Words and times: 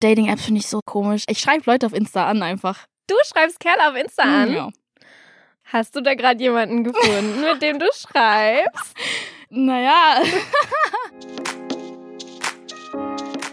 Dating-Apps 0.00 0.44
finde 0.46 0.60
ich 0.60 0.66
so 0.66 0.80
komisch. 0.84 1.24
Ich 1.28 1.38
schreibe 1.40 1.70
Leute 1.70 1.84
auf 1.86 1.92
Insta 1.92 2.26
an 2.26 2.42
einfach. 2.42 2.86
Du 3.06 3.14
schreibst 3.22 3.60
Kerle 3.60 3.90
auf 3.90 3.96
Insta 3.96 4.22
an? 4.22 4.52
Ja. 4.52 4.70
Hast 5.64 5.94
du 5.94 6.00
da 6.00 6.14
gerade 6.14 6.40
jemanden 6.40 6.84
gefunden, 6.84 7.40
mit 7.52 7.60
dem 7.60 7.78
du 7.78 7.86
schreibst? 7.92 8.94
Naja. 9.50 10.22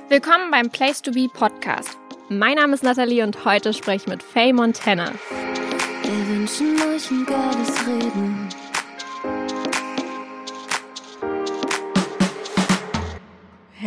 Willkommen 0.10 0.50
beim 0.52 0.70
Place 0.70 1.02
to 1.02 1.12
Be 1.12 1.28
Podcast. 1.28 1.98
Mein 2.30 2.56
Name 2.56 2.74
ist 2.76 2.84
Nathalie 2.84 3.24
und 3.24 3.44
heute 3.44 3.74
spreche 3.74 4.04
ich 4.04 4.08
mit 4.08 4.24
Faye 4.24 4.54
Montana. 4.54 5.12
Wir 6.04 6.28
wünschen 6.30 6.82
euch 6.82 7.12
ein 7.12 7.26
geiles 7.26 7.86
Reden. 7.86 8.47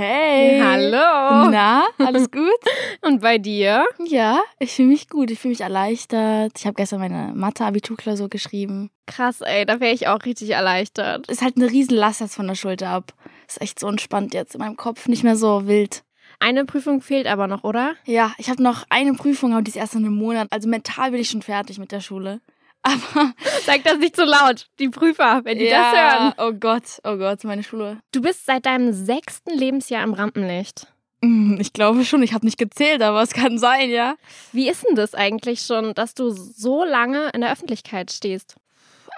Hey. 0.03 0.59
Hallo. 0.63 1.51
Na, 1.51 1.85
alles 1.99 2.31
gut? 2.31 2.49
Und 3.03 3.21
bei 3.21 3.37
dir? 3.37 3.85
Ja, 4.07 4.41
ich 4.59 4.73
fühle 4.73 4.89
mich 4.89 5.11
gut. 5.11 5.31
Ich 5.31 5.39
fühle 5.39 5.53
mich 5.53 5.61
erleichtert. 5.61 6.53
Ich 6.57 6.65
habe 6.65 6.73
gestern 6.77 7.01
meine 7.01 7.35
Mathe-Abiturklausur 7.35 8.31
geschrieben. 8.31 8.89
Krass, 9.05 9.43
ey, 9.43 9.67
da 9.67 9.79
wäre 9.79 9.93
ich 9.93 10.09
auch 10.09 10.25
richtig 10.25 10.53
erleichtert. 10.53 11.29
Ist 11.29 11.43
halt 11.43 11.59
eine 11.59 11.71
riesen 11.71 11.99
Last 11.99 12.23
jetzt 12.23 12.35
von 12.35 12.47
der 12.47 12.55
Schulter 12.55 12.89
ab. 12.89 13.13
Ist 13.47 13.61
echt 13.61 13.79
so 13.79 13.89
entspannt 13.89 14.33
jetzt 14.33 14.55
in 14.55 14.61
meinem 14.61 14.79
Kopf. 14.79 15.07
Nicht 15.07 15.23
mehr 15.23 15.37
so 15.37 15.67
wild. 15.67 16.03
Eine 16.39 16.65
Prüfung 16.65 17.03
fehlt 17.03 17.27
aber 17.27 17.47
noch, 17.47 17.63
oder? 17.63 17.93
Ja, 18.07 18.33
ich 18.39 18.49
habe 18.49 18.63
noch 18.63 18.87
eine 18.89 19.13
Prüfung, 19.13 19.53
aber 19.53 19.61
die 19.61 19.69
ist 19.71 19.77
erst 19.77 19.97
in 19.97 20.07
einem 20.07 20.17
Monat. 20.17 20.49
Also 20.51 20.67
mental 20.67 21.11
bin 21.11 21.21
ich 21.21 21.29
schon 21.29 21.43
fertig 21.43 21.79
mit 21.79 21.93
der 21.93 22.01
Schule. 22.01 22.41
Aber 22.83 23.33
Sag 23.67 23.85
das 23.85 23.99
nicht 23.99 24.17
so 24.17 24.25
laut. 24.25 24.67
Die 24.79 24.89
Prüfer, 24.89 25.41
wenn 25.45 25.59
die 25.59 25.67
ja, 25.67 25.93
das 25.93 26.01
hören. 26.01 26.35
Oh 26.39 26.53
Gott, 26.59 26.99
oh 27.05 27.17
Gott, 27.17 27.45
meine 27.45 27.63
Schule. 27.63 27.99
Du 28.13 28.21
bist 28.23 28.47
seit 28.47 28.67
deinem 28.67 28.93
sechsten 28.93 29.51
Lebensjahr 29.51 30.03
im 30.03 30.15
Rampenlicht. 30.15 30.87
Hm, 31.23 31.59
Ich 31.61 31.73
glaube 31.75 32.05
schon, 32.05 32.23
ich 32.23 32.33
habe 32.33 32.47
nicht 32.47 32.59
gezählt, 32.59 33.03
aber 33.03 33.21
es 33.23 33.33
kann 33.33 33.59
sein, 33.59 33.91
ja. 33.91 34.15
Wie 34.53 34.69
ist 34.69 34.87
denn 34.89 34.97
das 34.97 35.15
eigentlich 35.15 35.61
schon, 35.63 35.93
dass 35.95 36.15
du 36.15 36.31
so 36.31 36.85
lange 36.85 37.29
in 37.35 37.43
der 37.43 37.53
Öffentlichkeit 37.53 38.11
stehst? 38.11 38.57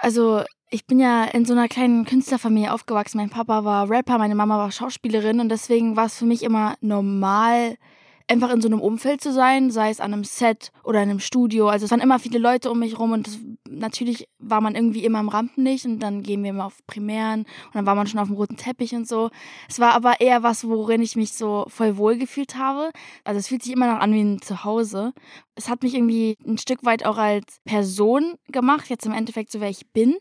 Also, 0.01 0.43
ich 0.71 0.87
bin 0.87 0.99
ja 0.99 1.25
in 1.25 1.45
so 1.45 1.53
einer 1.53 1.69
kleinen 1.69 2.05
Künstlerfamilie 2.05 2.73
aufgewachsen. 2.73 3.19
Mein 3.19 3.31
Papa 3.31 3.65
war 3.65 3.89
Rapper, 3.89 4.19
meine 4.19 4.35
Mama 4.35 4.59
war 4.59 4.73
Schauspielerin 4.73 5.39
und 5.39 5.49
deswegen 5.51 5.95
war 5.97 6.07
es 6.07 6.19
für 6.19 6.25
mich 6.25 6.43
immer 6.43 6.75
normal, 6.81 7.77
einfach 8.29 8.51
in 8.51 8.61
so 8.61 8.69
einem 8.69 8.81
Umfeld 8.81 9.21
zu 9.21 9.33
sein, 9.33 9.71
sei 9.71 9.91
es 9.91 10.01
an 10.01 10.13
einem 10.13 10.25
Set 10.25 10.73
oder 10.85 11.03
in 11.03 11.11
einem 11.11 11.21
Studio. 11.21 11.69
Also 11.69 11.85
es 11.85 11.91
waren 11.91 12.01
immer 12.01 12.19
viele 12.19 12.39
Leute 12.39 12.71
um 12.71 12.79
mich 12.79 12.99
rum 12.99 13.13
und 13.13 13.27
das, 13.27 13.39
natürlich 13.69 14.29
war 14.39 14.61
man 14.61 14.75
irgendwie 14.75 15.05
immer 15.05 15.21
im 15.21 15.29
Rampenlicht 15.29 15.85
und 15.87 16.01
dann 16.01 16.23
gehen 16.23 16.43
wir 16.43 16.51
immer 16.51 16.67
auf 16.67 16.79
Primären 16.87 17.41
und 17.41 17.75
dann 17.75 17.87
war 17.87 17.95
man 17.95 18.07
schon 18.07 18.21
auf 18.21 18.29
dem 18.29 18.37
roten 18.37 18.57
Teppich 18.57 18.95
und 18.95 19.09
so. 19.09 19.31
Es 19.69 19.81
war 19.81 19.95
aber 19.95 20.21
eher 20.21 20.43
was, 20.43 20.67
worin 20.67 21.03
ich 21.03 21.17
mich 21.17 21.33
so 21.33 21.65
voll 21.69 21.97
wohl 21.97 22.17
gefühlt 22.17 22.57
habe. 22.57 22.91
Also 23.25 23.39
es 23.39 23.49
fühlt 23.49 23.63
sich 23.63 23.73
immer 23.73 23.93
noch 23.93 24.01
an 24.01 24.13
wie 24.13 24.23
ein 24.23 24.43
Zuhause. 24.43 25.13
Es 25.55 25.69
hat 25.69 25.83
mich 25.83 25.95
irgendwie 25.95 26.37
ein 26.47 26.59
Stück 26.59 26.85
weit 26.85 27.05
auch 27.05 27.19
als 27.19 27.61
Person 27.65 28.35
gemacht, 28.49 28.89
jetzt 28.89 29.07
im 29.07 29.13
Endeffekt 29.13 29.53
so, 29.53 29.61
wer 29.61 29.71
ich 29.71 29.87
bin. 29.93 30.17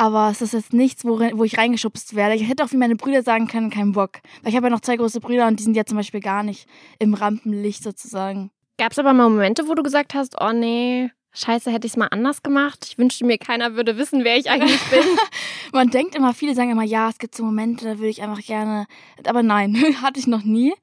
Aber 0.00 0.30
es 0.30 0.40
ist 0.40 0.52
jetzt 0.52 0.72
nichts, 0.72 1.04
worin, 1.04 1.36
wo 1.36 1.42
ich 1.42 1.58
reingeschubst 1.58 2.14
werde. 2.14 2.36
Ich 2.36 2.48
hätte 2.48 2.62
auch 2.62 2.70
wie 2.70 2.76
meine 2.76 2.94
Brüder 2.94 3.24
sagen 3.24 3.48
können, 3.48 3.68
keinen 3.68 3.92
Bock. 3.92 4.20
Weil 4.42 4.50
ich 4.50 4.56
habe 4.56 4.68
ja 4.68 4.70
noch 4.70 4.80
zwei 4.80 4.96
große 4.96 5.18
Brüder 5.18 5.48
und 5.48 5.58
die 5.58 5.64
sind 5.64 5.76
ja 5.76 5.84
zum 5.84 5.96
Beispiel 5.96 6.20
gar 6.20 6.44
nicht 6.44 6.68
im 7.00 7.14
Rampenlicht 7.14 7.82
sozusagen. 7.82 8.52
Gab 8.78 8.92
es 8.92 8.98
aber 9.00 9.12
mal 9.12 9.28
Momente, 9.28 9.66
wo 9.66 9.74
du 9.74 9.82
gesagt 9.82 10.14
hast, 10.14 10.40
oh 10.40 10.52
nee, 10.52 11.10
scheiße, 11.32 11.72
hätte 11.72 11.88
ich 11.88 11.94
es 11.94 11.96
mal 11.96 12.06
anders 12.06 12.44
gemacht? 12.44 12.86
Ich 12.88 12.96
wünschte 12.96 13.26
mir, 13.26 13.38
keiner 13.38 13.74
würde 13.74 13.96
wissen, 13.96 14.22
wer 14.22 14.36
ich 14.36 14.48
eigentlich 14.48 14.80
bin. 14.84 15.02
Man 15.72 15.90
denkt 15.90 16.14
immer, 16.14 16.32
viele 16.32 16.54
sagen 16.54 16.70
immer, 16.70 16.84
ja, 16.84 17.08
es 17.08 17.18
gibt 17.18 17.34
so 17.34 17.42
Momente, 17.42 17.84
da 17.84 17.98
würde 17.98 18.08
ich 18.10 18.22
einfach 18.22 18.40
gerne. 18.40 18.86
Aber 19.24 19.42
nein, 19.42 19.76
hatte 20.00 20.20
ich 20.20 20.28
noch 20.28 20.44
nie. 20.44 20.74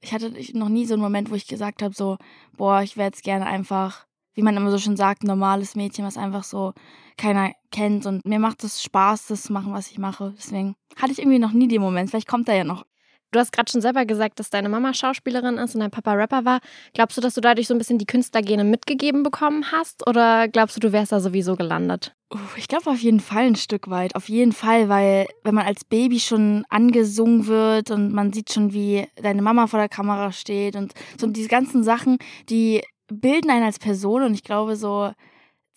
Ich 0.00 0.12
hatte 0.12 0.30
noch 0.52 0.68
nie 0.68 0.84
so 0.84 0.92
einen 0.92 1.02
Moment, 1.02 1.30
wo 1.30 1.34
ich 1.34 1.46
gesagt 1.46 1.80
habe, 1.80 1.94
so, 1.94 2.18
boah, 2.58 2.82
ich 2.82 2.98
wäre 2.98 3.08
jetzt 3.08 3.24
gerne 3.24 3.46
einfach, 3.46 4.06
wie 4.38 4.42
man 4.42 4.56
immer 4.56 4.70
so 4.70 4.78
schon 4.78 4.96
sagt, 4.96 5.24
ein 5.24 5.26
normales 5.26 5.74
Mädchen, 5.74 6.04
was 6.04 6.16
einfach 6.16 6.44
so 6.44 6.72
keiner 7.16 7.50
kennt. 7.72 8.06
Und 8.06 8.24
mir 8.24 8.38
macht 8.38 8.62
es 8.62 8.80
Spaß, 8.84 9.26
das 9.26 9.42
zu 9.42 9.52
machen, 9.52 9.72
was 9.72 9.90
ich 9.90 9.98
mache. 9.98 10.32
Deswegen 10.38 10.76
hatte 10.94 11.10
ich 11.10 11.18
irgendwie 11.18 11.40
noch 11.40 11.50
nie 11.50 11.66
den 11.66 11.80
Moment. 11.80 12.08
Vielleicht 12.08 12.28
kommt 12.28 12.48
er 12.48 12.54
ja 12.54 12.62
noch. 12.62 12.84
Du 13.32 13.40
hast 13.40 13.50
gerade 13.50 13.68
schon 13.68 13.80
selber 13.80 14.06
gesagt, 14.06 14.38
dass 14.38 14.48
deine 14.48 14.68
Mama 14.68 14.94
Schauspielerin 14.94 15.58
ist 15.58 15.74
und 15.74 15.80
dein 15.80 15.90
Papa 15.90 16.12
Rapper 16.12 16.44
war. 16.44 16.60
Glaubst 16.94 17.16
du, 17.16 17.20
dass 17.20 17.34
du 17.34 17.40
dadurch 17.40 17.66
so 17.66 17.74
ein 17.74 17.78
bisschen 17.78 17.98
die 17.98 18.06
Künstlergene 18.06 18.62
mitgegeben 18.62 19.24
bekommen 19.24 19.72
hast? 19.72 20.06
Oder 20.06 20.46
glaubst 20.46 20.76
du, 20.76 20.80
du 20.80 20.92
wärst 20.92 21.10
da 21.10 21.18
sowieso 21.18 21.56
gelandet? 21.56 22.14
Uh, 22.32 22.38
Ich 22.56 22.68
glaube 22.68 22.88
auf 22.88 23.00
jeden 23.00 23.20
Fall 23.20 23.46
ein 23.46 23.56
Stück 23.56 23.90
weit. 23.90 24.14
Auf 24.14 24.28
jeden 24.28 24.52
Fall, 24.52 24.88
weil 24.88 25.26
wenn 25.42 25.56
man 25.56 25.66
als 25.66 25.84
Baby 25.84 26.20
schon 26.20 26.64
angesungen 26.68 27.48
wird 27.48 27.90
und 27.90 28.12
man 28.12 28.32
sieht 28.32 28.52
schon, 28.52 28.72
wie 28.72 29.08
deine 29.20 29.42
Mama 29.42 29.66
vor 29.66 29.80
der 29.80 29.88
Kamera 29.88 30.30
steht 30.30 30.76
und 30.76 30.94
so 31.20 31.26
diese 31.26 31.48
ganzen 31.48 31.82
Sachen, 31.82 32.18
die 32.48 32.82
bilden 33.08 33.50
einen 33.50 33.64
als 33.64 33.78
Person 33.78 34.22
und 34.22 34.34
ich 34.34 34.44
glaube 34.44 34.76
so, 34.76 35.10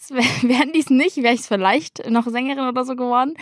wären 0.09 0.71
dies 0.75 0.89
nicht, 0.89 1.17
wäre 1.17 1.33
ich 1.33 1.41
vielleicht 1.41 2.09
noch 2.09 2.27
Sängerin 2.27 2.67
oder 2.67 2.85
so 2.85 2.95
geworden. 2.95 3.33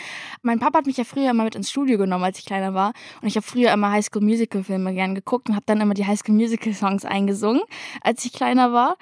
Mein 0.41 0.59
Papa 0.59 0.79
hat 0.79 0.85
mich 0.85 0.97
ja 0.97 1.03
früher 1.03 1.31
immer 1.31 1.44
mit 1.44 1.55
ins 1.55 1.69
Studio 1.69 1.97
genommen, 1.97 2.23
als 2.23 2.39
ich 2.39 2.45
kleiner 2.45 2.73
war. 2.73 2.94
Und 3.22 3.27
ich 3.27 3.35
habe 3.35 3.45
früher 3.45 3.72
immer 3.72 3.91
High 3.91 4.05
School 4.05 4.22
Musical 4.22 4.63
Filme 4.63 4.94
gern 4.94 5.16
geguckt 5.16 5.50
und 5.50 5.55
habe 5.55 5.66
dann 5.66 5.81
immer 5.81 5.94
die 5.94 6.05
High 6.05 6.19
School 6.19 6.35
Musical 6.35 6.73
Songs 6.73 7.05
eingesungen, 7.05 7.61
als 8.01 8.25
ich 8.25 8.33
kleiner 8.33 8.73
war. 8.73 8.97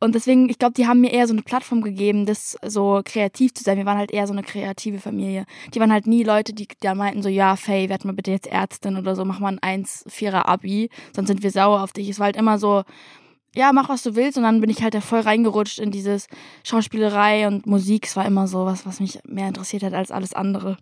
Und 0.00 0.16
deswegen, 0.16 0.48
ich 0.48 0.58
glaube, 0.58 0.74
die 0.74 0.88
haben 0.88 1.00
mir 1.00 1.12
eher 1.12 1.28
so 1.28 1.32
eine 1.32 1.42
Plattform 1.42 1.80
gegeben, 1.80 2.26
das 2.26 2.58
so 2.66 3.02
kreativ 3.04 3.54
zu 3.54 3.62
sein. 3.62 3.78
Wir 3.78 3.86
waren 3.86 3.98
halt 3.98 4.10
eher 4.10 4.26
so 4.26 4.32
eine 4.32 4.42
kreative 4.42 4.98
Familie. 4.98 5.44
Die 5.72 5.78
waren 5.78 5.92
halt 5.92 6.08
nie 6.08 6.24
Leute, 6.24 6.52
die 6.52 6.66
da 6.80 6.96
meinten 6.96 7.22
so, 7.22 7.28
ja, 7.28 7.54
Faye, 7.54 7.88
werd 7.88 8.04
mal 8.04 8.12
bitte 8.12 8.32
jetzt 8.32 8.48
Ärztin 8.48 8.96
oder 8.96 9.14
so, 9.14 9.24
mach 9.24 9.38
mal 9.38 9.56
ein 9.60 9.84
1-4er 9.84 10.44
Abi, 10.46 10.90
sonst 11.14 11.28
sind 11.28 11.44
wir 11.44 11.52
sauer 11.52 11.84
auf 11.84 11.92
dich. 11.92 12.08
Es 12.08 12.18
war 12.18 12.26
halt 12.26 12.36
immer 12.36 12.58
so, 12.58 12.82
ja, 13.54 13.72
mach 13.72 13.88
was 13.88 14.02
du 14.02 14.16
willst. 14.16 14.38
Und 14.38 14.44
dann 14.44 14.60
bin 14.60 14.70
ich 14.70 14.82
halt 14.82 14.94
da 14.94 15.00
voll 15.00 15.20
reingerutscht 15.20 15.78
in 15.78 15.90
dieses 15.90 16.26
Schauspielerei 16.64 17.46
und 17.46 17.66
Musik. 17.66 18.06
Es 18.06 18.16
war 18.16 18.26
immer 18.26 18.46
so 18.46 18.64
was, 18.66 18.86
was 18.86 19.00
mich 19.00 19.18
mehr 19.24 19.48
interessiert 19.48 19.82
hat 19.82 19.94
als 19.94 20.10
alles 20.10 20.32
andere. 20.32 20.76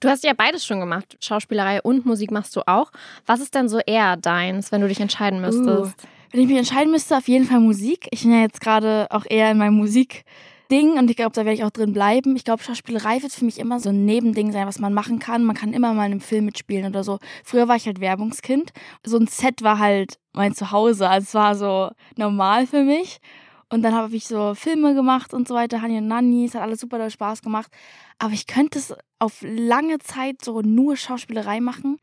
Du 0.00 0.08
hast 0.08 0.24
ja 0.24 0.32
beides 0.32 0.64
schon 0.64 0.80
gemacht. 0.80 1.16
Schauspielerei 1.20 1.82
und 1.82 2.06
Musik 2.06 2.30
machst 2.30 2.54
du 2.54 2.66
auch. 2.66 2.90
Was 3.26 3.40
ist 3.40 3.54
denn 3.54 3.68
so 3.68 3.78
eher 3.84 4.16
deins, 4.16 4.70
wenn 4.70 4.80
du 4.80 4.88
dich 4.88 5.00
entscheiden 5.00 5.40
müsstest? 5.40 5.68
Uh, 5.68 6.06
wenn 6.30 6.40
ich 6.40 6.46
mich 6.46 6.58
entscheiden 6.58 6.92
müsste, 6.92 7.16
auf 7.16 7.26
jeden 7.26 7.46
Fall 7.46 7.60
Musik. 7.60 8.06
Ich 8.10 8.22
bin 8.22 8.32
ja 8.32 8.42
jetzt 8.42 8.60
gerade 8.60 9.06
auch 9.10 9.24
eher 9.28 9.50
in 9.50 9.58
meinem 9.58 9.74
Musikding 10.68 10.98
und 10.98 11.10
ich 11.10 11.16
glaube, 11.16 11.32
da 11.34 11.44
werde 11.44 11.54
ich 11.54 11.64
auch 11.64 11.70
drin 11.70 11.92
bleiben. 11.92 12.36
Ich 12.36 12.44
glaube, 12.44 12.62
Schauspielerei 12.62 13.22
wird 13.22 13.32
für 13.32 13.44
mich 13.44 13.58
immer 13.58 13.80
so 13.80 13.88
ein 13.90 14.04
Nebending 14.04 14.52
sein, 14.52 14.66
was 14.66 14.78
man 14.78 14.92
machen 14.92 15.18
kann. 15.18 15.44
Man 15.44 15.56
kann 15.56 15.72
immer 15.72 15.92
mal 15.94 16.06
in 16.06 16.12
einem 16.12 16.20
Film 16.20 16.44
mitspielen 16.44 16.86
oder 16.86 17.04
so. 17.04 17.18
Früher 17.44 17.68
war 17.68 17.76
ich 17.76 17.86
halt 17.86 18.00
Werbungskind. 18.00 18.72
So 19.04 19.18
ein 19.18 19.26
Set 19.26 19.62
war 19.62 19.78
halt 19.78 20.18
mein 20.32 20.54
Zuhause. 20.54 21.08
Also 21.08 21.24
es 21.24 21.34
war 21.34 21.54
so 21.54 21.90
normal 22.16 22.66
für 22.66 22.82
mich. 22.82 23.18
Und 23.70 23.82
dann 23.82 23.94
habe 23.94 24.14
ich 24.16 24.26
so 24.26 24.54
Filme 24.54 24.94
gemacht 24.94 25.34
und 25.34 25.46
so 25.46 25.54
weiter, 25.54 25.82
Hani 25.82 25.98
und 25.98 26.08
Nanni, 26.08 26.46
es 26.46 26.54
hat 26.54 26.62
alles 26.62 26.80
super 26.80 26.98
doll 26.98 27.10
Spaß 27.10 27.42
gemacht. 27.42 27.70
Aber 28.18 28.32
ich 28.32 28.46
könnte 28.46 28.78
es 28.78 28.94
auf 29.18 29.42
lange 29.42 29.98
Zeit 29.98 30.42
so 30.42 30.62
nur 30.62 30.96
Schauspielerei 30.96 31.60
machen, 31.60 31.98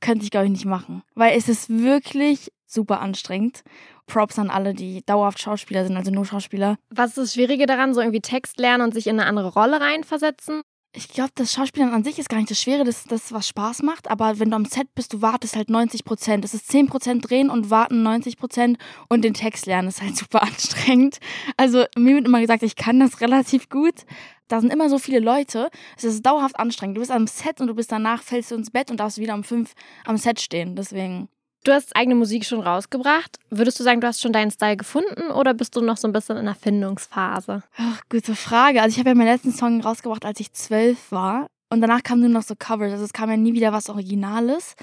könnte 0.00 0.24
ich 0.24 0.30
glaube 0.30 0.46
ich 0.46 0.52
nicht 0.52 0.66
machen. 0.66 1.02
Weil 1.14 1.36
es 1.36 1.48
ist 1.48 1.70
wirklich 1.70 2.52
super 2.66 3.00
anstrengend. 3.00 3.62
Props 4.06 4.38
an 4.38 4.50
alle, 4.50 4.74
die 4.74 5.04
dauerhaft 5.04 5.40
Schauspieler 5.40 5.84
sind, 5.84 5.96
also 5.96 6.10
nur 6.10 6.24
Schauspieler. 6.24 6.76
Was 6.90 7.10
ist 7.10 7.18
das 7.18 7.34
Schwierige 7.34 7.66
daran, 7.66 7.94
so 7.94 8.00
irgendwie 8.00 8.20
Text 8.20 8.58
lernen 8.58 8.84
und 8.84 8.94
sich 8.94 9.06
in 9.06 9.18
eine 9.18 9.28
andere 9.28 9.52
Rolle 9.52 9.80
reinversetzen? 9.80 10.62
Ich 10.96 11.08
glaube, 11.08 11.32
das 11.34 11.52
Schauspielern 11.52 11.92
an 11.92 12.04
sich 12.04 12.18
ist 12.18 12.30
gar 12.30 12.38
nicht 12.38 12.50
das 12.50 12.62
Schwere, 12.62 12.82
das 12.82 13.00
ist 13.00 13.12
das, 13.12 13.30
was 13.30 13.46
Spaß 13.48 13.82
macht. 13.82 14.08
Aber 14.10 14.38
wenn 14.38 14.48
du 14.48 14.56
am 14.56 14.64
Set 14.64 14.94
bist, 14.94 15.12
du 15.12 15.20
wartest 15.20 15.54
halt 15.54 15.68
90 15.68 16.06
Prozent. 16.06 16.42
Es 16.42 16.54
ist 16.54 16.68
10 16.68 16.86
Prozent 16.86 17.28
drehen 17.28 17.50
und 17.50 17.68
warten 17.68 18.02
90 18.02 18.38
Prozent 18.38 18.78
und 19.10 19.22
den 19.22 19.34
Text 19.34 19.66
lernen 19.66 19.88
ist 19.88 20.00
halt 20.00 20.16
super 20.16 20.42
anstrengend. 20.42 21.18
Also 21.58 21.84
mir 21.98 22.14
wird 22.14 22.26
immer 22.26 22.40
gesagt, 22.40 22.62
ich 22.62 22.76
kann 22.76 22.98
das 22.98 23.20
relativ 23.20 23.68
gut. 23.68 24.06
Da 24.48 24.60
sind 24.60 24.72
immer 24.72 24.88
so 24.88 24.98
viele 24.98 25.20
Leute. 25.20 25.68
Es 25.98 26.04
ist 26.04 26.24
dauerhaft 26.24 26.58
anstrengend. 26.58 26.96
Du 26.96 27.00
bist 27.00 27.10
am 27.10 27.26
Set 27.26 27.60
und 27.60 27.66
du 27.66 27.74
bist 27.74 27.92
danach, 27.92 28.22
fällst 28.22 28.50
du 28.50 28.54
ins 28.54 28.70
Bett 28.70 28.90
und 28.90 28.98
darfst 28.98 29.18
wieder 29.18 29.34
um 29.34 29.44
fünf 29.44 29.74
am 30.06 30.16
Set 30.16 30.40
stehen. 30.40 30.76
Deswegen. 30.76 31.28
Du 31.66 31.72
hast 31.72 31.96
eigene 31.96 32.14
Musik 32.14 32.44
schon 32.44 32.60
rausgebracht. 32.60 33.40
Würdest 33.50 33.80
du 33.80 33.82
sagen, 33.82 34.00
du 34.00 34.06
hast 34.06 34.22
schon 34.22 34.32
deinen 34.32 34.52
Style 34.52 34.76
gefunden 34.76 35.32
oder 35.32 35.52
bist 35.52 35.74
du 35.74 35.80
noch 35.80 35.96
so 35.96 36.06
ein 36.06 36.12
bisschen 36.12 36.36
in 36.36 36.44
der 36.44 36.54
Findungsphase? 36.54 37.64
Ach, 37.76 38.02
gute 38.08 38.36
Frage. 38.36 38.80
Also 38.80 38.94
ich 38.94 39.00
habe 39.00 39.08
ja 39.08 39.14
meinen 39.16 39.32
letzten 39.32 39.50
Song 39.50 39.80
rausgebracht, 39.80 40.24
als 40.24 40.38
ich 40.38 40.52
zwölf 40.52 41.10
war. 41.10 41.48
Und 41.68 41.80
danach 41.80 42.04
kamen 42.04 42.20
nur 42.20 42.30
noch 42.30 42.42
so 42.42 42.54
Covers. 42.56 42.92
Also 42.92 43.04
es 43.04 43.12
kam 43.12 43.30
ja 43.30 43.36
nie 43.36 43.52
wieder 43.52 43.72
was 43.72 43.90
Originales. 43.90 44.76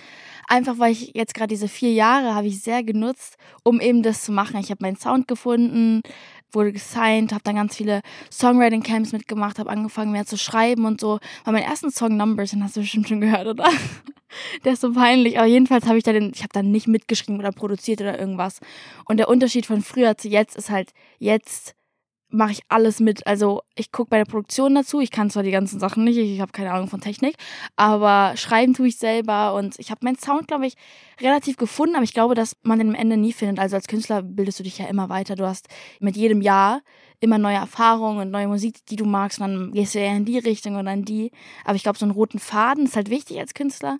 Einfach 0.49 0.77
weil 0.77 0.91
ich 0.91 1.11
jetzt 1.15 1.33
gerade 1.33 1.47
diese 1.47 1.69
vier 1.69 1.93
Jahre 1.93 2.35
habe 2.35 2.47
ich 2.47 2.61
sehr 2.61 2.83
genutzt, 2.83 3.37
um 3.63 3.79
eben 3.79 4.03
das 4.03 4.25
zu 4.25 4.33
machen. 4.33 4.59
Ich 4.59 4.69
habe 4.69 4.79
meinen 4.81 4.97
Sound 4.97 5.29
gefunden, 5.29 6.01
wurde 6.53 6.73
gesigned, 6.73 7.31
habe 7.31 7.43
dann 7.43 7.55
ganz 7.55 7.75
viele 7.75 8.01
Songwriting-Camps 8.31 9.11
mitgemacht, 9.11 9.59
habe 9.59 9.69
angefangen 9.69 10.11
mehr 10.11 10.25
zu 10.25 10.37
schreiben 10.37 10.85
und 10.85 10.99
so. 10.99 11.19
Weil 11.43 11.53
mein 11.53 11.63
ersten 11.63 11.91
Song 11.91 12.17
Numbers, 12.17 12.51
den 12.51 12.63
hast 12.63 12.75
du 12.75 12.81
bestimmt 12.81 13.07
schon 13.07 13.21
gehört, 13.21 13.47
oder? 13.47 13.69
Der 14.65 14.73
ist 14.73 14.81
so 14.81 14.93
peinlich. 14.93 15.37
Aber 15.37 15.47
jedenfalls 15.47 15.85
habe 15.85 15.97
ich 15.97 16.03
da 16.03 16.11
den, 16.11 16.31
ich 16.33 16.41
habe 16.41 16.53
dann 16.53 16.71
nicht 16.71 16.87
mitgeschrieben 16.87 17.39
oder 17.39 17.51
produziert 17.51 18.01
oder 18.01 18.19
irgendwas. 18.19 18.59
Und 19.05 19.17
der 19.17 19.29
Unterschied 19.29 19.65
von 19.65 19.81
früher 19.81 20.17
zu 20.17 20.27
jetzt 20.27 20.55
ist 20.55 20.69
halt, 20.69 20.91
jetzt 21.19 21.75
mache 22.33 22.51
ich 22.51 22.61
alles 22.67 22.99
mit. 22.99 23.25
Also 23.27 23.61
ich 23.75 23.91
gucke 23.91 24.09
bei 24.09 24.17
der 24.17 24.25
Produktion 24.25 24.73
dazu. 24.75 24.99
Ich 24.99 25.11
kann 25.11 25.29
zwar 25.29 25.43
die 25.43 25.51
ganzen 25.51 25.79
Sachen 25.79 26.03
nicht, 26.03 26.17
ich 26.17 26.41
habe 26.41 26.51
keine 26.51 26.71
Ahnung 26.71 26.87
von 26.87 26.99
Technik, 26.99 27.35
aber 27.75 28.33
schreiben 28.35 28.73
tue 28.73 28.87
ich 28.87 28.97
selber 28.97 29.53
und 29.53 29.77
ich 29.77 29.91
habe 29.91 30.03
meinen 30.03 30.17
Sound, 30.17 30.47
glaube 30.47 30.65
ich, 30.65 30.73
relativ 31.21 31.57
gefunden, 31.57 31.95
aber 31.95 32.03
ich 32.03 32.13
glaube, 32.13 32.33
dass 32.33 32.57
man 32.63 32.79
den 32.79 32.89
am 32.89 32.95
Ende 32.95 33.17
nie 33.17 33.33
findet. 33.33 33.59
Also 33.59 33.75
als 33.75 33.87
Künstler 33.87 34.23
bildest 34.23 34.59
du 34.59 34.63
dich 34.63 34.79
ja 34.79 34.87
immer 34.87 35.09
weiter. 35.09 35.35
Du 35.35 35.45
hast 35.45 35.67
mit 35.99 36.17
jedem 36.17 36.41
Jahr 36.41 36.81
immer 37.19 37.37
neue 37.37 37.55
Erfahrungen 37.55 38.19
und 38.19 38.31
neue 38.31 38.47
Musik, 38.47 38.85
die 38.87 38.95
du 38.95 39.05
magst 39.05 39.39
und 39.39 39.47
dann 39.47 39.71
gehst 39.71 39.93
du 39.93 39.99
eher 39.99 40.15
in 40.15 40.25
die 40.25 40.39
Richtung 40.39 40.75
oder 40.75 40.91
in 40.91 41.05
die. 41.05 41.31
Aber 41.65 41.75
ich 41.75 41.83
glaube, 41.83 41.99
so 41.99 42.05
einen 42.05 42.11
roten 42.11 42.39
Faden 42.39 42.85
ist 42.85 42.95
halt 42.95 43.09
wichtig 43.09 43.39
als 43.39 43.53
Künstler. 43.53 43.99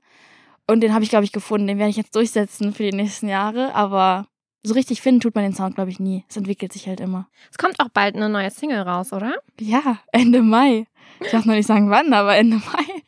Und 0.67 0.81
den 0.81 0.93
habe 0.93 1.03
ich, 1.03 1.09
glaube 1.09 1.25
ich, 1.25 1.31
gefunden. 1.31 1.67
Den 1.67 1.77
werde 1.77 1.91
ich 1.91 1.97
jetzt 1.97 2.15
durchsetzen 2.15 2.73
für 2.73 2.83
die 2.83 2.95
nächsten 2.95 3.27
Jahre. 3.27 3.75
Aber 3.75 4.27
so 4.63 4.73
richtig 4.73 5.01
finden 5.01 5.19
tut 5.19 5.35
man 5.35 5.43
den 5.43 5.53
Sound, 5.53 5.75
glaube 5.75 5.91
ich, 5.91 5.99
nie. 5.99 6.25
Es 6.29 6.37
entwickelt 6.37 6.71
sich 6.71 6.87
halt 6.87 6.99
immer. 6.99 7.27
Es 7.51 7.57
kommt 7.57 7.79
auch 7.79 7.89
bald 7.89 8.15
eine 8.15 8.29
neue 8.29 8.49
Single 8.49 8.81
raus, 8.81 9.11
oder? 9.11 9.35
Ja, 9.59 9.99
Ende 10.11 10.41
Mai. 10.41 10.85
Ich 11.19 11.31
darf 11.31 11.45
noch 11.45 11.53
nicht 11.53 11.67
sagen 11.67 11.89
wann, 11.89 12.13
aber 12.13 12.35
Ende 12.35 12.57
Mai. 12.57 13.03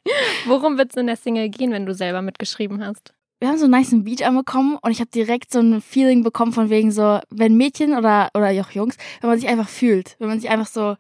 Worum 0.46 0.78
wird 0.78 0.92
es 0.92 0.98
in 0.98 1.08
der 1.08 1.16
Single 1.16 1.50
gehen, 1.50 1.72
wenn 1.72 1.86
du 1.86 1.94
selber 1.94 2.22
mitgeschrieben 2.22 2.86
hast? 2.86 3.14
Wir 3.40 3.50
haben 3.50 3.58
so 3.58 3.66
einen 3.66 3.72
nice 3.72 3.94
Beat 4.04 4.24
anbekommen 4.24 4.78
und 4.82 4.92
ich 4.92 5.00
habe 5.00 5.10
direkt 5.10 5.52
so 5.52 5.60
ein 5.60 5.82
Feeling 5.82 6.24
bekommen 6.24 6.54
von 6.54 6.70
wegen 6.70 6.92
so, 6.92 7.20
wenn 7.30 7.58
Mädchen 7.58 7.94
oder, 7.94 8.30
oder 8.34 8.50
auch 8.62 8.72
Jungs, 8.72 8.98
wenn 9.22 9.30
man 9.30 9.40
sich 9.40 9.50
einfach 9.50 9.68
fühlt, 9.68 10.16
wenn 10.20 10.30
man 10.30 10.40
sich 10.40 10.50
einfach 10.50 10.68
so 10.68 10.96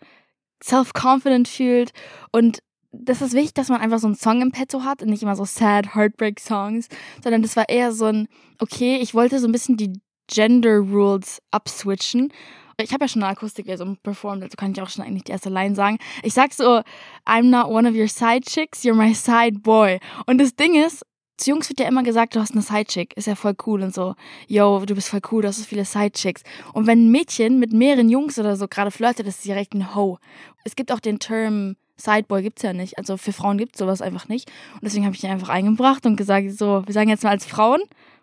self-confident 0.63 1.47
fühlt 1.47 1.91
und 2.31 2.59
das 2.91 3.21
ist 3.21 3.33
wichtig, 3.33 3.53
dass 3.53 3.69
man 3.69 3.81
einfach 3.81 3.99
so 3.99 4.07
einen 4.07 4.15
Song 4.15 4.41
im 4.41 4.51
Petto 4.51 4.83
hat 4.83 5.01
und 5.01 5.09
nicht 5.09 5.23
immer 5.23 5.35
so 5.35 5.45
sad 5.45 5.95
Heartbreak-Songs, 5.95 6.87
sondern 7.21 7.41
das 7.41 7.55
war 7.55 7.67
eher 7.67 7.91
so 7.91 8.05
ein, 8.05 8.27
okay, 8.59 8.97
ich 9.01 9.13
wollte 9.13 9.39
so 9.39 9.47
ein 9.47 9.51
bisschen 9.51 9.77
die 9.77 9.99
Gender 10.27 10.77
Rules 10.79 11.41
abswitchen. 11.51 12.31
Ich 12.77 12.91
habe 12.91 13.05
ja 13.05 13.07
schon 13.07 13.23
eine 13.23 13.31
Akustikversion 13.31 13.97
performt, 14.03 14.43
also 14.43 14.55
kann 14.57 14.71
ich 14.71 14.81
auch 14.81 14.89
schon 14.89 15.05
eigentlich 15.05 15.23
die 15.23 15.31
erste 15.31 15.49
Line 15.49 15.75
sagen. 15.75 15.97
Ich 16.23 16.33
sag 16.33 16.53
so, 16.53 16.81
I'm 17.25 17.49
not 17.49 17.67
one 17.67 17.87
of 17.87 17.95
your 17.95 18.09
side 18.09 18.41
chicks, 18.41 18.83
you're 18.83 18.95
my 18.95 19.13
side 19.13 19.59
boy. 19.59 19.99
Und 20.25 20.39
das 20.39 20.55
Ding 20.55 20.75
ist, 20.75 21.05
zu 21.37 21.51
Jungs 21.51 21.69
wird 21.69 21.79
ja 21.79 21.87
immer 21.87 22.03
gesagt, 22.03 22.35
du 22.35 22.39
hast 22.39 22.51
eine 22.51 22.61
Sidechick, 22.61 23.15
ist 23.17 23.27
ja 23.27 23.35
voll 23.35 23.55
cool 23.65 23.81
und 23.81 23.93
so. 23.93 24.15
Yo, 24.47 24.83
du 24.85 24.95
bist 24.95 25.09
voll 25.09 25.21
cool, 25.31 25.41
du 25.41 25.47
hast 25.49 25.57
so 25.57 25.63
viele 25.63 25.85
Sidechicks. 25.85 26.43
Und 26.73 26.87
wenn 26.87 27.05
ein 27.05 27.11
Mädchen 27.11 27.59
mit 27.59 27.73
mehreren 27.73 28.09
Jungs 28.09 28.39
oder 28.39 28.55
so 28.55 28.67
gerade 28.67 28.91
flirtet, 28.91 29.27
ist 29.27 29.41
sie 29.41 29.49
direkt 29.49 29.73
ein 29.73 29.95
Ho. 29.95 30.17
Es 30.63 30.75
gibt 30.75 30.91
auch 30.91 30.99
den 30.99 31.19
Term 31.19 31.75
Sideboy 31.97 32.41
gibt's 32.41 32.61
ja 32.61 32.73
nicht. 32.73 32.97
Also 32.97 33.17
für 33.17 33.31
Frauen 33.31 33.57
gibt's 33.57 33.79
sowas 33.79 34.01
einfach 34.01 34.27
nicht. 34.27 34.51
Und 34.73 34.83
deswegen 34.83 35.05
habe 35.05 35.15
ich 35.15 35.23
ihn 35.23 35.29
einfach 35.29 35.49
eingebracht 35.49 36.05
und 36.05 36.15
gesagt, 36.15 36.51
so, 36.51 36.83
wir 36.85 36.93
sagen 36.93 37.09
jetzt 37.09 37.23
mal 37.23 37.29
als 37.31 37.45
Frauen, 37.45 37.81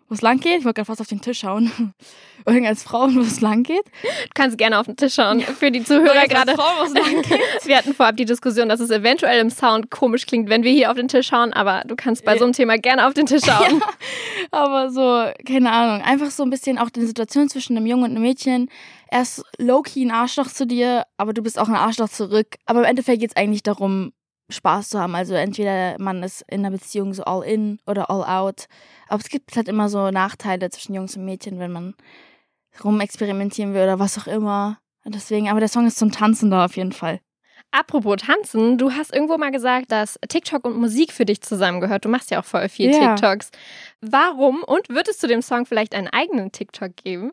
wo 0.09 0.15
es 0.15 0.21
lang 0.21 0.39
geht. 0.39 0.59
Ich 0.59 0.65
wollte 0.65 0.75
gerade 0.75 0.85
fast 0.85 1.01
auf 1.01 1.07
den 1.07 1.21
Tisch 1.21 1.39
schauen. 1.39 1.71
Irgend 2.45 2.67
als 2.67 2.83
Frauen, 2.83 3.15
wo 3.15 3.21
es 3.21 3.39
lang 3.39 3.63
geht. 3.63 3.85
Du 3.85 4.29
kannst 4.33 4.57
gerne 4.57 4.77
auf 4.77 4.85
den 4.85 4.97
Tisch 4.97 5.13
schauen. 5.13 5.41
Für 5.41 5.71
die 5.71 5.83
Zuhörer 5.83 6.27
gerade. 6.27 6.53
Wir 7.65 7.77
hatten 7.77 7.93
vorab 7.93 8.17
die 8.17 8.25
Diskussion, 8.25 8.67
dass 8.69 8.79
es 8.79 8.89
eventuell 8.89 9.39
im 9.39 9.49
Sound 9.49 9.89
komisch 9.91 10.25
klingt, 10.25 10.49
wenn 10.49 10.63
wir 10.63 10.71
hier 10.71 10.91
auf 10.91 10.97
den 10.97 11.07
Tisch 11.07 11.27
schauen, 11.27 11.53
aber 11.53 11.83
du 11.85 11.95
kannst 11.95 12.25
bei 12.25 12.37
so 12.37 12.43
einem 12.43 12.53
Thema 12.53 12.77
gerne 12.77 13.07
auf 13.07 13.13
den 13.13 13.25
Tisch 13.25 13.43
schauen. 13.45 13.81
Ja, 14.51 14.65
aber 14.65 14.91
so, 14.91 15.31
keine 15.47 15.71
Ahnung. 15.71 16.05
Einfach 16.05 16.29
so 16.29 16.43
ein 16.43 16.49
bisschen 16.49 16.77
auch 16.77 16.89
die 16.89 17.05
Situation 17.05 17.49
zwischen 17.49 17.77
einem 17.77 17.85
Jungen 17.85 18.03
und 18.03 18.11
einem 18.11 18.21
Mädchen. 18.23 18.69
Er 19.07 19.21
ist 19.21 19.43
low-key 19.57 20.03
ein 20.03 20.11
Arschloch 20.11 20.47
zu 20.47 20.67
dir, 20.67 21.05
aber 21.17 21.33
du 21.33 21.41
bist 21.41 21.57
auch 21.57 21.69
ein 21.69 21.75
Arschloch 21.75 22.09
zurück. 22.09 22.47
Aber 22.65 22.79
im 22.79 22.85
Endeffekt 22.85 23.21
geht 23.21 23.31
es 23.31 23.35
eigentlich 23.35 23.63
darum, 23.63 24.11
Spaß 24.53 24.89
zu 24.89 24.99
haben. 24.99 25.15
Also 25.15 25.33
entweder 25.33 25.95
man 25.99 26.23
ist 26.23 26.43
in 26.47 26.61
einer 26.61 26.71
Beziehung 26.71 27.13
so 27.13 27.23
all 27.23 27.43
in 27.43 27.79
oder 27.85 28.09
all 28.09 28.23
out. 28.23 28.67
Aber 29.07 29.21
es 29.21 29.29
gibt 29.29 29.55
halt 29.55 29.67
immer 29.67 29.89
so 29.89 30.09
Nachteile 30.11 30.69
zwischen 30.69 30.93
Jungs 30.93 31.17
und 31.17 31.25
Mädchen, 31.25 31.59
wenn 31.59 31.71
man 31.71 31.95
rumexperimentieren 32.83 33.73
will 33.73 33.83
oder 33.83 33.99
was 33.99 34.17
auch 34.17 34.27
immer. 34.27 34.79
Deswegen, 35.05 35.49
aber 35.49 35.59
der 35.59 35.69
Song 35.69 35.85
ist 35.85 35.97
zum 35.97 36.11
Tanzen 36.11 36.49
da 36.49 36.65
auf 36.65 36.77
jeden 36.77 36.93
Fall. 36.93 37.19
Apropos 37.71 38.17
Tanzen, 38.17 38.77
du 38.77 38.91
hast 38.91 39.13
irgendwo 39.13 39.37
mal 39.37 39.51
gesagt, 39.51 39.91
dass 39.91 40.19
TikTok 40.29 40.63
und 40.63 40.77
Musik 40.77 41.11
für 41.11 41.25
dich 41.25 41.41
zusammengehört. 41.41 42.05
Du 42.05 42.09
machst 42.09 42.29
ja 42.29 42.39
auch 42.39 42.45
voll 42.45 42.69
viel 42.69 42.91
Ja. 42.91 43.15
TikToks. 43.15 43.49
Warum 44.05 44.63
und 44.63 44.89
würdest 44.89 45.23
du 45.23 45.27
dem 45.27 45.41
Song 45.41 45.65
vielleicht 45.65 45.95
einen 45.95 46.07
eigenen 46.07 46.51
TikTok 46.51 46.95
geben? 46.97 47.31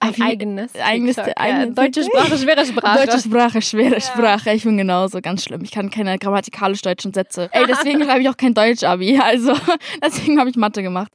Ein 0.00 0.16
Wie- 0.16 0.22
eigenes 0.22 0.74
eigenes- 0.74 1.16
TikTok. 1.16 1.34
ja, 1.38 1.66
deutsche? 1.66 2.04
Sprache, 2.04 2.36
schwere 2.38 2.66
Sprache. 2.66 3.06
Deutsche 3.06 3.20
Sprache, 3.20 3.62
schwere 3.62 4.00
Sprache. 4.00 4.52
Ich 4.52 4.64
bin 4.64 4.76
genauso 4.76 5.20
ganz 5.20 5.44
schlimm. 5.44 5.62
Ich 5.62 5.70
kann 5.70 5.90
keine 5.90 6.18
grammatikalisch 6.18 6.82
deutschen 6.82 7.14
Sätze. 7.14 7.48
Ey, 7.52 7.64
deswegen 7.66 8.02
schreibe 8.04 8.20
ich 8.22 8.28
auch 8.28 8.36
kein 8.36 8.54
Deutsch-Abi. 8.54 9.18
Also, 9.22 9.54
deswegen 10.02 10.38
habe 10.40 10.50
ich 10.50 10.56
Mathe 10.56 10.82
gemacht. 10.82 11.12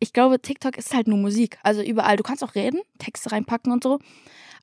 Ich 0.00 0.12
glaube, 0.12 0.40
TikTok 0.40 0.76
ist 0.76 0.92
halt 0.94 1.08
nur 1.08 1.18
Musik. 1.18 1.58
Also 1.62 1.80
überall. 1.82 2.16
Du 2.16 2.22
kannst 2.22 2.44
auch 2.44 2.54
reden, 2.54 2.80
Texte 2.98 3.32
reinpacken 3.32 3.72
und 3.72 3.82
so. 3.82 3.98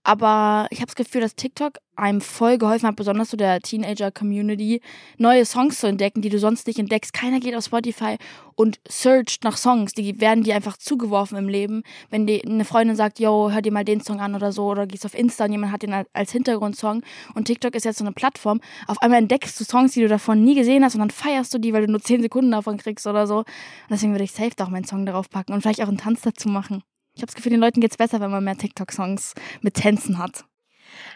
Aber 0.03 0.67
ich 0.71 0.79
habe 0.79 0.87
das 0.87 0.95
Gefühl, 0.95 1.21
dass 1.21 1.35
TikTok 1.35 1.77
einem 1.95 2.21
voll 2.21 2.57
geholfen 2.57 2.87
hat, 2.87 2.95
besonders 2.95 3.29
so 3.29 3.37
der 3.37 3.59
Teenager-Community, 3.59 4.81
neue 5.17 5.45
Songs 5.45 5.79
zu 5.79 5.87
entdecken, 5.87 6.21
die 6.21 6.29
du 6.29 6.39
sonst 6.39 6.65
nicht 6.65 6.79
entdeckst. 6.79 7.13
Keiner 7.13 7.39
geht 7.39 7.55
auf 7.55 7.65
Spotify 7.65 8.17
und 8.55 8.79
searcht 8.87 9.43
nach 9.43 9.57
Songs. 9.57 9.93
Die 9.93 10.19
werden 10.19 10.43
dir 10.43 10.55
einfach 10.55 10.77
zugeworfen 10.77 11.37
im 11.37 11.47
Leben. 11.47 11.83
Wenn 12.09 12.25
die, 12.25 12.43
eine 12.43 12.65
Freundin 12.65 12.95
sagt, 12.95 13.19
yo, 13.19 13.51
hör 13.51 13.61
dir 13.61 13.71
mal 13.71 13.85
den 13.85 14.01
Song 14.01 14.19
an 14.19 14.33
oder 14.33 14.51
so, 14.51 14.65
oder 14.65 14.87
gehst 14.87 15.05
auf 15.05 15.13
Insta 15.13 15.45
und 15.45 15.51
jemand 15.51 15.71
hat 15.71 15.83
den 15.83 15.93
als 16.13 16.31
Hintergrundsong. 16.31 17.03
Und 17.35 17.45
TikTok 17.45 17.75
ist 17.75 17.85
jetzt 17.85 17.99
so 17.99 18.03
eine 18.03 18.13
Plattform. 18.13 18.59
Auf 18.87 18.99
einmal 19.03 19.19
entdeckst 19.19 19.59
du 19.59 19.63
Songs, 19.63 19.93
die 19.93 20.01
du 20.01 20.07
davon 20.07 20.43
nie 20.43 20.55
gesehen 20.55 20.83
hast 20.83 20.95
und 20.95 20.99
dann 21.01 21.11
feierst 21.11 21.53
du 21.53 21.59
die, 21.59 21.73
weil 21.73 21.85
du 21.85 21.91
nur 21.91 22.01
10 22.01 22.23
Sekunden 22.23 22.49
davon 22.49 22.77
kriegst 22.77 23.05
oder 23.05 23.27
so. 23.27 23.39
Und 23.39 23.45
deswegen 23.91 24.13
würde 24.13 24.23
ich 24.23 24.31
safe 24.31 24.51
da 24.55 24.65
auch 24.65 24.69
meinen 24.69 24.85
Song 24.85 25.05
darauf 25.05 25.29
packen 25.29 25.53
und 25.53 25.61
vielleicht 25.61 25.83
auch 25.83 25.87
einen 25.87 25.97
Tanz 25.97 26.21
dazu 26.21 26.49
machen. 26.49 26.81
Ich 27.13 27.21
habe 27.21 27.27
das 27.27 27.35
Gefühl, 27.35 27.51
den 27.51 27.59
Leuten 27.59 27.81
geht's 27.81 27.97
besser, 27.97 28.19
wenn 28.19 28.31
man 28.31 28.43
mehr 28.43 28.57
TikTok-Songs 28.57 29.33
mit 29.61 29.75
Tänzen 29.75 30.17
hat. 30.17 30.45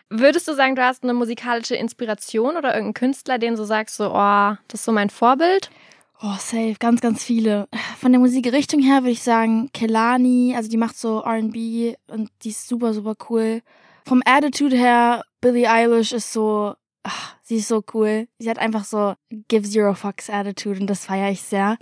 Würdest 0.10 0.48
du 0.48 0.54
sagen, 0.54 0.76
du 0.76 0.84
hast 0.84 1.04
eine 1.04 1.14
musikalische 1.14 1.76
Inspiration 1.76 2.58
oder 2.58 2.70
irgendeinen 2.70 2.94
Künstler, 2.94 3.38
den 3.38 3.56
du 3.56 3.64
sagst, 3.64 3.96
so, 3.96 4.12
oh, 4.12 4.56
das 4.68 4.82
ist 4.82 4.86
so 4.86 4.92
mein 4.92 5.10
Vorbild? 5.10 5.70
Oh, 6.22 6.36
safe, 6.40 6.76
ganz, 6.80 7.02
ganz 7.02 7.24
viele. 7.24 7.68
Von 8.00 8.12
der 8.12 8.22
Musikrichtung 8.22 8.82
her 8.82 9.02
würde 9.02 9.12
ich 9.12 9.24
sagen, 9.24 9.70
Kelani, 9.74 10.54
also 10.56 10.70
die 10.70 10.78
macht 10.78 10.98
so 10.98 11.22
R&B 11.22 11.96
und 12.08 12.30
die 12.44 12.50
ist 12.50 12.68
super, 12.68 12.94
super 12.94 13.16
cool. 13.30 13.62
Vom 14.06 14.22
Attitude 14.26 14.78
her, 14.78 15.24
Billie 15.42 15.70
Eilish 15.70 16.14
ist 16.14 16.32
so, 16.32 16.76
ach, 17.04 17.36
sie 17.42 17.58
ist 17.58 17.68
so 17.68 17.84
cool. 17.94 18.28
Sie 18.40 18.50
hat 18.50 18.60
einfach 18.60 18.86
so 18.86 19.16
Give 19.48 19.68
Zero 19.68 19.94
Fucks 19.94 20.30
Attitude 20.30 20.80
und 20.80 20.88
das 20.88 21.06
feiere 21.06 21.32
ich 21.32 21.42
sehr. 21.42 21.78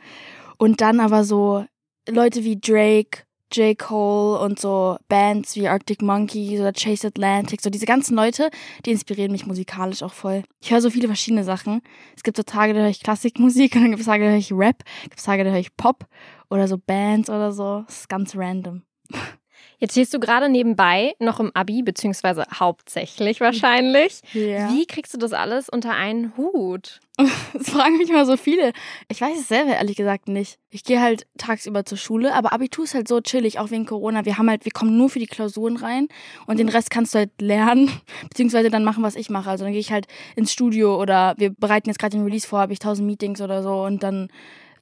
Und 0.57 0.81
dann 0.81 0.99
aber 0.99 1.23
so 1.23 1.65
Leute 2.09 2.43
wie 2.43 2.59
Drake, 2.59 3.23
J. 3.53 3.77
Cole 3.77 4.39
und 4.39 4.59
so 4.59 4.97
Bands 5.07 5.55
wie 5.55 5.67
Arctic 5.67 6.01
Monkeys 6.01 6.59
oder 6.59 6.73
Chase 6.73 7.07
Atlantic, 7.07 7.61
so 7.61 7.69
diese 7.69 7.85
ganzen 7.85 8.15
Leute, 8.15 8.49
die 8.85 8.91
inspirieren 8.91 9.31
mich 9.31 9.45
musikalisch 9.45 10.03
auch 10.03 10.13
voll. 10.13 10.43
Ich 10.61 10.71
höre 10.71 10.81
so 10.81 10.89
viele 10.89 11.07
verschiedene 11.07 11.43
Sachen. 11.43 11.81
Es 12.15 12.23
gibt 12.23 12.37
so 12.37 12.43
Tage, 12.43 12.73
da 12.73 12.81
höre 12.81 12.89
ich 12.89 13.03
Klassikmusik 13.03 13.75
und 13.75 13.81
dann 13.81 13.91
gibt 13.91 14.01
es 14.01 14.07
Tage, 14.07 14.23
da 14.23 14.31
höre 14.31 14.37
ich 14.37 14.51
Rap, 14.51 14.83
gibt 15.03 15.19
es 15.19 15.23
Tage, 15.23 15.43
da 15.43 15.51
höre 15.51 15.59
ich 15.59 15.75
Pop 15.77 16.07
oder 16.49 16.67
so 16.67 16.77
Bands 16.77 17.29
oder 17.29 17.51
so. 17.51 17.83
Das 17.85 18.01
ist 18.01 18.09
ganz 18.09 18.35
random. 18.35 18.83
Jetzt 19.83 19.91
stehst 19.91 20.13
du 20.13 20.19
gerade 20.21 20.47
nebenbei 20.47 21.13
noch 21.19 21.41
im 21.41 21.51
Abi, 21.53 21.83
beziehungsweise 21.83 22.45
hauptsächlich 22.57 23.41
wahrscheinlich. 23.41 24.21
Ja. 24.31 24.69
Wie 24.69 24.85
kriegst 24.85 25.13
du 25.13 25.17
das 25.17 25.33
alles 25.33 25.67
unter 25.67 25.91
einen 25.91 26.37
Hut? 26.37 27.01
Das 27.53 27.69
fragen 27.69 27.97
mich 27.97 28.09
mal 28.09 28.25
so 28.25 28.37
viele. 28.37 28.71
Ich 29.09 29.19
weiß 29.19 29.37
es 29.37 29.49
selber 29.49 29.75
ehrlich 29.75 29.97
gesagt 29.97 30.29
nicht. 30.29 30.57
Ich 30.69 30.85
gehe 30.85 31.01
halt 31.01 31.27
tagsüber 31.37 31.83
zur 31.83 31.97
Schule, 31.97 32.33
aber 32.33 32.53
Abitur 32.53 32.85
ist 32.85 32.95
halt 32.95 33.09
so 33.09 33.19
chillig, 33.19 33.59
auch 33.59 33.71
wegen 33.71 33.85
Corona. 33.85 34.23
Wir 34.23 34.37
haben 34.37 34.49
halt, 34.49 34.63
wir 34.63 34.71
kommen 34.71 34.97
nur 34.97 35.09
für 35.09 35.19
die 35.19 35.27
Klausuren 35.27 35.75
rein 35.75 36.07
und 36.47 36.59
den 36.59 36.69
Rest 36.69 36.89
kannst 36.89 37.13
du 37.13 37.19
halt 37.19 37.41
lernen, 37.41 37.91
beziehungsweise 38.29 38.69
dann 38.69 38.85
machen, 38.85 39.03
was 39.03 39.17
ich 39.17 39.29
mache. 39.29 39.49
Also 39.49 39.65
dann 39.65 39.73
gehe 39.73 39.81
ich 39.81 39.91
halt 39.91 40.07
ins 40.37 40.53
Studio 40.53 40.99
oder 40.99 41.35
wir 41.37 41.49
bereiten 41.49 41.89
jetzt 41.89 41.99
gerade 41.99 42.15
den 42.15 42.23
Release 42.23 42.47
vor, 42.47 42.59
habe 42.59 42.71
ich 42.71 42.79
tausend 42.79 43.05
Meetings 43.05 43.41
oder 43.41 43.61
so 43.61 43.83
und 43.83 44.01
dann 44.01 44.29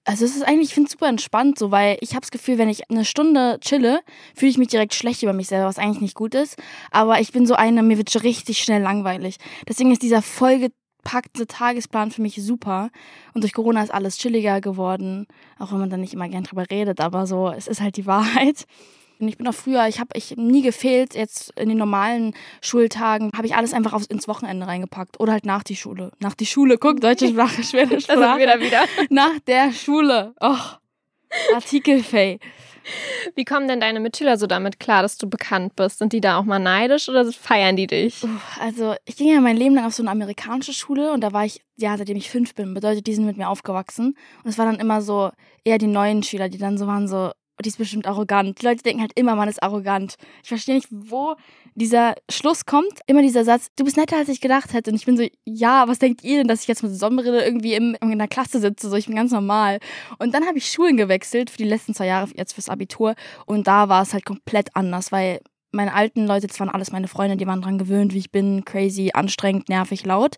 also 0.06 0.26
es 0.26 0.36
ist 0.36 0.44
eigentlich, 0.44 0.70
ich 0.70 0.74
finde 0.74 0.88
es 0.88 0.94
super 0.94 1.08
entspannt 1.08 1.60
so, 1.60 1.72
weil 1.72 1.98
ich 2.02 2.12
habe 2.12 2.22
das 2.22 2.32
Gefühl, 2.32 2.58
wenn 2.58 2.70
ich 2.70 2.90
eine 2.90 3.06
Stunde 3.06 3.60
chille, 3.62 4.02
fühle 4.36 4.50
ich 4.50 4.58
mich 4.58 4.70
direkt 4.70 4.94
schlecht 4.94 5.22
über 5.22 5.34
mich 5.34 5.48
selber, 5.48 5.68
was 5.68 5.78
eigentlich 5.78 6.02
nicht 6.02 6.16
gut 6.16 6.34
ist. 6.34 6.58
Aber 6.90 7.20
ich 7.20 7.32
bin 7.32 7.46
so 7.46 7.54
eine, 7.54 7.84
mir 7.84 7.98
wird 7.98 8.24
richtig 8.24 8.64
schnell 8.64 8.82
langweilig. 8.82 9.38
Deswegen 9.68 9.92
ist 9.92 10.02
dieser 10.02 10.22
vollgepackte 10.22 11.46
Tagesplan 11.48 12.12
für 12.12 12.22
mich 12.22 12.42
super. 12.42 12.90
Und 13.34 13.44
durch 13.44 13.54
Corona 13.54 13.84
ist 13.84 13.94
alles 13.94 14.18
chilliger 14.18 14.60
geworden, 14.60 15.28
auch 15.60 15.72
wenn 15.72 15.80
man 15.80 15.90
dann 15.90 16.02
nicht 16.02 16.14
immer 16.14 16.30
gern 16.30 16.44
drüber 16.44 16.66
redet, 16.72 17.00
aber 17.00 17.28
so, 17.28 17.50
es 17.50 17.68
ist 17.68 17.82
halt 17.82 17.98
die 17.98 18.06
Wahrheit. 18.08 18.66
Und 19.22 19.28
ich 19.28 19.38
bin 19.38 19.48
auch 19.48 19.54
früher, 19.54 19.88
ich 19.88 20.00
habe 20.00 20.10
ich 20.16 20.36
nie 20.36 20.64
gefehlt, 20.64 21.14
jetzt 21.14 21.54
in 21.58 21.70
den 21.70 21.78
normalen 21.78 22.34
Schultagen 22.62 23.30
habe 23.36 23.46
ich 23.46 23.56
alles 23.56 23.74
einfach 23.74 23.94
aufs, 23.94 24.08
ins 24.08 24.28
Wochenende 24.28 24.66
reingepackt 24.66 25.20
oder 25.20 25.34
halt 25.34 25.46
nach 25.46 25.64
die 25.64 25.76
Schule. 25.76 26.12
Nach 26.20 26.34
die 26.34 26.48
Schule, 26.48 26.78
guck, 26.78 27.00
deutsche 27.00 27.28
Sprache, 27.28 27.64
schwere 27.64 28.02
Sprache. 28.02 28.40
wir 28.40 28.48
da 28.48 28.60
wieder. 28.60 28.84
Nach 29.10 29.40
der 29.48 29.72
Schule. 29.72 30.34
Oh, 30.42 30.58
Artikelfay. 31.54 32.40
Wie 33.36 33.46
kommen 33.46 33.68
denn 33.68 33.80
deine 33.80 34.00
Mitschüler 34.00 34.38
so 34.38 34.48
damit 34.48 34.80
klar, 34.80 35.04
dass 35.04 35.18
du 35.18 35.30
bekannt 35.30 35.76
bist? 35.76 36.00
Sind 36.00 36.14
die 36.14 36.22
da 36.22 36.40
auch 36.40 36.46
mal 36.46 36.60
neidisch 36.60 37.10
oder 37.10 37.32
feiern 37.32 37.76
die 37.76 37.86
dich? 37.86 38.24
Also, 38.60 38.96
ich 39.06 39.18
ging 39.18 39.28
ja 39.28 39.40
mein 39.40 39.56
Leben 39.56 39.76
lang 39.76 39.86
auf 39.86 39.94
so 39.94 40.02
eine 40.02 40.10
amerikanische 40.10 40.74
Schule 40.74 41.12
und 41.12 41.22
da 41.22 41.32
war 41.32 41.46
ich, 41.46 41.62
ja, 41.78 41.96
seitdem 41.96 42.18
ich 42.18 42.32
fünf 42.32 42.56
bin, 42.56 42.74
bedeutet, 42.74 43.06
die 43.06 43.14
sind 43.14 43.26
mit 43.26 43.38
mir 43.38 43.50
aufgewachsen. 43.50 44.16
Und 44.44 44.50
es 44.50 44.58
war 44.58 44.66
dann 44.66 44.80
immer 44.80 45.02
so 45.04 45.30
eher 45.64 45.78
die 45.78 45.88
neuen 45.88 46.24
Schüler, 46.24 46.50
die 46.50 46.58
dann 46.58 46.78
so 46.80 46.88
waren 46.88 47.08
so, 47.08 47.32
die 47.60 47.70
ist 47.70 47.78
bestimmt 47.78 48.08
arrogant. 48.08 48.62
Die 48.62 48.66
Leute 48.66 48.84
denken 48.84 49.02
halt 49.02 49.14
immer, 49.16 49.36
man 49.36 49.50
ist 49.50 49.62
arrogant. 49.62 50.16
Ich 50.44 50.50
verstehe 50.50 50.76
nicht, 50.76 50.88
wo 50.90 51.36
dieser 51.76 52.16
Schluss 52.30 52.66
kommt. 52.66 53.00
Immer 53.08 53.22
dieser 53.22 53.44
Satz, 53.44 53.68
du 53.76 53.84
bist 53.84 53.98
netter, 53.98 54.18
als 54.18 54.30
ich 54.30 54.42
gedacht 54.42 54.74
hätte. 54.74 54.90
Und 54.92 54.96
ich 54.96 55.06
bin 55.06 55.18
so, 55.18 55.26
ja, 55.46 55.88
was 55.88 56.00
denkt 56.00 56.24
ihr 56.24 56.38
denn, 56.38 56.48
dass 56.48 56.62
ich 56.62 56.68
jetzt 56.68 56.84
mit 56.84 56.94
Sonnenbrille 56.94 57.46
irgendwie 57.46 57.74
in, 57.74 57.96
in 58.02 58.18
der 58.18 58.28
Klasse 58.28 58.60
sitze? 58.60 58.90
So, 58.90 58.96
ich 58.96 59.08
bin 59.08 59.16
ganz 59.16 59.32
normal. 59.32 59.80
Und 60.18 60.34
dann 60.34 60.46
habe 60.48 60.58
ich 60.58 60.72
Schulen 60.72 60.98
gewechselt 60.98 61.50
für 61.50 61.58
die 61.58 61.66
letzten 61.66 61.94
zwei 61.94 62.08
Jahre, 62.08 62.30
jetzt 62.36 62.54
fürs 62.54 62.70
Abitur. 62.70 63.16
Und 63.46 63.68
da 63.68 63.90
war 63.90 64.02
es 64.02 64.14
halt 64.14 64.26
komplett 64.26 64.76
anders, 64.76 65.12
weil 65.12 65.42
meine 65.72 65.94
alten 65.94 66.28
Leute, 66.28 66.48
das 66.48 66.60
waren 66.60 66.70
alles 66.70 66.92
meine 66.92 67.08
Freunde, 67.08 67.38
die 67.38 67.48
waren 67.48 67.62
dran 67.62 67.78
gewöhnt, 67.78 68.14
wie 68.14 68.20
ich 68.20 68.32
bin, 68.32 68.66
crazy, 68.66 69.12
anstrengend, 69.14 69.70
nervig, 69.70 70.06
laut 70.06 70.38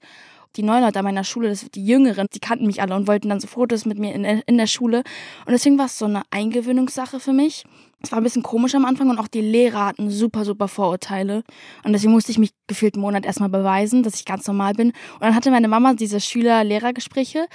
die 0.56 0.64
neuen 0.64 0.84
Leute 0.84 1.00
an 1.00 1.06
meiner 1.06 1.24
Schule, 1.24 1.50
das, 1.50 1.66
die 1.72 1.86
Jüngeren, 1.86 2.28
die 2.34 2.40
kannten 2.40 2.66
mich 2.66 2.82
alle 2.82 2.96
und 2.96 3.08
wollten 3.08 3.30
dann 3.30 3.40
so 3.40 3.48
Fotos 3.48 3.86
mit 3.86 4.00
mir 4.00 4.14
in, 4.14 4.24
in 4.24 4.58
der 4.58 4.68
Schule. 4.68 5.04
Und 5.46 5.52
deswegen 5.52 5.78
war 5.78 5.86
es 5.86 5.98
so 5.98 6.06
eine 6.06 6.24
Eingewöhnungssache 6.32 7.20
für 7.20 7.34
mich. 7.34 7.64
Es 8.02 8.12
war 8.12 8.20
ein 8.20 8.24
bisschen 8.24 8.44
komisch 8.44 8.76
am 8.76 8.86
Anfang 8.86 9.10
und 9.10 9.18
auch 9.18 9.30
die 9.30 9.42
Lehrer 9.42 9.86
hatten 9.86 10.10
super, 10.10 10.44
super 10.44 10.68
Vorurteile. 10.68 11.44
Und 11.84 11.94
deswegen 11.94 12.12
musste 12.12 12.32
ich 12.32 12.38
mich 12.38 12.52
gefühlt 12.68 12.96
einen 12.96 13.02
Monat 13.02 13.26
erstmal 13.26 13.50
beweisen, 13.50 14.04
dass 14.04 14.16
ich 14.16 14.26
ganz 14.26 14.46
normal 14.46 14.74
bin. 14.74 14.90
Und 14.90 15.22
dann 15.22 15.36
hatte 15.36 15.52
meine 15.52 15.70
Mama 15.70 15.94
diese 15.94 16.20
Schüler-Lehrer-Gespräche 16.20 17.48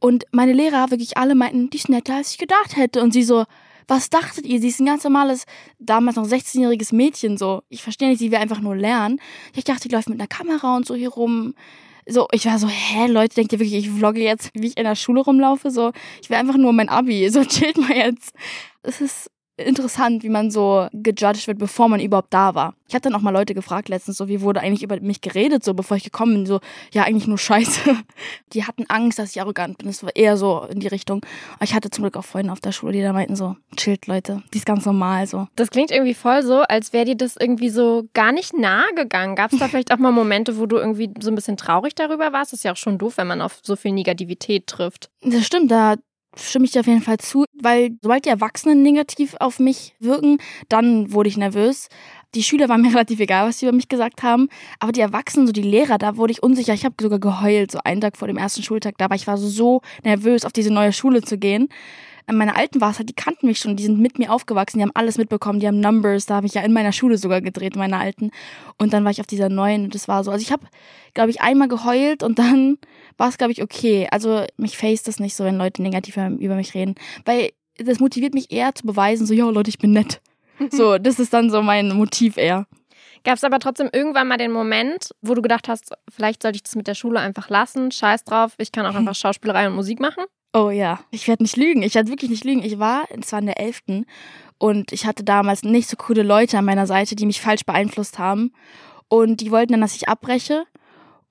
und 0.00 0.24
meine 0.32 0.54
Lehrer 0.54 0.90
wirklich 0.90 1.18
alle 1.18 1.34
meinten, 1.34 1.68
die 1.68 1.76
ist 1.76 1.90
netter, 1.90 2.16
als 2.16 2.32
ich 2.32 2.38
gedacht 2.38 2.76
hätte. 2.76 3.02
Und 3.02 3.12
sie 3.12 3.22
so, 3.22 3.44
was 3.86 4.08
dachtet 4.08 4.46
ihr? 4.46 4.60
Sie 4.60 4.68
ist 4.68 4.80
ein 4.80 4.86
ganz 4.86 5.04
normales, 5.04 5.44
damals 5.78 6.16
noch 6.16 6.26
16-jähriges 6.26 6.94
Mädchen, 6.94 7.36
so. 7.36 7.62
Ich 7.68 7.82
verstehe 7.82 8.08
nicht, 8.08 8.20
sie 8.20 8.30
will 8.30 8.38
einfach 8.38 8.60
nur 8.60 8.76
lernen. 8.76 9.20
Ich 9.54 9.64
dachte, 9.64 9.88
die 9.88 9.94
läuft 9.94 10.08
mit 10.08 10.18
einer 10.18 10.28
Kamera 10.28 10.76
und 10.76 10.86
so 10.86 10.94
hier 10.94 11.10
rum 11.10 11.54
so, 12.06 12.28
ich 12.32 12.46
war 12.46 12.58
so, 12.58 12.68
hä, 12.68 13.06
Leute, 13.06 13.34
denkt 13.36 13.52
ihr 13.52 13.58
wirklich, 13.58 13.86
ich 13.86 13.90
vlogge 13.90 14.20
jetzt, 14.20 14.50
wie 14.54 14.68
ich 14.68 14.76
in 14.76 14.84
der 14.84 14.96
Schule 14.96 15.20
rumlaufe? 15.20 15.70
So, 15.70 15.92
ich 16.22 16.30
will 16.30 16.36
einfach 16.36 16.56
nur 16.56 16.72
mein 16.72 16.88
Abi, 16.88 17.28
so 17.30 17.44
chillt 17.44 17.76
mal 17.78 17.96
jetzt. 17.96 18.32
Es 18.82 19.00
ist 19.00 19.30
interessant, 19.66 20.22
wie 20.22 20.28
man 20.28 20.50
so 20.50 20.88
gejudged 20.92 21.46
wird, 21.46 21.58
bevor 21.58 21.88
man 21.88 22.00
überhaupt 22.00 22.32
da 22.32 22.54
war. 22.54 22.74
Ich 22.88 22.94
hatte 22.94 23.08
dann 23.08 23.14
auch 23.14 23.22
mal 23.22 23.30
Leute 23.30 23.54
gefragt 23.54 23.88
letztens, 23.88 24.16
so 24.16 24.26
wie 24.26 24.40
wurde 24.40 24.60
eigentlich 24.60 24.82
über 24.82 25.00
mich 25.00 25.20
geredet, 25.20 25.62
so 25.62 25.74
bevor 25.74 25.96
ich 25.96 26.02
gekommen 26.02 26.34
bin, 26.34 26.46
so 26.46 26.60
ja 26.92 27.04
eigentlich 27.04 27.28
nur 27.28 27.38
Scheiße. 27.38 27.96
Die 28.52 28.64
hatten 28.64 28.84
Angst, 28.88 29.18
dass 29.18 29.30
ich 29.30 29.40
arrogant 29.40 29.78
bin. 29.78 29.86
Das 29.86 30.02
war 30.02 30.10
eher 30.16 30.36
so 30.36 30.66
in 30.68 30.80
die 30.80 30.88
Richtung. 30.88 31.24
Aber 31.54 31.64
ich 31.64 31.74
hatte 31.74 31.90
zum 31.90 32.02
Glück 32.02 32.16
auch 32.16 32.24
Freunde 32.24 32.52
auf 32.52 32.58
der 32.58 32.72
Schule, 32.72 32.92
die 32.92 33.02
da 33.02 33.12
meinten 33.12 33.36
so 33.36 33.56
chillt 33.76 34.08
Leute, 34.08 34.42
die 34.52 34.58
ist 34.58 34.66
ganz 34.66 34.84
normal 34.86 35.28
so. 35.28 35.46
Das 35.54 35.70
klingt 35.70 35.92
irgendwie 35.92 36.14
voll 36.14 36.42
so, 36.42 36.62
als 36.62 36.92
wäre 36.92 37.04
dir 37.04 37.16
das 37.16 37.36
irgendwie 37.36 37.70
so 37.70 38.08
gar 38.12 38.32
nicht 38.32 38.54
nahe 38.54 38.92
gegangen. 38.96 39.36
Gab 39.36 39.52
es 39.52 39.58
da 39.60 39.68
vielleicht 39.68 39.92
auch 39.92 39.98
mal 39.98 40.10
Momente, 40.10 40.58
wo 40.58 40.66
du 40.66 40.76
irgendwie 40.76 41.12
so 41.20 41.30
ein 41.30 41.36
bisschen 41.36 41.56
traurig 41.56 41.94
darüber 41.94 42.32
warst? 42.32 42.52
Das 42.52 42.60
ist 42.60 42.64
ja 42.64 42.72
auch 42.72 42.76
schon 42.76 42.98
doof, 42.98 43.18
wenn 43.18 43.28
man 43.28 43.40
auf 43.40 43.60
so 43.62 43.76
viel 43.76 43.92
Negativität 43.92 44.66
trifft. 44.66 45.10
Das 45.22 45.46
stimmt, 45.46 45.70
da 45.70 45.94
stimme 46.36 46.64
ich 46.64 46.72
dir 46.72 46.80
auf 46.80 46.86
jeden 46.86 47.02
Fall 47.02 47.18
zu, 47.18 47.44
weil 47.60 47.90
sobald 48.02 48.24
die 48.24 48.30
Erwachsenen 48.30 48.82
negativ 48.82 49.36
auf 49.40 49.58
mich 49.58 49.94
wirken, 49.98 50.38
dann 50.68 51.12
wurde 51.12 51.28
ich 51.28 51.36
nervös. 51.36 51.88
Die 52.34 52.42
Schüler 52.42 52.68
waren 52.68 52.82
mir 52.82 52.90
relativ 52.90 53.20
egal, 53.20 53.48
was 53.48 53.58
sie 53.58 53.66
über 53.66 53.74
mich 53.74 53.88
gesagt 53.88 54.22
haben, 54.22 54.48
aber 54.78 54.92
die 54.92 55.00
Erwachsenen, 55.00 55.46
so 55.46 55.52
die 55.52 55.62
Lehrer, 55.62 55.98
da 55.98 56.16
wurde 56.16 56.32
ich 56.32 56.42
unsicher. 56.42 56.74
Ich 56.74 56.84
habe 56.84 56.94
sogar 57.00 57.18
geheult, 57.18 57.70
so 57.70 57.80
einen 57.84 58.00
Tag 58.00 58.16
vor 58.16 58.28
dem 58.28 58.36
ersten 58.36 58.62
Schultag 58.62 58.98
da, 58.98 59.06
aber 59.06 59.14
ich 59.14 59.26
war 59.26 59.36
so 59.36 59.82
nervös, 60.04 60.44
auf 60.44 60.52
diese 60.52 60.72
neue 60.72 60.92
Schule 60.92 61.22
zu 61.22 61.38
gehen 61.38 61.68
meine 62.32 62.56
alten 62.56 62.80
war 62.80 62.90
es 62.90 62.98
halt, 62.98 63.08
die 63.08 63.14
kannten 63.14 63.46
mich 63.46 63.58
schon, 63.58 63.76
die 63.76 63.82
sind 63.82 63.98
mit 63.98 64.18
mir 64.18 64.32
aufgewachsen, 64.32 64.78
die 64.78 64.82
haben 64.82 64.92
alles 64.94 65.18
mitbekommen, 65.18 65.60
die 65.60 65.66
haben 65.66 65.80
Numbers, 65.80 66.26
da 66.26 66.36
habe 66.36 66.46
ich 66.46 66.54
ja 66.54 66.62
in 66.62 66.72
meiner 66.72 66.92
Schule 66.92 67.18
sogar 67.18 67.40
gedreht, 67.40 67.76
meine 67.76 67.98
alten. 67.98 68.30
Und 68.78 68.92
dann 68.92 69.04
war 69.04 69.10
ich 69.10 69.20
auf 69.20 69.26
dieser 69.26 69.48
neuen 69.48 69.84
und 69.84 69.94
das 69.94 70.08
war 70.08 70.24
so. 70.24 70.30
Also 70.30 70.42
ich 70.42 70.52
habe, 70.52 70.64
glaube 71.14 71.30
ich, 71.30 71.40
einmal 71.40 71.68
geheult 71.68 72.22
und 72.22 72.38
dann 72.38 72.78
war 73.16 73.28
es, 73.28 73.38
glaube 73.38 73.52
ich, 73.52 73.62
okay. 73.62 74.08
Also 74.10 74.44
mich 74.56 74.76
face 74.76 75.02
das 75.02 75.20
nicht 75.20 75.34
so, 75.34 75.44
wenn 75.44 75.58
Leute 75.58 75.82
negativ 75.82 76.16
über 76.16 76.54
mich 76.54 76.74
reden. 76.74 76.94
Weil 77.24 77.50
das 77.76 78.00
motiviert 78.00 78.34
mich 78.34 78.50
eher 78.50 78.74
zu 78.74 78.86
beweisen, 78.86 79.26
so, 79.26 79.34
ja, 79.34 79.48
Leute, 79.48 79.70
ich 79.70 79.78
bin 79.78 79.92
nett. 79.92 80.20
So, 80.70 80.98
das 80.98 81.18
ist 81.18 81.32
dann 81.32 81.48
so 81.48 81.62
mein 81.62 81.88
Motiv 81.88 82.36
eher. 82.36 82.66
Gab 83.24 83.36
es 83.36 83.44
aber 83.44 83.58
trotzdem 83.58 83.88
irgendwann 83.92 84.28
mal 84.28 84.36
den 84.36 84.52
Moment, 84.52 85.10
wo 85.22 85.34
du 85.34 85.40
gedacht 85.40 85.68
hast, 85.68 85.92
vielleicht 86.08 86.42
sollte 86.42 86.56
ich 86.56 86.62
das 86.62 86.76
mit 86.76 86.86
der 86.86 86.94
Schule 86.94 87.18
einfach 87.18 87.48
lassen, 87.48 87.90
scheiß 87.90 88.24
drauf, 88.24 88.52
ich 88.58 88.70
kann 88.70 88.84
auch 88.84 88.94
einfach 88.96 89.14
Schauspielerei 89.14 89.68
und 89.68 89.74
Musik 89.74 90.00
machen? 90.00 90.24
Oh 90.52 90.70
ja, 90.70 91.00
ich 91.10 91.28
werde 91.28 91.44
nicht 91.44 91.56
lügen. 91.56 91.82
Ich 91.82 91.94
werde 91.94 92.10
wirklich 92.10 92.30
nicht 92.30 92.44
lügen. 92.44 92.62
Ich 92.62 92.78
war, 92.78 93.04
es 93.10 93.30
war 93.32 93.38
in 93.38 93.46
der 93.46 93.60
11. 93.60 94.04
und 94.58 94.92
ich 94.92 95.06
hatte 95.06 95.22
damals 95.22 95.62
nicht 95.62 95.88
so 95.88 95.96
coole 95.96 96.22
Leute 96.22 96.58
an 96.58 96.64
meiner 96.64 96.86
Seite, 96.86 97.14
die 97.14 97.26
mich 97.26 97.40
falsch 97.40 97.64
beeinflusst 97.64 98.18
haben. 98.18 98.52
Und 99.08 99.40
die 99.40 99.50
wollten 99.50 99.72
dann, 99.72 99.80
dass 99.80 99.96
ich 99.96 100.08
abbreche 100.08 100.64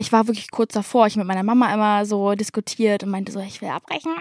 ich 0.02 0.14
war 0.14 0.28
wirklich 0.28 0.50
kurz 0.50 0.74
davor. 0.74 1.08
Ich 1.08 1.18
mit 1.18 1.28
meiner 1.28 1.44
Mama 1.44 1.74
immer 1.74 2.06
so 2.06 2.34
diskutiert 2.34 3.04
und 3.04 3.10
meinte 3.10 3.34
so, 3.34 3.42
ich 3.42 3.62
will 3.62 3.68
abbrechen. 3.68 4.14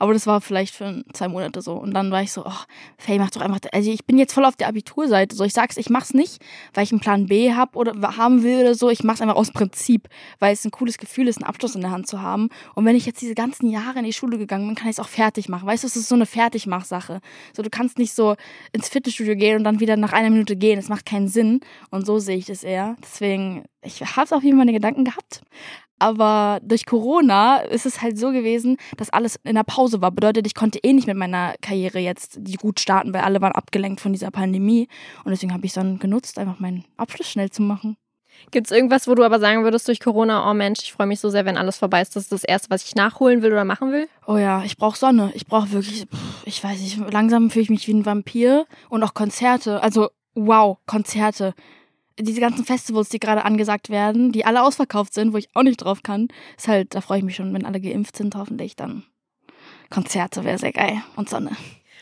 Aber 0.00 0.12
das 0.12 0.26
war 0.26 0.40
vielleicht 0.40 0.74
für 0.74 1.04
zwei 1.12 1.28
Monate 1.28 1.62
so. 1.62 1.74
Und 1.74 1.94
dann 1.94 2.10
war 2.10 2.22
ich 2.22 2.32
so, 2.32 2.44
oh, 2.44 2.60
Faye, 2.98 3.20
mach 3.20 3.30
doch 3.30 3.40
einfach. 3.40 3.60
Also 3.70 3.88
ich 3.92 4.04
bin 4.04 4.18
jetzt 4.18 4.32
voll 4.32 4.44
auf 4.44 4.56
der 4.56 4.66
Abiturseite. 4.66 5.36
So, 5.36 5.44
ich 5.44 5.52
sag's, 5.52 5.76
ich 5.76 5.90
mach's 5.90 6.12
nicht, 6.12 6.42
weil 6.74 6.82
ich 6.82 6.90
einen 6.90 7.00
Plan 7.00 7.26
B 7.26 7.54
hab 7.54 7.76
oder 7.76 7.94
haben 8.16 8.42
will 8.42 8.62
oder 8.62 8.74
so. 8.74 8.90
Ich 8.90 9.04
mach's 9.04 9.20
einfach 9.20 9.36
aus 9.36 9.52
Prinzip, 9.52 10.08
weil 10.40 10.54
es 10.54 10.64
ein 10.64 10.72
cooles 10.72 10.98
Gefühl 10.98 11.28
ist, 11.28 11.36
einen 11.36 11.48
Abschluss 11.48 11.76
in 11.76 11.82
der 11.82 11.92
Hand 11.92 12.08
zu 12.08 12.20
haben. 12.20 12.48
Und 12.74 12.84
wenn 12.84 12.96
ich 12.96 13.06
jetzt 13.06 13.22
diese 13.22 13.36
ganzen 13.36 13.70
Jahre 13.70 14.00
in 14.00 14.04
die 14.04 14.12
Schule 14.12 14.38
gegangen 14.38 14.66
bin, 14.66 14.74
kann 14.74 14.88
ich 14.88 14.96
es 14.96 15.00
auch 15.00 15.08
fertig 15.08 15.48
machen. 15.48 15.68
Weißt 15.68 15.84
du, 15.84 15.86
es 15.86 15.94
ist 15.94 16.08
so 16.08 16.16
eine 16.16 16.26
Fertigmachsache. 16.26 17.20
So, 17.56 17.62
du 17.62 17.70
kannst 17.70 17.96
nicht 17.96 18.12
so 18.12 18.34
ins 18.72 18.88
Fitnessstudio 18.88 19.36
gehen 19.36 19.58
und 19.58 19.62
dann 19.62 19.78
wieder 19.78 19.96
nach 19.96 20.12
einer 20.12 20.30
Minute 20.30 20.56
gehen. 20.56 20.80
Das 20.80 20.88
macht 20.88 21.06
keinen 21.06 21.28
Sinn. 21.28 21.60
Und 21.90 22.06
so 22.06 22.18
sehe 22.18 22.38
ich 22.38 22.46
das 22.46 22.64
eher. 22.64 22.96
Deswegen 23.00 23.62
ich 23.82 24.00
habe 24.16 24.36
auf 24.36 24.42
jeden 24.42 24.56
Fall 24.56 24.64
meine 24.64 24.72
Gedanken 24.72 25.04
gehabt. 25.04 25.42
Aber 25.98 26.58
durch 26.64 26.84
Corona 26.84 27.58
ist 27.58 27.86
es 27.86 28.02
halt 28.02 28.18
so 28.18 28.32
gewesen, 28.32 28.76
dass 28.96 29.10
alles 29.10 29.38
in 29.44 29.54
der 29.54 29.62
Pause 29.62 30.00
war. 30.00 30.10
Bedeutet, 30.10 30.48
ich 30.48 30.54
konnte 30.56 30.80
eh 30.82 30.92
nicht 30.92 31.06
mit 31.06 31.16
meiner 31.16 31.54
Karriere 31.60 32.00
jetzt 32.00 32.38
die 32.40 32.56
gut 32.56 32.80
starten, 32.80 33.14
weil 33.14 33.20
alle 33.20 33.40
waren 33.40 33.52
abgelenkt 33.52 34.00
von 34.00 34.12
dieser 34.12 34.32
Pandemie. 34.32 34.88
Und 35.24 35.30
deswegen 35.30 35.52
habe 35.52 35.64
ich 35.64 35.70
es 35.70 35.74
dann 35.74 36.00
genutzt, 36.00 36.40
einfach 36.40 36.58
meinen 36.58 36.84
Abschluss 36.96 37.28
schnell 37.28 37.50
zu 37.50 37.62
machen. 37.62 37.96
Gibt 38.50 38.66
es 38.66 38.76
irgendwas, 38.76 39.06
wo 39.06 39.14
du 39.14 39.22
aber 39.22 39.38
sagen 39.38 39.62
würdest 39.62 39.86
durch 39.86 40.00
Corona, 40.00 40.50
oh 40.50 40.54
Mensch, 40.54 40.80
ich 40.82 40.92
freue 40.92 41.06
mich 41.06 41.20
so 41.20 41.30
sehr, 41.30 41.44
wenn 41.44 41.56
alles 41.56 41.76
vorbei 41.76 42.02
ist. 42.02 42.16
Das 42.16 42.24
ist 42.24 42.32
das 42.32 42.42
Erste, 42.42 42.70
was 42.70 42.84
ich 42.84 42.96
nachholen 42.96 43.42
will 43.42 43.52
oder 43.52 43.64
machen 43.64 43.92
will? 43.92 44.08
Oh 44.26 44.36
ja, 44.36 44.64
ich 44.64 44.76
brauche 44.76 44.98
Sonne. 44.98 45.30
Ich 45.34 45.46
brauche 45.46 45.70
wirklich, 45.70 46.06
ich 46.44 46.64
weiß 46.64 46.80
nicht, 46.80 46.98
langsam 47.12 47.50
fühle 47.50 47.62
ich 47.62 47.70
mich 47.70 47.86
wie 47.86 47.94
ein 47.94 48.06
Vampir. 48.06 48.66
Und 48.88 49.04
auch 49.04 49.14
Konzerte. 49.14 49.80
Also, 49.84 50.10
wow, 50.34 50.78
Konzerte 50.86 51.54
diese 52.22 52.40
ganzen 52.40 52.64
Festivals, 52.64 53.08
die 53.08 53.20
gerade 53.20 53.44
angesagt 53.44 53.90
werden, 53.90 54.32
die 54.32 54.44
alle 54.44 54.62
ausverkauft 54.62 55.14
sind, 55.14 55.32
wo 55.32 55.36
ich 55.36 55.48
auch 55.54 55.62
nicht 55.62 55.78
drauf 55.78 56.02
kann, 56.02 56.28
ist 56.56 56.68
halt, 56.68 56.94
da 56.94 57.00
freue 57.00 57.18
ich 57.18 57.24
mich 57.24 57.36
schon, 57.36 57.52
wenn 57.54 57.64
alle 57.64 57.80
geimpft 57.80 58.16
sind, 58.16 58.34
hoffentlich 58.34 58.76
dann. 58.76 59.04
Konzerte 59.90 60.44
wäre 60.44 60.58
sehr 60.58 60.72
geil 60.72 61.02
und 61.16 61.28
Sonne. 61.28 61.50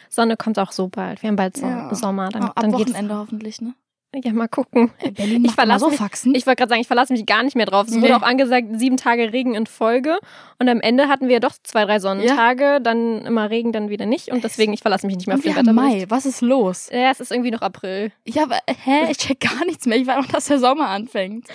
Sonne 0.08 0.36
kommt 0.36 0.58
auch 0.58 0.72
so 0.72 0.88
bald. 0.88 1.22
Wir 1.22 1.28
haben 1.28 1.36
bald 1.36 1.56
so 1.56 1.66
ja. 1.66 1.94
Sommer. 1.94 2.30
Dann, 2.30 2.42
ab 2.44 2.52
dann 2.56 2.72
Wochenende 2.72 3.16
hoffentlich, 3.16 3.60
ne? 3.60 3.74
Ja, 4.12 4.32
mal 4.32 4.48
gucken. 4.48 4.90
Äh, 4.98 5.12
Berlin 5.12 5.44
ich 5.44 5.52
verlasse 5.52 5.84
so 5.84 5.90
Faxen. 5.90 6.34
Ich 6.34 6.44
wollte 6.44 6.56
gerade 6.56 6.70
sagen, 6.70 6.80
ich 6.80 6.88
verlasse 6.88 7.12
mich 7.12 7.26
gar 7.26 7.44
nicht 7.44 7.54
mehr 7.54 7.66
drauf. 7.66 7.86
Es 7.86 7.94
nee. 7.94 8.02
wurde 8.02 8.16
auch 8.16 8.22
angesagt, 8.22 8.66
sieben 8.74 8.96
Tage 8.96 9.32
Regen 9.32 9.54
in 9.54 9.66
Folge. 9.66 10.18
Und 10.58 10.68
am 10.68 10.80
Ende 10.80 11.06
hatten 11.06 11.28
wir 11.28 11.38
doch 11.38 11.52
zwei, 11.62 11.84
drei 11.84 12.00
Sonnentage, 12.00 12.64
ja. 12.64 12.80
dann 12.80 13.24
immer 13.24 13.50
Regen, 13.50 13.70
dann 13.70 13.88
wieder 13.88 14.06
nicht. 14.06 14.32
Und 14.32 14.42
deswegen, 14.42 14.72
ich 14.72 14.80
verlasse 14.80 15.06
mich 15.06 15.14
nicht 15.16 15.28
mehr 15.28 15.36
auf 15.36 15.42
den 15.42 15.54
Wetter. 15.54 15.72
Mai, 15.72 16.06
was 16.08 16.26
ist 16.26 16.40
los? 16.40 16.88
Ja, 16.92 17.12
es 17.12 17.20
ist 17.20 17.30
irgendwie 17.30 17.52
noch 17.52 17.62
April. 17.62 18.10
Ja, 18.26 18.42
aber 18.42 18.58
hä? 18.66 19.10
Ich 19.10 19.18
check 19.18 19.38
gar 19.38 19.64
nichts 19.64 19.86
mehr. 19.86 19.96
Ich 19.96 20.06
weiß 20.08 20.24
auch, 20.24 20.32
dass 20.32 20.46
der 20.46 20.58
Sommer 20.58 20.88
anfängt. 20.88 21.46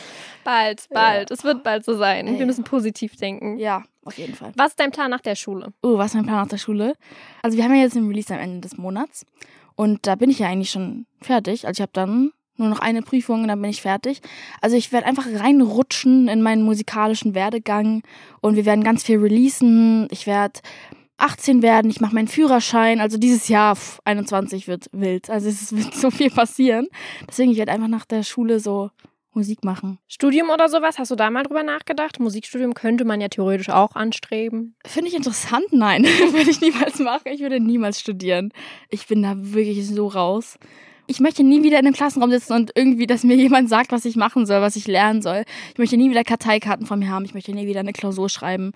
Bald, 0.46 0.88
bald. 0.92 1.30
Ja. 1.30 1.36
Es 1.36 1.44
wird 1.44 1.64
bald 1.64 1.84
so 1.84 1.98
sein. 1.98 2.40
Wir 2.40 2.46
müssen 2.46 2.64
positiv 2.64 3.18
denken. 3.18 3.58
Ja, 3.58 3.84
auf 4.06 4.18
jeden 4.18 4.36
Fall. 4.36 4.54
Was 4.56 4.70
ist 4.70 4.80
dein 4.80 4.92
Plan 4.92 5.12
nach 5.12 5.22
der 5.22 5.36
Schule? 5.36 5.74
Oh, 5.82 5.98
was 5.98 6.12
ist 6.12 6.16
mein 6.16 6.26
Plan 6.26 6.38
nach 6.38 6.48
der 6.48 6.58
Schule? 6.58 6.94
Also 7.42 7.58
wir 7.58 7.66
haben 7.66 7.76
ja 7.76 7.82
jetzt 7.82 7.98
einen 7.98 8.08
Release 8.08 8.34
am 8.34 8.40
Ende 8.40 8.62
des 8.62 8.78
Monats. 8.78 9.26
Und 9.76 10.08
da 10.08 10.16
bin 10.16 10.30
ich 10.30 10.40
ja 10.40 10.48
eigentlich 10.48 10.70
schon 10.70 11.06
fertig. 11.20 11.68
Also 11.68 11.80
ich 11.80 11.82
habe 11.82 11.92
dann 11.94 12.32
nur 12.58 12.70
noch 12.70 12.80
eine 12.80 13.02
Prüfung 13.02 13.42
und 13.42 13.48
dann 13.48 13.62
bin 13.62 13.70
ich 13.70 13.82
fertig. 13.82 14.22
Also 14.62 14.76
ich 14.76 14.92
werde 14.92 15.08
einfach 15.08 15.26
reinrutschen 15.28 16.28
in 16.28 16.42
meinen 16.42 16.64
musikalischen 16.64 17.36
Werdegang 17.36 18.04
und 18.42 18.56
wir 18.56 18.66
werden 18.66 18.84
ganz 18.84 19.04
viel 19.04 19.20
releasen. 19.20 20.08
Ich 20.12 20.28
werde 20.28 20.60
18 21.18 21.62
werden, 21.62 21.90
ich 21.90 22.02
mache 22.02 22.16
meinen 22.16 22.28
Führerschein. 22.28 23.00
Also 23.00 23.18
dieses 23.18 23.48
Jahr 23.48 23.76
pff, 23.76 24.00
21 24.06 24.68
wird 24.68 24.88
wild. 24.92 25.30
Also 25.30 25.50
es 25.50 25.76
wird 25.76 25.94
so 25.96 26.12
viel 26.12 26.30
passieren. 26.30 26.88
Deswegen 27.28 27.52
ich 27.52 27.58
werde 27.58 27.72
einfach 27.72 27.88
nach 27.88 28.06
der 28.06 28.24
Schule 28.24 28.60
so 28.60 28.90
Musik 29.36 29.66
machen. 29.66 30.00
Studium 30.08 30.50
oder 30.50 30.70
sowas? 30.70 30.98
Hast 30.98 31.12
du 31.12 31.16
da 31.16 31.30
mal 31.30 31.44
drüber 31.44 31.64
nachgedacht? 31.64 32.22
Musikstudium 32.22 32.74
könnte 32.74 33.04
man 33.04 33.20
ja 33.20 33.28
theoretisch 33.28 33.70
auch 33.70 33.94
anstreben. 33.94 34.76
Finde 34.86 35.10
ich 35.10 35.16
interessant? 35.16 35.66
Nein, 35.72 36.04
würde 36.32 36.50
ich 36.50 36.62
niemals 36.62 37.00
machen. 37.00 37.28
Ich 37.32 37.42
würde 37.42 37.60
niemals 37.60 38.00
studieren. 38.00 38.54
Ich 38.90 39.08
bin 39.08 39.22
da 39.24 39.34
wirklich 39.36 39.86
so 39.88 40.08
raus 40.08 40.58
ich 41.08 41.20
möchte 41.20 41.44
nie 41.44 41.64
wieder 41.64 41.80
in 41.80 41.86
einem 41.86 41.96
Klassenraum 41.96 42.32
sitzen 42.32 42.54
und 42.54 42.72
irgendwie, 42.76 43.08
dass 43.08 43.24
mir 43.24 43.36
jemand 43.36 43.70
sagt, 43.70 43.92
was 43.92 44.06
ich 44.06 44.16
machen 44.16 44.46
soll, 44.46 44.62
was 44.62 44.76
ich 44.76 44.88
lernen 44.88 45.22
soll. 45.22 45.44
Ich 45.72 45.78
möchte 45.78 45.98
nie 45.98 46.10
wieder 46.10 46.24
Karteikarten 46.24 46.86
von 46.86 47.00
mir 47.00 47.10
haben. 47.10 47.26
Ich 47.26 47.34
möchte 47.34 47.54
nie 47.54 47.68
wieder 47.68 47.80
eine 47.80 47.94
Klausur 47.94 48.30
schreiben. 48.30 48.72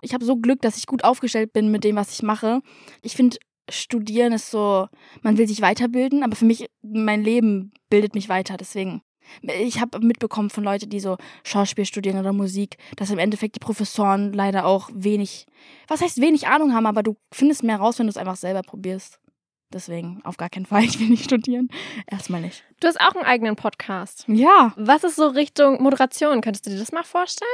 Ich 0.00 0.14
habe 0.14 0.24
so 0.24 0.36
Glück, 0.36 0.60
dass 0.62 0.76
ich 0.76 0.86
gut 0.86 1.04
aufgestellt 1.04 1.52
bin 1.52 1.70
mit 1.70 1.84
dem, 1.84 1.96
was 1.96 2.12
ich 2.12 2.22
mache. 2.22 2.60
Ich 3.02 3.16
finde, 3.16 3.38
Studieren 3.70 4.32
ist 4.32 4.50
so, 4.50 4.88
man 5.22 5.38
will 5.38 5.46
sich 5.46 5.62
weiterbilden, 5.62 6.24
aber 6.24 6.34
für 6.34 6.44
mich, 6.44 6.66
mein 6.82 7.22
Leben 7.22 7.72
bildet 7.88 8.14
mich 8.14 8.28
weiter. 8.28 8.56
Deswegen 8.56 9.02
ich 9.42 9.80
habe 9.80 10.00
mitbekommen 10.00 10.50
von 10.50 10.64
Leuten, 10.64 10.90
die 10.90 11.00
so 11.00 11.16
Schauspiel 11.44 11.86
studieren 11.86 12.18
oder 12.18 12.32
Musik, 12.32 12.76
dass 12.96 13.10
im 13.10 13.18
Endeffekt 13.18 13.56
die 13.56 13.60
Professoren 13.60 14.32
leider 14.32 14.66
auch 14.66 14.90
wenig, 14.92 15.46
was 15.88 16.00
heißt 16.00 16.20
wenig 16.20 16.48
Ahnung 16.48 16.74
haben, 16.74 16.86
aber 16.86 17.02
du 17.02 17.16
findest 17.32 17.62
mehr 17.62 17.78
raus, 17.78 17.98
wenn 17.98 18.06
du 18.06 18.10
es 18.10 18.16
einfach 18.16 18.36
selber 18.36 18.62
probierst. 18.62 19.21
Deswegen 19.72 20.20
auf 20.24 20.36
gar 20.36 20.48
keinen 20.50 20.66
Fall, 20.66 20.84
ich 20.84 21.00
will 21.00 21.08
nicht 21.08 21.24
studieren. 21.24 21.68
Erstmal 22.10 22.40
nicht. 22.40 22.62
Du 22.80 22.88
hast 22.88 23.00
auch 23.00 23.14
einen 23.14 23.24
eigenen 23.24 23.56
Podcast. 23.56 24.24
Ja, 24.28 24.72
Was 24.76 25.04
ist 25.04 25.16
so 25.16 25.28
Richtung 25.28 25.82
Moderation? 25.82 26.40
Könntest 26.40 26.66
du 26.66 26.70
dir 26.70 26.78
das 26.78 26.92
mal 26.92 27.04
vorstellen? 27.04 27.48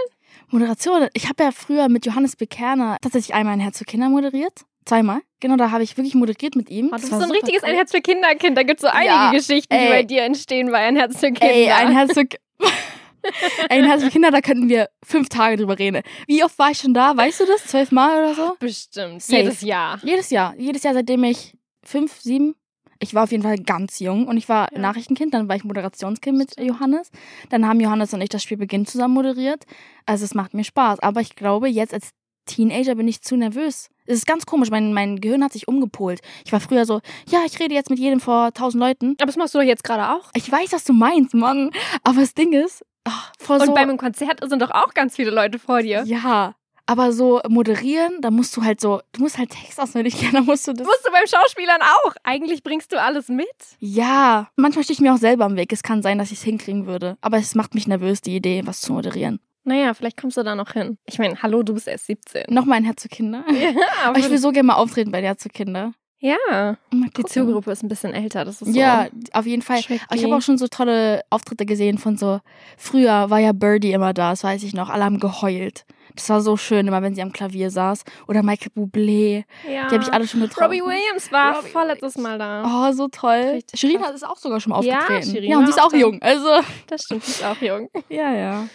Moderation. 0.51 1.09
Ich 1.15 1.29
habe 1.29 1.43
ja 1.45 1.51
früher 1.53 1.89
mit 1.89 2.07
Johannes 2.07 2.37
Bekerner 2.37 2.97
tatsächlich 3.01 3.35
einmal 3.35 3.55
ein 3.55 3.61
Herz 3.61 3.79
für 3.79 3.85
Kinder 3.85 4.09
moderiert. 4.09 4.63
Zweimal. 4.85 5.21
Genau, 5.41 5.57
da 5.57 5.71
habe 5.71 5.83
ich 5.83 5.97
wirklich 5.97 6.15
moderiert 6.15 6.57
mit 6.57 6.71
ihm. 6.71 6.87
Oh, 6.87 6.91
Das 6.93 7.03
bist 7.03 7.13
war 7.13 7.21
so 7.21 7.27
ein 7.27 7.31
richtiges 7.31 7.63
cool. 7.63 7.69
Ein 7.71 7.75
Herz 7.77 7.91
für 7.91 8.01
Kinderkind. 8.01 8.57
Da 8.57 8.63
gibt 8.63 8.81
es 8.81 8.83
so 8.83 8.89
einige 8.89 9.07
Ja, 9.13 9.31
Geschichten, 9.33 9.75
die 9.75 9.81
ey. 9.85 9.89
bei 9.91 10.03
dir 10.03 10.23
entstehen 10.23 10.71
bei 10.71 10.79
Ein 10.79 10.97
Herz 10.97 11.19
für 11.21 11.31
Kinder. 11.31 11.55
Ey, 11.55 11.71
ein 11.71 11.93
Herz 11.93 12.15
für 12.15 12.21
Ey, 12.21 12.69
ein 13.69 13.85
Herz 13.85 14.03
für 14.03 14.11
Kinder, 14.11 14.31
da 14.31 14.41
könnten 14.41 14.69
wir 14.69 14.89
fünf 15.05 15.29
Tage 15.29 15.57
drüber 15.59 15.79
reden. 15.79 16.03
Wie 16.27 16.43
oft 16.43 16.59
war 16.59 16.71
ich 16.71 16.79
schon 16.79 16.95
da? 16.95 17.15
Weißt 17.17 17.41
du 17.41 17.47
das? 17.47 17.67
Zwölf 17.67 17.93
Mal 17.93 18.19
oder 18.25 18.35
so? 18.35 18.57
Bestimmt. 18.59 19.23
Safe. 19.23 19.43
Jedes 19.43 19.61
Jahr. 19.61 19.99
Jedes 20.03 20.31
Jahr. 20.31 20.55
Jedes 20.57 20.83
Jahr, 20.83 20.95
seitdem 20.95 21.23
ich 21.25 21.53
fünf, 21.89 22.21
sieben. 22.21 22.55
Ich 23.01 23.15
war 23.15 23.25
auf 23.25 23.31
jeden 23.31 23.45
Fall 23.45 23.59
ganz 23.59 24.01
jung 24.01 24.27
und 24.27 24.37
ich 24.37 24.49
war 24.49 24.73
Ja. 24.73 24.81
Nachrichtenkind, 24.81 25.33
dann 25.33 25.49
war 25.49 25.55
ich 25.57 25.63
Moderationskind 25.65 26.37
mit 26.37 26.61
Johannes. 26.61 27.11
Dann 27.49 27.67
haben 27.67 27.79
Johannes 27.81 28.13
und 28.13 28.21
ich 28.21 28.29
das 28.29 28.43
Spiel 28.43 28.57
Beginn 28.57 28.87
zusammen 28.87 29.15
moderiert. 29.15 29.65
Also 30.05 30.25
es 30.25 30.35
macht 30.35 30.53
mir 30.55 30.65
Spaß. 30.65 30.99
Aber 31.01 31.21
ich 31.21 31.37
glaube, 31.37 31.69
jetzt 31.69 31.95
als 31.95 32.11
Teenager 32.47 32.95
bin 32.97 33.07
ich 33.07 33.23
zu 33.23 33.37
nervös. 33.37 33.89
Es 34.07 34.17
ist 34.19 34.27
ganz 34.27 34.47
komisch, 34.47 34.71
mein, 34.71 34.93
mein 34.95 35.21
Gehirn 35.21 35.45
hat 35.45 35.53
sich 35.53 35.69
umgepolt. 35.69 36.21
Ich 36.45 36.53
war 36.53 36.61
früher 36.61 36.87
so, 36.87 37.01
ja, 37.29 37.41
ich 37.47 37.61
rede 37.61 37.75
jetzt 37.75 37.91
mit 37.91 37.99
jedem 37.99 38.21
vor 38.21 38.53
tausend 38.53 38.81
Leuten. 38.81 39.15
Aber 39.19 39.27
das 39.27 39.37
machst 39.37 39.55
du 39.55 39.59
doch 39.59 39.65
jetzt 39.67 39.85
gerade 39.85 40.09
auch. 40.19 40.31
Ich 40.35 40.51
weiß, 40.51 40.73
was 40.73 40.83
du 40.85 40.93
meinst, 40.93 41.35
Mann. 41.35 41.71
Aber 42.03 42.21
das 42.21 42.35
Ding 42.35 42.53
ist, 42.53 42.85
ach, 43.05 43.33
vor 43.39 43.61
Und 43.61 43.67
so, 43.67 43.75
beim 43.75 43.97
Konzert 43.97 44.41
sind 44.49 44.61
doch 44.63 44.71
auch 44.71 44.95
ganz 44.95 45.15
viele 45.15 45.31
Leute 45.31 45.59
vor 45.59 45.83
dir. 45.83 46.03
ja, 46.05 46.55
aber 46.89 47.13
so 47.13 47.41
moderieren, 47.49 48.23
da 48.23 48.31
musst 48.31 48.57
du 48.57 48.65
halt 48.65 48.81
so, 48.81 49.03
du 49.13 49.21
musst 49.21 49.37
halt 49.37 49.51
Text 49.51 49.79
auswendig 49.79 50.19
kennen, 50.19 50.33
da 50.33 50.41
musst 50.41 50.67
du 50.67 50.73
das. 50.73 50.87
Musst 50.87 51.07
du 51.07 51.13
beim 51.13 51.27
Schauspielern 51.27 51.83
auch. 51.83 52.15
Eigentlich 52.25 52.63
bringst 52.63 52.93
du 52.93 53.01
alles 53.01 53.29
mit. 53.29 53.47
Ja, 53.79 54.49
manchmal 54.57 54.85
stehe 54.85 54.95
ich 54.95 55.01
mir 55.01 55.13
auch 55.13 55.19
selber 55.19 55.45
im 55.45 55.57
Weg. 55.57 55.71
Es 55.71 55.83
kann 55.83 56.01
sein, 56.01 56.19
dass 56.19 56.33
ich 56.33 56.39
es 56.39 56.45
hinkriegen 56.45 56.87
würde. 56.87 57.19
Aber 57.21 57.37
es 57.37 57.55
macht 57.55 57.75
mich 57.75 57.87
nervös, 57.87 58.23
die 58.23 58.35
Idee, 58.35 58.63
was 58.65 58.81
zu 58.81 58.95
moderieren. 58.95 59.39
Naja, 59.65 59.93
vielleicht 59.93 60.19
kommst 60.19 60.39
du 60.39 60.43
da 60.43 60.55
noch 60.55 60.73
hin. 60.73 60.97
Ich 61.05 61.19
meine, 61.19 61.43
hallo, 61.43 61.63
du 61.63 61.75
bist 61.75 61.89
erst 61.89 62.07
17. 62.07 62.45
Nochmal 62.49 62.79
ein 62.79 62.85
Herz 62.85 63.03
zu 63.03 63.09
Kinder. 63.09 63.45
Ja, 63.53 63.71
Aber 64.07 64.19
ich 64.19 64.31
will 64.31 64.39
so 64.39 64.51
gerne 64.51 64.69
mal 64.69 64.77
auftreten 64.77 65.11
bei 65.11 65.21
der 65.21 65.37
zu 65.37 65.51
Kinder. 65.51 65.93
Ja. 66.21 66.77
Die. 66.93 67.25
Zielgruppe 67.25 67.71
ist 67.71 67.83
ein 67.83 67.89
bisschen 67.89 68.13
älter. 68.13 68.45
Das 68.45 68.61
ist 68.63 68.73
so. 68.73 68.79
Ja, 68.79 69.07
auf 69.33 69.47
jeden 69.47 69.63
Fall. 69.63 69.81
tricky. 69.83 70.01
Aber 70.09 70.17
ich 70.17 70.25
habe 70.25 70.37
auch 70.37 70.43
schon 70.43 70.59
so 70.59 70.67
tolle 70.69 71.23
Auftritte 71.31 71.67
gesehen 71.67 71.99
von 71.99 72.17
so, 72.17 72.41
früher 72.77 73.31
war 73.31 73.39
ja 73.39 73.53
Birdie 73.53 73.93
immer 73.93 74.13
da, 74.15 74.31
das 74.31 74.45
weiß 74.45 74.63
ich 74.65 74.75
noch. 74.75 74.89
Alle 74.91 75.05
haben 75.05 75.21
geheult. 75.21 75.85
Das 76.17 76.29
war 76.31 76.41
so 76.41 76.57
schön, 76.57 76.89
immer 76.89 77.01
wenn 77.03 77.15
sie 77.15 77.23
am 77.23 77.33
Klavier 77.33 77.71
saß. 77.71 78.03
Oder 78.27 78.43
Michael 78.43 78.73
Bublé. 78.75 79.45
ja. 79.71 79.89
Die 79.89 79.95
habe 79.95 80.03
ich 80.03 80.13
alle 80.13 80.27
schon 80.27 80.41
getroffen. 80.41 80.65
Robbie 80.65 80.83
Williams 80.83 81.31
war 81.31 81.57
Robbie 81.57 81.69
vorletztes 81.69 82.17
Mal 82.19 82.39
da. 82.39 82.65
Oh, 82.67 82.93
so 82.93 83.07
toll. 83.09 83.35
Richtig 83.55 83.79
Shirin 83.79 84.01
es 84.13 84.25
auch 84.25 84.37
sogar 84.37 84.59
schon 84.61 84.71
mal 84.71 84.85
Ja, 84.85 84.99
aufgetreten. 84.99 85.31
Shirin 85.31 85.51
ja, 85.51 85.59
und 85.59 85.67
sie 85.67 85.71
ist 85.71 85.81
auch 85.81 85.93
jung. 85.93 86.21
Also, 86.21 86.49
Das 86.89 87.03
stimmt, 87.03 87.25
die 87.27 87.31
ist 87.31 87.45
auch 87.45 87.61
jung. 87.61 87.89
ja, 88.09 88.33
ja. 88.35 88.69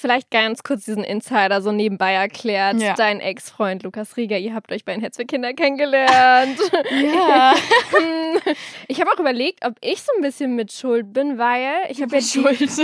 Vielleicht 0.00 0.30
ganz 0.30 0.62
kurz 0.62 0.86
diesen 0.86 1.04
Insider 1.04 1.60
so 1.60 1.72
nebenbei 1.72 2.14
erklärt. 2.14 2.80
Ja. 2.80 2.94
Dein 2.94 3.20
Ex-Freund 3.20 3.82
Lukas 3.82 4.16
Rieger, 4.16 4.38
ihr 4.38 4.54
habt 4.54 4.72
euch 4.72 4.86
bei 4.86 4.92
ein 4.92 5.00
Herz 5.00 5.16
für 5.16 5.26
Kinder 5.26 5.52
kennengelernt. 5.52 6.58
Ja. 7.14 7.54
Hm, 7.90 8.54
ich 8.86 9.00
habe 9.00 9.10
auch 9.10 9.18
überlegt, 9.18 9.66
ob 9.66 9.74
ich 9.80 10.00
so 10.02 10.12
ein 10.16 10.22
bisschen 10.22 10.54
mit 10.54 10.72
Schuld 10.72 11.12
bin, 11.12 11.38
weil 11.38 11.90
ich 11.90 12.00
habe 12.00 12.14
ja 12.16 12.22
Schuld. 12.22 12.60
ich, 12.60 12.76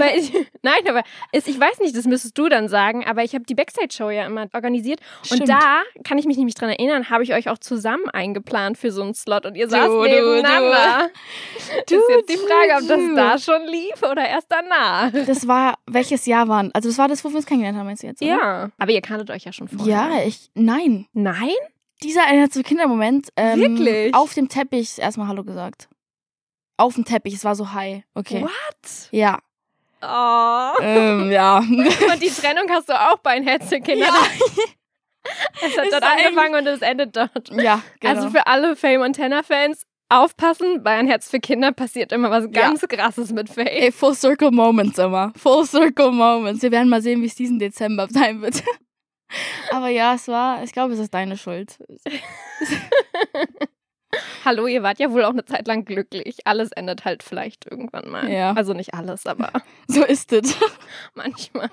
nein, 0.62 0.80
aber 0.88 1.02
es, 1.32 1.46
ich 1.46 1.58
weiß 1.58 1.78
nicht, 1.78 1.96
das 1.96 2.06
müsstest 2.06 2.36
du 2.36 2.48
dann 2.48 2.68
sagen, 2.68 3.04
aber 3.06 3.22
ich 3.22 3.34
habe 3.34 3.44
die 3.44 3.54
Backstage-Show 3.54 4.10
ja 4.10 4.26
immer 4.26 4.46
organisiert 4.52 5.00
und 5.30 5.36
Stimmt. 5.36 5.48
da 5.48 5.82
kann 6.04 6.18
ich 6.18 6.26
mich 6.26 6.36
nämlich 6.36 6.54
dran 6.54 6.70
erinnern, 6.70 7.08
habe 7.08 7.22
ich 7.22 7.34
euch 7.34 7.48
auch 7.48 7.58
zusammen 7.58 8.08
eingeplant 8.10 8.78
für 8.78 8.90
so 8.90 9.02
einen 9.02 9.14
Slot 9.14 9.46
und 9.46 9.54
ihr 9.54 9.68
saßt 9.68 9.86
Du, 9.86 10.02
du, 10.02 10.08
nebeneinander. 10.08 11.10
Du, 11.88 11.94
ist 11.94 12.08
jetzt 12.08 12.30
die 12.30 12.36
Frage, 12.36 12.82
ob 12.82 12.88
das 12.88 12.98
du. 12.98 13.14
da 13.14 13.38
schon 13.38 13.64
lief 13.66 14.02
oder 14.02 14.26
erst 14.28 14.48
danach. 14.48 15.12
Das 15.26 15.46
war, 15.46 15.74
welches 15.86 16.26
Jahr 16.26 16.48
waren? 16.48 16.70
Also, 16.74 16.88
das 16.88 16.98
war 16.98 17.05
das, 17.08 17.24
wo 17.24 17.30
wir 17.30 17.36
uns 17.36 17.46
kennengelernt 17.46 17.78
haben, 17.78 17.86
meinst 17.86 18.02
du 18.02 18.06
jetzt? 18.06 18.22
Oder? 18.22 18.30
Ja, 18.30 18.70
aber 18.78 18.90
ihr 18.90 19.00
kanntet 19.02 19.30
euch 19.30 19.44
ja 19.44 19.52
schon 19.52 19.68
vorher. 19.68 19.86
Ja, 19.86 20.22
ich, 20.24 20.50
nein. 20.54 21.06
Nein? 21.12 21.50
Dieser 22.02 22.26
eine 22.26 22.50
zu 22.50 22.62
Kindermoment. 22.62 23.28
Ähm, 23.36 23.60
Wirklich? 23.60 24.14
Auf 24.14 24.34
dem 24.34 24.48
Teppich 24.48 24.98
erstmal 24.98 25.28
Hallo 25.28 25.44
gesagt. 25.44 25.88
Auf 26.76 26.94
dem 26.94 27.04
Teppich, 27.04 27.34
es 27.34 27.44
war 27.44 27.54
so 27.54 27.72
high. 27.72 28.02
Okay. 28.14 28.42
What? 28.42 29.08
Ja. 29.10 29.38
Oh. 30.02 30.82
ähm, 30.82 31.30
ja. 31.30 31.58
Und 31.58 32.22
die 32.22 32.28
Trennung 32.28 32.68
hast 32.70 32.88
du 32.88 32.92
auch 32.92 33.18
bei 33.18 33.42
für 33.60 33.80
Kinder. 33.80 34.08
Es 35.60 35.76
hat 35.76 35.86
Ist 35.86 35.92
dort 35.92 36.04
angefangen 36.04 36.54
und 36.54 36.66
es 36.68 36.82
endet 36.82 37.16
dort. 37.16 37.50
ja, 37.50 37.82
genau. 37.98 38.14
Also 38.14 38.30
für 38.30 38.46
alle 38.46 38.76
Fame 38.76 39.00
Montana-Fans, 39.00 39.84
aufpassen, 40.08 40.82
bei 40.82 40.92
ein 40.96 41.06
Herz 41.06 41.28
für 41.28 41.40
Kinder 41.40 41.72
passiert 41.72 42.12
immer 42.12 42.30
was 42.30 42.44
Ja. 42.44 42.50
ganz 42.62 42.80
Krasses 42.86 43.32
mit 43.32 43.48
Faye. 43.48 43.68
Ey, 43.68 43.92
Full 43.92 44.14
Circle 44.14 44.50
Moments 44.50 44.98
immer. 44.98 45.32
Full 45.36 45.66
Circle 45.66 46.12
Moments. 46.12 46.62
Wir 46.62 46.70
werden 46.70 46.88
mal 46.88 47.02
sehen, 47.02 47.22
wie 47.22 47.26
es 47.26 47.34
diesen 47.34 47.58
Dezember 47.58 48.06
sein 48.10 48.40
wird. 48.42 48.62
Aber 49.72 49.88
ja, 49.88 50.14
es 50.14 50.28
war, 50.28 50.62
ich 50.62 50.72
glaube, 50.72 50.94
es 50.94 51.00
ist 51.00 51.12
deine 51.14 51.36
Schuld. 51.36 51.78
Hallo, 54.44 54.66
ihr 54.66 54.82
wart 54.82 54.98
ja 54.98 55.10
wohl 55.10 55.24
auch 55.24 55.30
eine 55.30 55.44
Zeit 55.44 55.66
lang 55.66 55.84
glücklich. 55.84 56.38
Alles 56.44 56.70
endet 56.72 57.04
halt 57.04 57.22
vielleicht 57.22 57.66
irgendwann 57.66 58.08
mal. 58.08 58.30
Ja. 58.30 58.52
Also 58.52 58.72
nicht 58.72 58.94
alles, 58.94 59.26
aber 59.26 59.50
So 59.88 60.04
ist 60.04 60.32
es. 60.32 60.56
manchmal. 61.14 61.68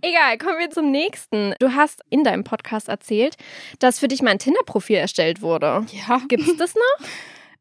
Egal, 0.00 0.38
kommen 0.38 0.58
wir 0.58 0.70
zum 0.70 0.90
nächsten. 0.90 1.54
Du 1.58 1.74
hast 1.74 2.02
in 2.10 2.24
deinem 2.24 2.44
Podcast 2.44 2.88
erzählt, 2.88 3.36
dass 3.78 3.98
für 3.98 4.08
dich 4.08 4.22
mal 4.22 4.30
ein 4.30 4.38
Tinder-Profil 4.38 4.96
erstellt 4.96 5.42
wurde. 5.42 5.84
Ja. 5.92 6.20
Gibt's 6.28 6.56
das 6.56 6.74
noch? 6.74 7.08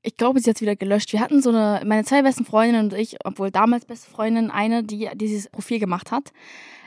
Ich 0.06 0.18
glaube, 0.18 0.42
sie 0.42 0.50
hat 0.50 0.60
wieder 0.60 0.76
gelöscht. 0.76 1.14
Wir 1.14 1.22
hatten 1.22 1.42
so 1.42 1.50
eine, 1.50 1.82
meine 1.86 2.04
zwei 2.04 2.24
besten 2.24 2.44
Freundinnen 2.44 2.92
und 2.92 2.94
ich, 2.94 3.16
obwohl 3.24 3.52
damals 3.52 3.86
beste 3.86 4.12
Freundin, 4.12 4.52
eine, 4.52 4.84
die 4.84 5.10
dieses 5.14 5.48
Profil 5.48 5.80
gemacht 5.80 6.12
hat. 6.12 6.34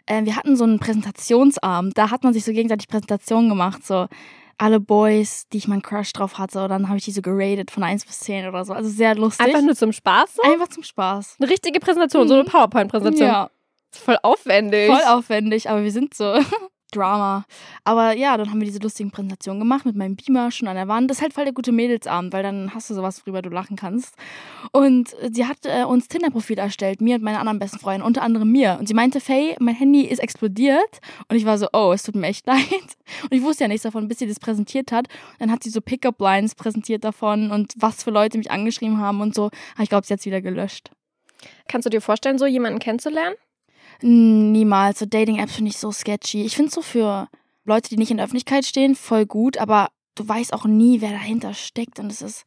Äh, 0.05 0.27
wir 0.27 0.37
hatten 0.37 0.55
so 0.55 0.65
einen 0.65 0.79
Präsentationsabend. 0.79 1.97
Da 1.97 2.11
hat 2.11 2.25
man 2.25 2.35
sich 2.35 2.45
so 2.45 2.53
gegenseitig 2.53 2.89
Präsentationen 2.89 3.49
gemacht. 3.49 3.87
So 3.87 4.07
alle 4.59 4.81
Boys, 4.81 5.47
die 5.53 5.59
ich 5.59 5.69
meinen 5.69 5.83
Crush 5.83 6.13
drauf 6.13 6.39
hatte. 6.39 6.63
Und 6.65 6.71
dann 6.71 6.89
habe 6.89 6.99
ich 6.99 7.05
die 7.05 7.13
so 7.13 7.23
geratet 7.23 7.71
von 7.71 7.83
1 7.83 8.05
bis 8.07 8.21
10 8.21 8.49
oder 8.49 8.65
so. 8.65 8.73
Also 8.73 8.89
sehr 8.89 9.15
lustig. 9.15 9.47
Einfach 9.47 9.63
nur 9.63 9.75
zum 9.77 9.93
Spaß? 9.93 10.37
So? 10.37 10.43
Einfach 10.43 10.69
zum 10.69 10.83
Spaß. 10.83 11.37
Eine 11.41 11.51
richtige 11.51 11.79
Präsentation, 11.81 12.27
so 12.29 12.35
eine 12.35 12.45
PowerPoint-Präsentation. 12.45 13.29
Ja, 13.29 13.51
Voll 13.93 14.19
aufwendig. 14.23 14.91
voll 14.91 15.05
aufwendig, 15.07 15.71
aber 15.71 15.83
wir 15.83 15.93
sind 15.93 16.15
so 16.15 16.39
Drama. 16.93 17.45
Aber 17.85 18.17
ja, 18.17 18.37
dann 18.37 18.51
haben 18.51 18.61
wir 18.61 18.67
diese 18.67 18.79
lustigen 18.79 19.11
Präsentationen 19.11 19.61
gemacht 19.61 19.85
mit 19.85 19.97
meinem 19.97 20.17
Beamer 20.17 20.51
schon 20.51 20.69
an 20.69 20.77
der 20.77 20.89
Wand. 20.89 21.11
Das 21.11 21.19
ist 21.19 21.23
halt 21.23 21.35
voll 21.35 21.45
der 21.45 21.53
gute 21.53 21.73
Mädelsabend, 21.73 22.33
weil 22.33 22.43
dann 22.43 22.75
hast 22.75 22.91
du 22.91 22.95
sowas, 22.95 23.21
worüber 23.25 23.43
du 23.43 23.51
lachen 23.51 23.77
kannst. 23.77 24.15
Und 24.73 25.15
sie 25.33 25.47
hat 25.47 25.59
äh, 25.65 25.85
uns 25.85 26.09
Tinder-Profil 26.09 26.59
erstellt, 26.59 27.01
mir 27.01 27.17
und 27.17 27.23
meine 27.23 27.39
anderen 27.39 27.59
besten 27.59 27.79
Freunde, 27.79 28.07
unter 28.07 28.23
anderem 28.23 28.51
mir. 28.51 28.77
Und 28.79 28.87
sie 28.87 28.95
meinte, 28.95 29.21
Faye, 29.21 29.57
mein 29.59 29.75
Handy 29.75 30.03
ist 30.03 30.21
explodiert. 30.21 31.01
Und 31.29 31.37
ich 31.37 31.45
war 31.45 31.59
so, 31.59 31.69
oh, 31.73 31.93
es 31.93 32.03
tut 32.03 32.15
mir 32.15 32.27
echt 32.29 32.47
leid. 32.47 32.97
Und 33.23 33.33
ich 33.33 33.43
wusste 33.43 33.65
ja 33.65 33.69
nichts 33.69 33.83
davon, 33.83 34.09
bis 34.09 34.19
sie 34.19 34.27
das 34.27 34.41
präsentiert 34.41 34.93
hat. 34.93 35.09
Dann 35.39 35.51
hat 35.51 35.63
sie 35.63 35.71
so 35.71 35.81
Pickup-Lines 35.81 36.55
präsentiert 36.55 37.05
davon 37.05 37.51
und 37.51 37.75
was 37.77 38.03
für 38.05 38.11
Leute 38.11 38.39
mich 38.39 38.51
angeschrieben 38.51 38.99
haben 38.99 39.21
und 39.21 39.35
so. 39.35 39.51
Aber 39.75 39.83
ich 39.83 39.89
glaube, 39.89 40.07
sie 40.07 40.13
hat 40.13 40.21
es 40.21 40.27
wieder 40.27 40.41
gelöscht. 40.41 40.91
Kannst 41.69 41.87
du 41.87 41.91
dir 41.91 42.01
vorstellen, 42.01 42.39
so 42.39 42.47
jemanden 42.47 42.79
kennenzulernen? 42.79 43.37
Niemals. 44.03 44.99
So 44.99 45.07
Dating-Apps 45.07 45.55
finde 45.57 45.71
ich 45.71 45.79
so 45.79 45.93
sketchy. 45.93 46.45
Ich 46.45 46.57
finde 46.57 46.71
so 46.71 46.83
für 46.83 47.29
Leute, 47.65 47.89
die 47.89 47.97
nicht 47.97 48.11
in 48.11 48.19
der 48.19 48.25
Öffentlichkeit 48.25 48.65
stehen, 48.65 48.95
voll 48.95 49.27
gut, 49.27 49.59
aber 49.59 49.89
du 50.15 50.27
weißt 50.27 50.53
auch 50.53 50.65
nie, 50.65 51.01
wer 51.01 51.11
dahinter 51.11 51.55
steckt. 51.55 51.99
Und 51.99 52.11
es 52.11 52.23
ist, 52.23 52.45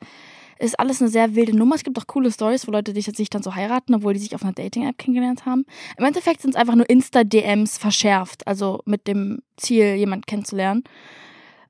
ist 0.60 0.80
alles 0.80 1.02
eine 1.02 1.10
sehr 1.10 1.36
wilde 1.36 1.56
Nummer. 1.56 1.76
Es 1.76 1.84
gibt 1.84 1.98
auch 2.00 2.08
coole 2.08 2.32
Stories, 2.32 2.68
wo 2.68 2.72
Leute 2.72 2.94
sich 2.94 3.30
dann 3.30 3.44
so 3.44 3.56
heiraten, 3.56 3.96
obwohl 3.96 4.14
die 4.14 4.20
sich 4.20 4.36
auf 4.36 4.44
einer 4.44 4.54
Dating-App 4.54 4.98
kennengelernt 4.98 5.46
haben. 5.46 5.66
Im 5.98 6.06
Endeffekt 6.06 6.42
sind 6.42 6.52
es 6.52 6.56
einfach 6.56 6.76
nur 6.76 6.90
Insta-DMs 6.90 7.78
verschärft, 7.78 8.48
also 8.48 8.82
mit 8.86 9.08
dem 9.08 9.42
Ziel, 9.58 9.96
jemanden 9.96 10.26
kennenzulernen. 10.26 10.84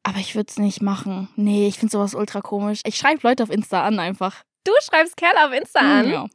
Aber 0.04 0.20
ich 0.20 0.36
würde 0.36 0.50
es 0.50 0.58
nicht 0.58 0.82
machen. 0.82 1.30
Nee, 1.36 1.68
ich 1.68 1.78
finde 1.78 1.92
sowas 1.92 2.15
ultra 2.15 2.42
komisch. 2.42 2.82
Ich 2.86 2.96
schreibe 2.96 3.28
Leute 3.28 3.44
auf 3.44 3.50
Insta 3.50 3.84
an 3.84 4.00
einfach. 4.00 4.44
Du 4.63 4.72
schreibst 4.82 5.18
Kerle 5.18 5.48
auf 5.48 5.54
Insta 5.54 5.80
an. 5.80 6.10
Ja, 6.10 6.28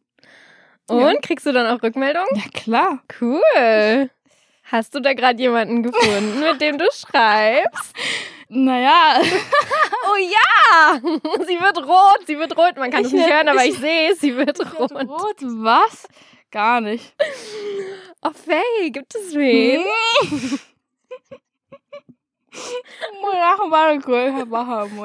Und 0.88 1.00
Ja. 1.00 1.14
kriegst 1.22 1.46
du 1.46 1.52
dann 1.52 1.66
auch 1.66 1.82
Rückmeldung? 1.82 2.26
ja 2.34 2.42
klar. 2.52 3.02
Cool. 3.20 4.10
Hast 4.64 4.94
du 4.94 5.00
da 5.00 5.12
gerade 5.14 5.38
jemanden 5.40 5.82
gefunden, 5.82 6.40
mit 6.40 6.60
dem 6.60 6.78
du 6.78 6.84
schreibst? 6.92 7.94
Naja, 8.48 9.20
Oh 9.22 10.16
ja! 10.16 11.00
Sie 11.46 11.60
wird 11.60 11.78
rot, 11.86 12.26
sie 12.26 12.38
wird 12.38 12.56
rot. 12.56 12.76
Man 12.76 12.90
kann 12.90 13.02
es 13.02 13.08
Ich 13.08 13.14
nicht 13.14 13.24
werd- 13.26 13.32
hören, 13.34 13.48
aber 13.48 13.64
ich 13.64 13.72
ich- 13.74 13.78
sehe 13.78 14.12
es, 14.12 14.20
sie 14.20 14.36
wird 14.46 14.58
rot. 14.78 14.92
rot, 14.92 15.36
was? 15.40 16.06
Gar 16.50 16.80
nicht. 16.82 17.14
Oh, 18.22 18.30
Faye, 18.30 18.90
gibt 18.90 19.14
es 19.14 19.34
wen? 19.34 19.82
Mach 19.82 20.30
mal 20.30 20.32
cool, 20.32 20.32
Wasser 20.32 20.38
im 20.38 20.40
Mund. 20.40 20.60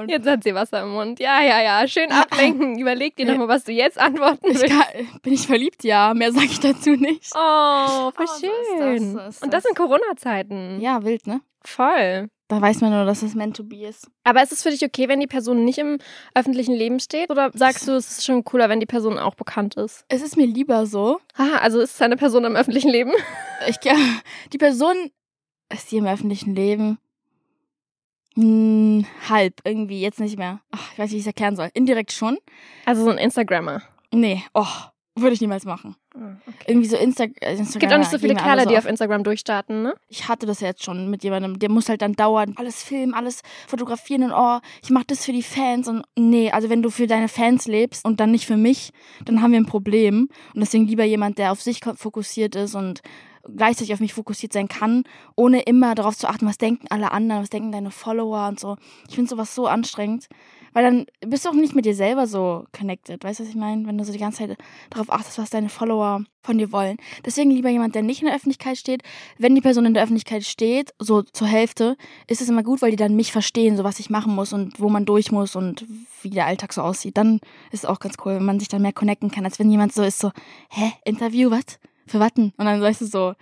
Jetzt 0.07 0.27
hat 0.27 0.43
sie 0.43 0.53
Wasser 0.55 0.83
im 0.83 0.89
Mund. 0.91 1.19
Ja, 1.19 1.41
ja, 1.41 1.62
ja. 1.62 1.88
Schön 1.88 2.12
ablenken. 2.12 2.77
Überleg 2.79 3.15
dir 3.15 3.25
nochmal, 3.25 3.47
was 3.47 3.63
du 3.63 3.71
jetzt 3.71 3.99
antworten 3.99 4.47
Ich 4.51 4.59
willst. 4.62 4.67
kann, 4.69 5.19
bin 5.21 5.33
ich 5.33 5.47
verliebt? 5.47 5.83
Ja, 5.83 6.13
mehr 6.13 6.31
sage 6.31 6.45
ich 6.47 6.59
dazu 6.59 6.91
nicht. 6.91 7.31
Oh, 7.35 8.12
voll 8.12 8.25
Oh, 8.25 8.25
so 8.25 8.47
schön. 8.47 9.15
das, 9.15 9.39
so 9.39 9.45
Und 9.45 9.53
das 9.53 9.63
das. 9.63 9.65
in 9.71 9.75
Corona-Zeiten. 9.75 10.79
Ja, 10.81 11.03
wild, 11.03 11.27
ne? 11.27 11.41
Voll. 11.65 12.29
Da 12.47 12.59
weiß 12.59 12.81
man 12.81 12.91
nur, 12.91 13.05
dass 13.05 13.21
es 13.21 13.35
meant 13.35 13.55
to 13.55 13.63
be 13.63 13.85
ist. 13.85 14.09
Aber 14.23 14.41
ist 14.41 14.51
es 14.51 14.63
für 14.63 14.71
dich 14.71 14.83
okay, 14.83 15.07
wenn 15.07 15.19
die 15.19 15.27
Person 15.27 15.65
nicht 15.65 15.77
im 15.77 15.99
öffentlichen 16.33 16.73
Leben 16.73 16.99
steht? 16.99 17.29
Oder 17.29 17.51
sagst 17.53 17.88
du, 17.88 17.91
es 17.91 18.09
ist 18.17 18.25
schon 18.25 18.43
cooler, 18.43 18.69
wenn 18.69 18.79
die 18.79 18.88
Person 18.88 19.19
auch 19.19 19.35
bekannt 19.35 19.75
ist? 19.75 20.03
Es 20.07 20.23
ist 20.23 20.35
mir 20.35 20.47
lieber 20.47 20.88
so. 20.88 21.19
Haha, 21.38 21.57
also 21.57 21.79
ist 21.79 21.95
es 21.95 22.01
eine 22.01 22.17
Person 22.17 22.45
im 22.45 22.55
öffentlichen 22.55 22.89
Leben? 22.89 23.12
Ich, 23.67 23.77
die 24.51 24.57
Person 24.57 24.95
ist 25.71 25.91
die 25.91 25.97
im 25.97 26.07
öffentlichen 26.07 26.55
Leben. 26.55 26.97
Hm, 28.39 29.06
halb, 29.28 29.56
irgendwie, 29.65 29.99
jetzt 29.99 30.21
nicht 30.21 30.38
mehr. 30.38 30.62
Ach, 30.71 30.93
ich 30.93 30.99
weiß 30.99 31.06
nicht, 31.06 31.13
wie 31.13 31.17
ich 31.17 31.23
es 31.23 31.28
erklären 31.28 31.58
soll. 31.58 31.69
Indirekt 31.73 32.13
schon. 32.13 32.38
Also 32.86 33.04
so 33.04 33.10
ein 33.10 33.17
Instagrammer. 33.17 33.82
Nee, 34.13 34.43
oh, 34.54 34.65
würde 35.15 35.34
ich 35.34 35.41
niemals 35.41 35.65
machen. 35.65 35.97
Ah, 36.15 36.38
Okay. 36.47 36.71
Irgendwie 36.71 36.88
so 36.88 36.95
Insta 36.95 37.25
äh, 37.25 37.52
Instagram. 37.52 37.65
Es 37.67 37.80
gibt 37.80 37.93
auch 37.93 37.97
nicht 37.97 38.12
so 38.12 38.17
viele 38.17 38.36
Kerle, 38.36 38.65
die 38.65 38.78
auf 38.78 38.86
Instagram 38.86 39.23
durchstarten, 39.23 39.84
ne? 39.84 39.93
ich 40.08 40.30
hatte 40.30 40.45
das 40.45 40.62
jetzt 40.62 40.84
schon 40.84 41.10
mit 41.10 41.23
jemandem, 41.23 41.60
der 41.60 41.69
muss 41.69 41.89
halt 41.89 42.02
dann 42.02 42.13
dauernd 42.13 42.58
alles 42.58 42.82
filmen, 42.82 43.13
alles 43.13 43.41
fotografieren 43.67 44.23
und 44.23 44.32
oh, 44.34 44.60
ich 44.82 44.89
mach 44.89 45.04
das 45.04 45.25
für 45.25 45.34
die 45.34 45.43
Fans 45.43 45.88
und 45.88 46.04
nee, 46.17 46.49
also 46.52 46.69
wenn 46.69 46.82
du 46.82 46.89
für 46.89 47.08
deine 47.08 47.28
Fans 47.28 47.67
lebst 47.67 48.06
und 48.06 48.19
dann 48.19 48.32
nicht 48.32 48.45
für 48.45 48.58
mich, 48.58 48.91
dann 49.25 49.41
haben 49.41 49.52
wir 49.52 49.60
ein 49.60 49.65
Problem 49.65 50.30
und 50.54 50.62
deswegen 50.62 50.88
lieber 50.88 51.04
jemand, 51.04 51.38
der 51.38 51.52
auf 51.52 51.62
sich 51.62 51.82
fokussiert 51.95 52.56
ist 52.56 52.75
und 52.75 53.02
gleichzeitig 53.55 53.93
auf 53.93 53.99
mich 53.99 54.13
fokussiert 54.13 54.53
sein 54.53 54.67
kann, 54.67 55.03
ohne 55.35 55.62
immer 55.62 55.95
darauf 55.95 56.17
zu 56.17 56.27
achten, 56.27 56.45
was 56.45 56.57
denken 56.57 56.88
alle 56.89 57.12
anderen, 57.12 57.41
was 57.41 57.49
denken 57.49 57.71
deine 57.71 57.91
Follower 57.91 58.47
und 58.47 58.59
so. 58.59 58.77
Ich 59.07 59.15
finde 59.15 59.29
sowas 59.29 59.55
so 59.55 59.67
anstrengend, 59.67 60.27
weil 60.73 60.83
dann 60.83 61.05
bist 61.25 61.45
du 61.45 61.49
auch 61.49 61.53
nicht 61.53 61.75
mit 61.75 61.85
dir 61.85 61.95
selber 61.95 62.27
so 62.27 62.65
connected, 62.71 63.23
weißt 63.23 63.39
du, 63.39 63.43
was 63.43 63.49
ich 63.49 63.55
meine? 63.55 63.88
Wenn 63.88 63.97
du 63.97 64.03
so 64.03 64.12
die 64.12 64.19
ganze 64.19 64.39
Zeit 64.39 64.57
darauf 64.89 65.12
achtest, 65.12 65.38
was 65.38 65.49
deine 65.49 65.69
Follower 65.69 66.23
von 66.41 66.57
dir 66.57 66.71
wollen. 66.71 66.97
Deswegen 67.25 67.51
lieber 67.51 67.69
jemand, 67.69 67.95
der 67.95 68.01
nicht 68.01 68.21
in 68.21 68.27
der 68.27 68.35
Öffentlichkeit 68.35 68.77
steht. 68.77 69.03
Wenn 69.38 69.55
die 69.55 69.62
Person 69.62 69.85
in 69.85 69.93
der 69.93 70.03
Öffentlichkeit 70.03 70.43
steht, 70.45 70.93
so 70.99 71.21
zur 71.21 71.47
Hälfte, 71.47 71.97
ist 72.27 72.41
es 72.41 72.49
immer 72.49 72.63
gut, 72.63 72.81
weil 72.81 72.91
die 72.91 72.97
dann 72.97 73.15
mich 73.15 73.31
verstehen, 73.31 73.77
so 73.77 73.83
was 73.83 73.99
ich 73.99 74.09
machen 74.09 74.33
muss 74.33 74.53
und 74.53 74.79
wo 74.79 74.89
man 74.89 75.05
durch 75.05 75.31
muss 75.31 75.55
und 75.55 75.85
wie 76.21 76.29
der 76.29 76.45
Alltag 76.45 76.73
so 76.73 76.81
aussieht. 76.81 77.17
Dann 77.17 77.39
ist 77.71 77.83
es 77.83 77.85
auch 77.85 77.99
ganz 77.99 78.15
cool, 78.25 78.35
wenn 78.35 78.45
man 78.45 78.59
sich 78.59 78.69
dann 78.69 78.81
mehr 78.81 78.93
connecten 78.93 79.31
kann, 79.31 79.45
als 79.45 79.59
wenn 79.59 79.71
jemand 79.71 79.93
so 79.93 80.03
ist, 80.03 80.19
so, 80.19 80.31
hä, 80.69 80.91
Interview, 81.03 81.51
was? 81.51 81.79
Für 82.10 82.19
watten? 82.19 82.54
Und 82.58 82.65
dann 82.65 82.82
sagst 82.82 83.02
du 83.02 83.06
so, 83.06 83.34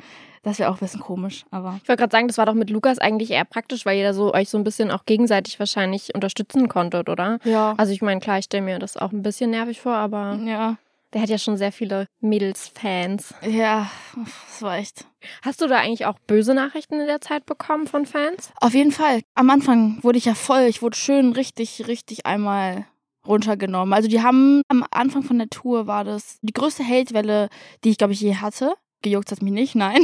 das 0.43 0.59
wäre 0.59 0.69
auch 0.69 0.75
ein 0.75 0.79
bisschen 0.79 0.99
komisch, 1.01 1.45
aber 1.51 1.79
Ich 1.81 1.89
wollte 1.89 2.01
gerade 2.01 2.11
sagen, 2.11 2.27
das 2.27 2.37
war 2.37 2.45
doch 2.45 2.53
mit 2.53 2.69
Lukas 2.69 2.99
eigentlich 2.99 3.31
eher 3.31 3.43
praktisch, 3.45 3.85
weil 3.85 3.97
ihr 3.97 4.03
da 4.03 4.13
so 4.13 4.33
euch 4.33 4.49
so 4.49 4.57
ein 4.57 4.63
bisschen 4.63 4.91
auch 4.91 5.05
gegenseitig 5.05 5.59
wahrscheinlich 5.59 6.13
unterstützen 6.15 6.69
konntet, 6.69 7.09
oder? 7.09 7.39
ja. 7.43 7.73
Also 7.77 7.91
ich 7.91 8.01
meine, 8.01 8.19
klar, 8.21 8.37
ich 8.39 8.45
stelle 8.45 8.63
mir 8.63 8.79
das 8.79 8.95
auch 8.97 9.11
ein 9.11 9.23
bisschen 9.23 9.49
nervig 9.49 9.81
vor, 9.81 9.93
aber 9.95 10.39
Ja, 10.45 10.77
der 11.13 11.21
hat 11.21 11.29
ja 11.29 11.37
schon 11.37 11.57
sehr 11.57 11.71
viele 11.71 12.07
Mädels-Fans. 12.21 13.33
ja, 13.41 13.89
das 14.15 14.61
war 14.61 14.77
echt. 14.77 15.05
Hast 15.41 15.61
du 15.61 15.67
da 15.67 15.77
eigentlich 15.79 16.05
auch 16.05 16.17
böse 16.27 16.53
Nachrichten 16.53 16.99
in 16.99 17.07
der 17.07 17.21
Zeit 17.21 17.45
bekommen 17.45 17.87
von 17.87 18.05
Fans? 18.05 18.51
Auf 18.61 18.73
jeden 18.73 18.91
Fall. 18.91 19.21
Am 19.35 19.49
Anfang 19.49 19.99
wurde 20.03 20.17
ich 20.17 20.25
ja 20.25 20.33
voll, 20.35 20.61
ich 20.63 20.81
wurde 20.81 20.95
schön 20.97 21.33
richtig, 21.33 21.87
richtig 21.87 22.25
einmal 22.25 22.85
runtergenommen. 23.27 23.93
Also 23.93 24.07
die 24.07 24.21
haben 24.21 24.61
am 24.67 24.83
Anfang 24.91 25.23
von 25.23 25.37
der 25.37 25.49
Tour 25.49 25.87
war 25.87 26.03
das 26.03 26.39
die 26.41 26.53
größte 26.53 26.83
Hatewelle, 26.83 27.49
die 27.83 27.89
ich 27.89 27.97
glaube 27.97 28.13
ich 28.13 28.21
je 28.21 28.35
hatte. 28.35 28.73
Gejuckt 29.01 29.31
hat 29.31 29.41
mich 29.43 29.53
nicht, 29.53 29.75
nein. 29.75 30.01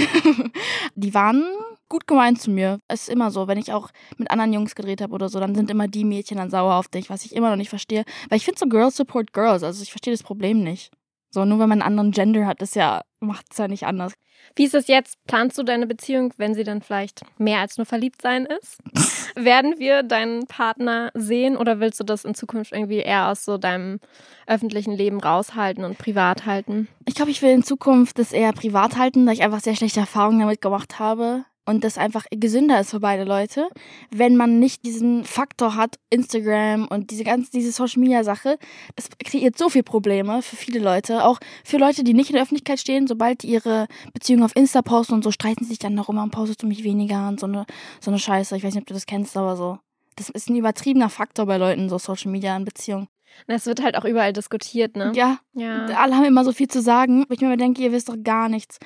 die 0.95 1.13
waren 1.13 1.43
gut 1.89 2.07
gemeint 2.07 2.41
zu 2.41 2.51
mir. 2.51 2.79
Es 2.87 3.03
ist 3.03 3.09
immer 3.09 3.31
so, 3.31 3.47
wenn 3.47 3.57
ich 3.57 3.71
auch 3.71 3.89
mit 4.17 4.29
anderen 4.31 4.53
Jungs 4.53 4.75
gedreht 4.75 5.01
habe 5.01 5.13
oder 5.13 5.29
so, 5.29 5.39
dann 5.39 5.55
sind 5.55 5.71
immer 5.71 5.87
die 5.87 6.05
Mädchen 6.05 6.37
dann 6.37 6.49
sauer 6.49 6.75
auf 6.75 6.87
dich, 6.87 7.09
was 7.09 7.25
ich 7.25 7.35
immer 7.35 7.49
noch 7.49 7.55
nicht 7.55 7.69
verstehe. 7.69 8.03
Weil 8.29 8.37
ich 8.37 8.45
finde 8.45 8.59
so 8.59 8.67
Girls 8.67 8.95
support 8.95 9.33
Girls, 9.33 9.63
also 9.63 9.81
ich 9.81 9.91
verstehe 9.91 10.13
das 10.13 10.23
Problem 10.23 10.63
nicht. 10.63 10.91
So, 11.33 11.45
nur 11.45 11.57
wenn 11.57 11.69
man 11.69 11.81
einen 11.81 11.99
anderen 11.99 12.11
Gender 12.11 12.45
hat, 12.45 12.61
ist 12.61 12.75
ja, 12.75 13.01
macht 13.19 13.47
es 13.49 13.57
ja 13.57 13.67
nicht 13.67 13.87
anders. 13.87 14.13
Wie 14.55 14.65
ist 14.65 14.75
es 14.75 14.87
jetzt? 14.87 15.17
Planst 15.25 15.57
du 15.57 15.63
deine 15.63 15.87
Beziehung, 15.87 16.31
wenn 16.37 16.53
sie 16.53 16.63
dann 16.63 16.81
vielleicht 16.81 17.21
mehr 17.39 17.59
als 17.59 17.77
nur 17.77 17.87
verliebt 17.87 18.21
sein 18.21 18.45
ist? 18.45 18.77
Werden 19.35 19.79
wir 19.79 20.03
deinen 20.03 20.45
Partner 20.45 21.09
sehen 21.15 21.57
oder 21.57 21.79
willst 21.79 21.99
du 21.99 22.03
das 22.03 22.23
in 22.23 22.35
Zukunft 22.35 22.71
irgendwie 22.71 22.99
eher 22.99 23.29
aus 23.29 23.45
so 23.45 23.57
deinem 23.57 23.99
öffentlichen 24.45 24.93
Leben 24.93 25.19
raushalten 25.19 25.83
und 25.83 25.97
privat 25.97 26.45
halten? 26.45 26.87
Ich 27.05 27.15
glaube, 27.15 27.31
ich 27.31 27.41
will 27.41 27.49
in 27.49 27.63
Zukunft 27.63 28.19
das 28.19 28.31
eher 28.31 28.53
privat 28.53 28.97
halten, 28.97 29.25
da 29.25 29.31
ich 29.31 29.41
einfach 29.41 29.61
sehr 29.61 29.75
schlechte 29.75 30.01
Erfahrungen 30.01 30.41
damit 30.41 30.61
gemacht 30.61 30.99
habe. 30.99 31.45
Und 31.65 31.83
das 31.83 31.97
einfach 31.97 32.25
gesünder 32.29 32.79
ist 32.81 32.91
für 32.91 32.99
beide 32.99 33.23
Leute, 33.23 33.69
wenn 34.11 34.35
man 34.35 34.59
nicht 34.59 34.85
diesen 34.85 35.23
Faktor 35.23 35.75
hat, 35.75 35.97
Instagram 36.09 36.87
und 36.87 37.11
diese 37.11 37.23
ganze, 37.23 37.51
diese 37.51 37.71
Social 37.71 38.01
Media 38.01 38.23
Sache. 38.23 38.57
Das 38.95 39.07
kreiert 39.23 39.57
so 39.57 39.69
viele 39.69 39.83
Probleme 39.83 40.41
für 40.41 40.57
viele 40.57 40.79
Leute. 40.79 41.23
Auch 41.23 41.39
für 41.63 41.77
Leute, 41.77 42.03
die 42.03 42.13
nicht 42.13 42.29
in 42.29 42.33
der 42.33 42.43
Öffentlichkeit 42.43 42.79
stehen, 42.79 43.07
sobald 43.07 43.43
die 43.43 43.47
ihre 43.47 43.87
Beziehung 44.13 44.43
auf 44.43 44.55
Insta 44.55 44.81
posten 44.81 45.13
und 45.13 45.23
so, 45.23 45.31
streiten 45.31 45.63
sie 45.63 45.69
sich 45.69 45.79
dann 45.79 45.95
noch 45.95 46.09
immer 46.09 46.23
und 46.23 46.31
postest 46.31 46.63
du 46.63 46.67
mich 46.67 46.83
weniger 46.83 47.29
und 47.29 47.39
so 47.39 47.45
eine, 47.45 47.65
so 48.01 48.11
eine 48.11 48.19
Scheiße. 48.19 48.57
Ich 48.57 48.63
weiß 48.63 48.73
nicht, 48.73 48.83
ob 48.83 48.87
du 48.87 48.93
das 48.93 49.05
kennst, 49.05 49.37
aber 49.37 49.55
so. 49.55 49.79
Das 50.15 50.29
ist 50.29 50.49
ein 50.49 50.55
übertriebener 50.55 51.09
Faktor 51.09 51.45
bei 51.45 51.57
Leuten, 51.57 51.89
so 51.89 51.97
Social 51.97 52.31
Media 52.31 52.55
in 52.55 52.65
Beziehungen. 52.65 53.07
Es 53.47 53.65
wird 53.65 53.81
halt 53.81 53.97
auch 53.97 54.05
überall 54.05 54.31
diskutiert, 54.31 54.95
ne? 54.95 55.11
Ja, 55.15 55.39
Ja. 55.53 55.85
alle 55.85 56.15
haben 56.15 56.25
immer 56.25 56.43
so 56.45 56.51
viel 56.51 56.67
zu 56.67 56.81
sagen, 56.81 57.25
wo 57.27 57.33
ich 57.33 57.41
mir 57.41 57.47
immer 57.47 57.57
denke, 57.57 57.81
ihr 57.81 57.91
wisst 57.91 58.09
doch 58.09 58.17
gar 58.23 58.47
nichts. 58.47 58.77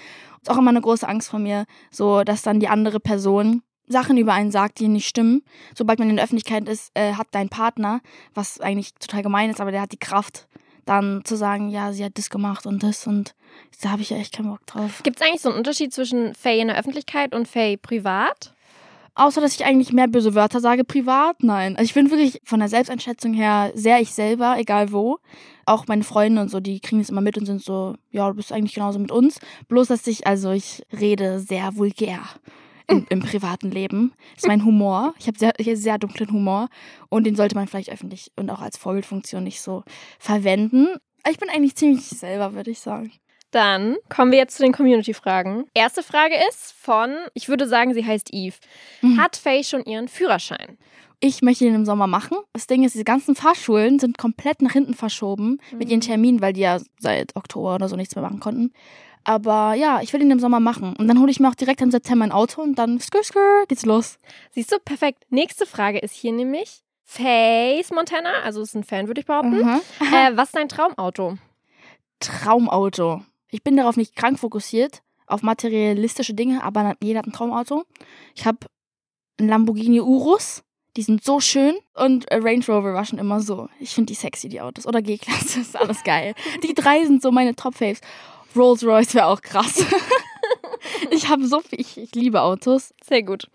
Ist 0.42 0.50
auch 0.50 0.58
immer 0.58 0.70
eine 0.70 0.82
große 0.82 1.08
Angst 1.08 1.30
von 1.30 1.44
mir, 1.44 1.66
so 1.92 2.24
dass 2.24 2.44
dann 2.44 2.60
die 2.62 2.70
andere 2.70 3.00
Person 3.00 3.62
Sachen 3.90 4.18
über 4.18 4.34
einen 4.34 4.52
sagt, 4.52 4.80
die 4.80 4.88
nicht 4.90 5.08
stimmen. 5.08 5.44
Sobald 5.76 6.00
man 6.00 6.10
in 6.10 6.18
der 6.18 6.26
Öffentlichkeit 6.26 6.68
ist, 6.68 6.92
äh, 6.94 7.14
hat 7.14 7.28
dein 7.32 7.50
Partner, 7.50 8.02
was 8.34 8.60
eigentlich 8.60 8.94
total 8.96 9.22
gemein 9.24 9.50
ist, 9.50 9.62
aber 9.62 9.72
der 9.72 9.82
hat 9.82 9.94
die 9.94 9.98
Kraft, 9.98 10.48
dann 10.86 11.22
zu 11.26 11.36
sagen, 11.36 11.70
ja, 11.70 11.92
sie 11.94 12.04
hat 12.04 12.18
das 12.18 12.30
gemacht 12.30 12.66
und 12.66 12.84
das 12.84 13.08
und 13.08 13.34
da 13.82 13.90
habe 13.92 14.02
ich 14.02 14.10
ja 14.10 14.18
echt 14.18 14.34
keinen 14.34 14.50
Bock 14.50 14.66
drauf. 14.66 15.02
Gibt 15.04 15.20
es 15.20 15.26
eigentlich 15.26 15.42
so 15.42 15.50
einen 15.50 15.58
Unterschied 15.58 15.94
zwischen 15.94 16.34
Faye 16.34 16.60
in 16.62 16.68
der 16.68 16.78
Öffentlichkeit 16.78 17.34
und 17.36 17.48
Faye 17.48 17.78
privat? 17.78 18.54
Außer, 19.18 19.42
dass 19.42 19.56
ich 19.56 19.66
eigentlich 19.66 19.92
mehr 19.94 20.08
böse 20.08 20.36
Wörter 20.36 20.60
sage, 20.60 20.84
privat, 20.84 21.42
nein. 21.42 21.76
Also 21.76 21.86
ich 21.86 21.96
bin 21.96 22.12
wirklich 22.12 22.40
von 22.44 22.60
der 22.60 22.70
Selbsteinschätzung 22.70 23.34
her 23.34 23.72
sehr 23.74 24.00
ich 24.00 24.12
selber, 24.12 24.58
egal 24.60 24.92
wo. 24.92 25.18
Auch 25.66 25.88
meine 25.88 26.04
Freunde 26.04 26.40
und 26.40 26.52
so, 26.52 26.60
die 26.60 26.80
kriegen 26.80 27.02
es 27.02 27.10
immer 27.10 27.22
mit 27.22 27.36
und 27.36 27.48
sind 27.48 27.64
so, 27.64 27.96
ja, 28.12 28.30
du 28.30 28.36
bist 28.36 28.52
eigentlich 28.52 28.76
genauso 28.76 29.00
mit 29.00 29.10
uns. 29.10 29.40
Bloß, 29.70 29.88
dass 29.88 30.06
ich, 30.06 30.28
also 30.28 30.52
ich 30.52 30.84
rede 30.94 31.40
sehr 31.40 31.76
vulgär 31.76 32.20
im, 32.88 33.08
im 33.10 33.22
privaten 33.22 33.72
Leben. 33.72 34.14
Das 34.36 34.44
ist 34.44 34.48
mein 34.48 34.64
Humor. 34.64 35.16
Ich 35.18 35.26
habe 35.26 35.40
sehr, 35.40 35.54
sehr 35.76 35.98
dunklen 35.98 36.32
Humor 36.32 36.70
und 37.10 37.26
den 37.26 37.36
sollte 37.36 37.56
man 37.56 37.68
vielleicht 37.68 37.90
öffentlich 37.90 38.32
und 38.36 38.52
auch 38.52 38.62
als 38.62 38.78
Vorbildfunktion 38.78 39.44
nicht 39.44 39.62
so 39.62 39.84
verwenden. 40.20 40.90
Ich 41.28 41.40
bin 41.40 41.50
eigentlich 41.50 41.76
ziemlich 41.76 42.12
ich 42.12 42.20
selber, 42.20 42.54
würde 42.54 42.70
ich 42.70 42.80
sagen. 42.80 43.12
Dann 43.52 43.96
kommen 44.10 44.32
wir 44.32 44.40
jetzt 44.40 44.58
zu 44.58 44.64
den 44.64 44.74
Community-Fragen. 44.74 45.66
Erste 45.74 46.04
Frage 46.04 46.36
ist 46.50 46.74
von, 46.74 47.16
ich 47.34 47.48
würde 47.48 47.68
sagen, 47.68 47.94
sie 47.94 48.06
heißt 48.06 48.30
Eve. 48.34 48.56
Mhm. 49.02 49.22
Hat 49.22 49.38
Faye 49.38 49.64
schon 49.64 49.84
ihren 49.86 50.08
Führerschein? 50.08 50.78
Ich 51.20 51.42
möchte 51.42 51.66
den 51.66 51.74
im 51.74 51.86
Sommer 51.86 52.06
machen. 52.06 52.38
Das 52.54 52.68
Ding 52.68 52.84
ist, 52.84 52.94
diese 52.94 53.04
ganzen 53.04 53.36
Fahrschulen 53.36 53.98
sind 53.98 54.18
komplett 54.18 54.62
nach 54.62 54.74
hinten 54.74 54.94
verschoben 54.94 55.60
mit 55.76 55.90
ihren 55.90 56.02
Terminen, 56.02 56.42
weil 56.42 56.54
die 56.54 56.62
ja 56.62 56.80
seit 57.00 57.36
Oktober 57.36 57.76
oder 57.76 57.90
so 57.90 57.96
nichts 57.96 58.16
mehr 58.16 58.24
machen 58.24 58.40
konnten. 58.40 58.72
Aber 59.24 59.74
ja, 59.74 60.00
ich 60.02 60.14
will 60.14 60.22
ihn 60.22 60.32
im 60.32 60.40
Sommer 60.40 60.60
machen. 60.60 60.96
Und 60.96 61.08
dann 61.08 61.20
hole 61.20 61.32
ich 61.32 61.40
mir 61.40 61.50
auch 61.50 61.56
direkt 61.56 61.82
im 61.82 61.90
September 61.90 62.24
ein 62.24 62.32
Auto 62.32 62.62
und 62.62 62.76
dann 62.76 63.00
skr 63.00 63.24
skr 63.24 63.66
geht's 63.68 63.86
los. 63.86 64.20
Siehst 64.52 64.72
du, 64.72 64.78
perfekt. 64.80 65.24
Nächste 65.30 65.66
Frage 65.66 66.00
ist 66.00 66.14
hier 66.14 66.32
nämlich 66.32 66.84
Faye's 67.04 67.92
Montana, 67.92 68.42
also 68.44 68.62
ist 68.62 68.76
ein 68.76 68.84
Fan, 68.84 69.08
würde 69.08 69.22
ich 69.22 69.28
behaupten. 69.28 69.58
Mhm. 69.58 69.82
Äh, 70.14 70.38
was 70.38 70.50
ist 70.50 70.56
dein 70.56 70.70
Traumauto? 70.70 71.38
Traumauto. 72.20 73.22
Ich 73.50 73.64
bin 73.64 73.78
darauf 73.78 73.98
nicht 73.98 74.16
krank 74.16 74.40
fokussiert, 74.40 75.02
auf 75.26 75.42
materialistische 75.42 76.34
Dinge, 76.34 76.64
aber 76.64 76.96
jeder 77.02 77.20
hat 77.20 77.28
ein 77.28 77.34
Traumauto. 77.34 77.84
Ich 78.36 78.46
habe 78.46 78.60
einen 79.40 79.50
Lamborghini 79.50 80.02
Urus. 80.02 80.64
Die 80.96 81.04
sind 81.04 81.24
so 81.24 81.40
schön. 81.40 81.78
Und 81.94 82.30
äh, 82.32 82.38
Range 82.38 82.66
Rover 82.68 82.94
war 82.94 83.06
schon 83.06 83.20
immer 83.20 83.40
so. 83.40 83.70
Ich 83.80 83.94
finde 83.94 84.12
die 84.12 84.16
sexy, 84.16 84.50
die 84.50 84.62
Autos. 84.62 84.88
Oder 84.88 85.02
G-Klasse, 85.02 85.60
ist 85.62 85.76
alles 85.76 86.04
geil. 86.04 86.34
Die 86.64 86.74
drei 86.74 87.06
sind 87.06 87.22
so 87.22 87.32
meine 87.32 87.56
Top-Faves. 87.56 88.02
Rolls 88.56 88.84
Royce 88.84 89.14
wäre 89.14 89.28
auch 89.28 89.42
krass. 89.42 89.86
ich 91.12 91.30
habe 91.30 91.46
so 91.48 91.60
viel, 91.60 91.80
ich, 91.80 91.98
ich 91.98 92.16
liebe 92.16 92.42
Autos. 92.42 92.94
Sehr 93.04 93.24
gut. 93.24 93.48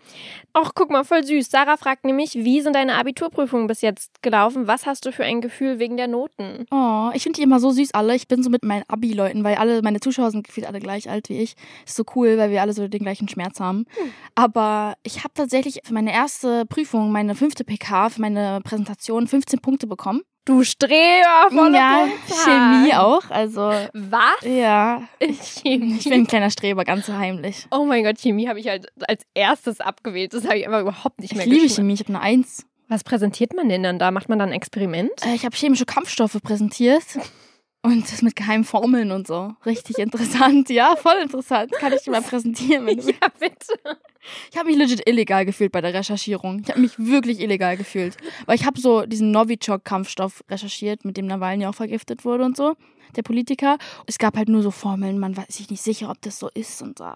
Ach, 0.53 0.71
guck 0.75 0.89
mal, 0.89 1.03
voll 1.03 1.23
süß. 1.23 1.49
Sarah 1.49 1.77
fragt 1.77 2.05
nämlich, 2.05 2.35
wie 2.35 2.61
sind 2.61 2.75
deine 2.75 2.95
Abiturprüfungen 2.95 3.67
bis 3.67 3.81
jetzt 3.81 4.21
gelaufen? 4.21 4.67
Was 4.67 4.85
hast 4.85 5.05
du 5.05 5.11
für 5.11 5.23
ein 5.23 5.41
Gefühl 5.41 5.79
wegen 5.79 5.97
der 5.97 6.07
Noten? 6.07 6.65
Oh, 6.71 7.09
ich 7.13 7.23
finde 7.23 7.37
die 7.37 7.43
immer 7.43 7.59
so 7.59 7.71
süß 7.71 7.93
alle. 7.93 8.15
Ich 8.15 8.27
bin 8.27 8.43
so 8.43 8.49
mit 8.49 8.63
meinen 8.63 8.83
Abi-Leuten, 8.87 9.43
weil 9.43 9.55
alle, 9.55 9.81
meine 9.81 9.99
Zuschauer 9.99 10.31
sind 10.31 10.45
gefühlt 10.45 10.67
alle 10.67 10.79
gleich 10.79 11.09
alt 11.09 11.29
wie 11.29 11.39
ich. 11.39 11.55
Ist 11.85 11.95
so 11.95 12.03
cool, 12.15 12.37
weil 12.37 12.51
wir 12.51 12.61
alle 12.61 12.73
so 12.73 12.87
den 12.87 13.01
gleichen 13.01 13.27
Schmerz 13.27 13.59
haben. 13.59 13.85
Aber 14.35 14.95
ich 15.03 15.19
habe 15.19 15.33
tatsächlich 15.33 15.81
für 15.83 15.93
meine 15.93 16.13
erste 16.13 16.65
Prüfung, 16.65 17.11
meine 17.11 17.35
fünfte 17.35 17.63
PK, 17.63 18.09
für 18.09 18.21
meine 18.21 18.61
Präsentation 18.63 19.27
15 19.27 19.59
Punkte 19.59 19.87
bekommen. 19.87 20.21
Du 20.45 20.63
Streber, 20.65 21.49
volle 21.49 21.77
ja. 21.77 22.05
Chemie 22.43 22.93
auch. 22.95 23.23
Also, 23.29 23.61
Was? 23.93 24.41
ja. 24.43 25.01
In 25.19 25.33
Chemie? 25.35 25.95
Ich 25.97 26.03
bin 26.03 26.13
ein 26.13 26.27
kleiner 26.27 26.49
Streber, 26.51 26.83
ganz 26.83 27.05
so 27.05 27.13
heimlich. 27.13 27.65
Oh 27.71 27.85
mein 27.85 28.03
Gott, 28.03 28.17
Chemie 28.19 28.49
habe 28.49 28.59
ich 28.59 28.67
halt 28.67 28.87
als 29.07 29.23
erstes 29.33 29.79
abgewählt. 29.79 30.33
Das 30.33 30.43
habe 30.45 30.57
ich 30.57 30.65
einfach 30.65 30.81
überhaupt 30.81 31.19
nicht 31.21 31.31
Ich 31.31 31.37
mehr 31.37 31.45
liebe 31.45 31.61
geschmeckt. 31.61 31.75
Chemie, 31.77 31.93
ich 31.93 31.99
habe 32.01 32.09
eine 32.09 32.19
Eins. 32.21 32.65
Was 32.89 33.05
präsentiert 33.05 33.53
man 33.55 33.69
denn 33.69 33.83
dann 33.83 33.99
da? 33.99 34.11
Macht 34.11 34.27
man 34.27 34.37
dann 34.37 34.49
ein 34.49 34.53
Experiment? 34.55 35.11
Äh, 35.25 35.33
Ich 35.35 35.45
habe 35.45 35.55
chemische 35.55 35.85
Kampfstoffe 35.85 36.37
präsentiert. 36.43 37.03
Und 37.85 38.09
das 38.11 38.21
mit 38.21 38.35
geheimen 38.37 38.63
Formeln 38.63 39.11
und 39.11 39.27
so. 39.27 39.53
Richtig 39.65 39.97
interessant. 39.99 40.69
Ja, 40.69 40.95
voll 40.95 41.17
interessant. 41.21 41.71
Kann 41.73 41.91
ich 41.91 42.01
dir 42.01 42.11
mal 42.11 42.21
präsentieren, 42.21 42.85
wenn 42.85 42.97
du 42.97 43.03
Ja, 43.11 43.27
bitte. 43.39 43.77
Ich 44.51 44.57
habe 44.57 44.69
mich 44.69 44.77
legit 44.77 45.05
illegal 45.07 45.45
gefühlt 45.45 45.73
bei 45.73 45.81
der 45.81 45.93
Recherchierung. 45.93 46.61
Ich 46.63 46.69
habe 46.69 46.79
mich 46.79 46.93
wirklich 46.97 47.41
illegal 47.41 47.75
gefühlt. 47.75 48.15
Weil 48.45 48.55
ich 48.55 48.65
habe 48.65 48.79
so 48.79 49.05
diesen 49.05 49.31
Novichok-Kampfstoff 49.31 50.43
recherchiert, 50.49 51.03
mit 51.03 51.17
dem 51.17 51.25
Nawalny 51.27 51.65
auch 51.65 51.75
vergiftet 51.75 52.23
wurde 52.23 52.45
und 52.45 52.55
so, 52.55 52.75
der 53.17 53.23
Politiker. 53.23 53.77
Es 54.07 54.17
gab 54.17 54.37
halt 54.37 54.47
nur 54.47 54.63
so 54.63 54.71
Formeln, 54.71 55.19
man 55.19 55.35
war 55.35 55.43
sich 55.49 55.69
nicht 55.69 55.81
sicher, 55.83 56.09
ob 56.09 56.21
das 56.21 56.39
so 56.39 56.49
ist 56.53 56.81
und 56.81 56.99
so. 56.99 57.11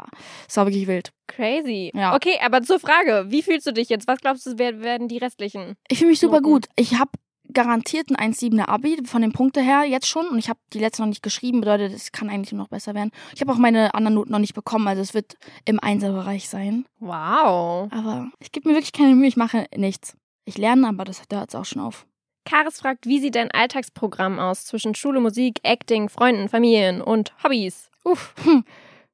Es 0.50 0.58
war 0.58 0.66
wirklich 0.66 0.88
wild. 0.88 1.14
Crazy. 1.28 1.92
Ja. 1.96 2.14
Okay, 2.14 2.38
aber 2.44 2.62
zur 2.62 2.80
Frage, 2.80 3.28
wie 3.30 3.42
fühlst 3.42 3.66
du 3.68 3.72
dich 3.72 3.88
jetzt? 3.88 4.08
Was 4.08 4.20
glaubst 4.20 4.46
du, 4.46 4.58
wer- 4.58 4.82
werden 4.82 5.08
die 5.08 5.18
restlichen? 5.18 5.76
Ich 5.88 6.00
fühle 6.00 6.10
mich 6.12 6.20
super 6.20 6.42
Noten. 6.42 6.44
gut. 6.44 6.66
Ich 6.76 7.00
habe 7.00 7.12
garantiert 7.58 8.12
ein 8.12 8.34
1,7er 8.34 8.70
Abi 8.70 9.00
von 9.04 9.24
den 9.24 9.32
Punkten 9.32 9.64
her 9.64 9.84
jetzt 9.84 10.06
schon 10.06 10.28
und 10.28 10.38
ich 10.38 10.48
habe 10.48 10.60
die 10.74 10.78
letzte 10.78 11.02
noch 11.02 11.10
nicht 11.10 11.24
geschrieben, 11.24 11.62
bedeutet, 11.62 11.92
es 11.92 12.12
kann 12.12 12.30
eigentlich 12.30 12.52
noch 12.52 12.68
besser 12.68 12.94
werden. 12.94 13.10
Ich 13.34 13.42
habe 13.42 13.52
auch 13.52 13.58
meine 13.58 13.96
anderen 13.96 14.14
Noten 14.14 14.32
noch 14.32 14.38
nicht 14.38 14.54
bekommen, 14.54 14.88
also 14.88 15.02
es 15.02 15.16
wird 15.16 15.38
im 15.66 15.80
Einserbereich 15.80 16.48
sein. 16.50 16.86
Wow. 17.00 17.92
Aber 17.92 18.30
ich 18.38 18.52
gebe 18.52 18.70
mir 18.70 18.76
wirklich 18.76 18.94
keine 18.94 19.16
Mühe, 19.16 19.28
ich 19.28 19.38
mache 19.38 19.66
nichts. 19.76 20.16
Ich 20.46 20.60
lerne, 20.60 20.88
aber 20.88 21.04
das 21.04 21.24
da 21.30 21.40
hört 21.40 21.50
es 21.50 21.56
auch 21.56 21.66
schon 21.66 21.82
auf. 21.82 22.06
Karis 22.46 22.80
fragt, 22.80 23.08
wie 23.08 23.20
sieht 23.20 23.34
dein 23.34 23.50
Alltagsprogramm 23.50 24.38
aus 24.38 24.66
zwischen 24.66 24.94
Schule, 24.94 25.20
Musik, 25.20 25.60
Acting, 25.64 26.10
Freunden, 26.10 26.50
Familien 26.50 27.02
und 27.02 27.34
Hobbys? 27.44 27.90
Uff. 28.04 28.36
Hm. 28.44 28.66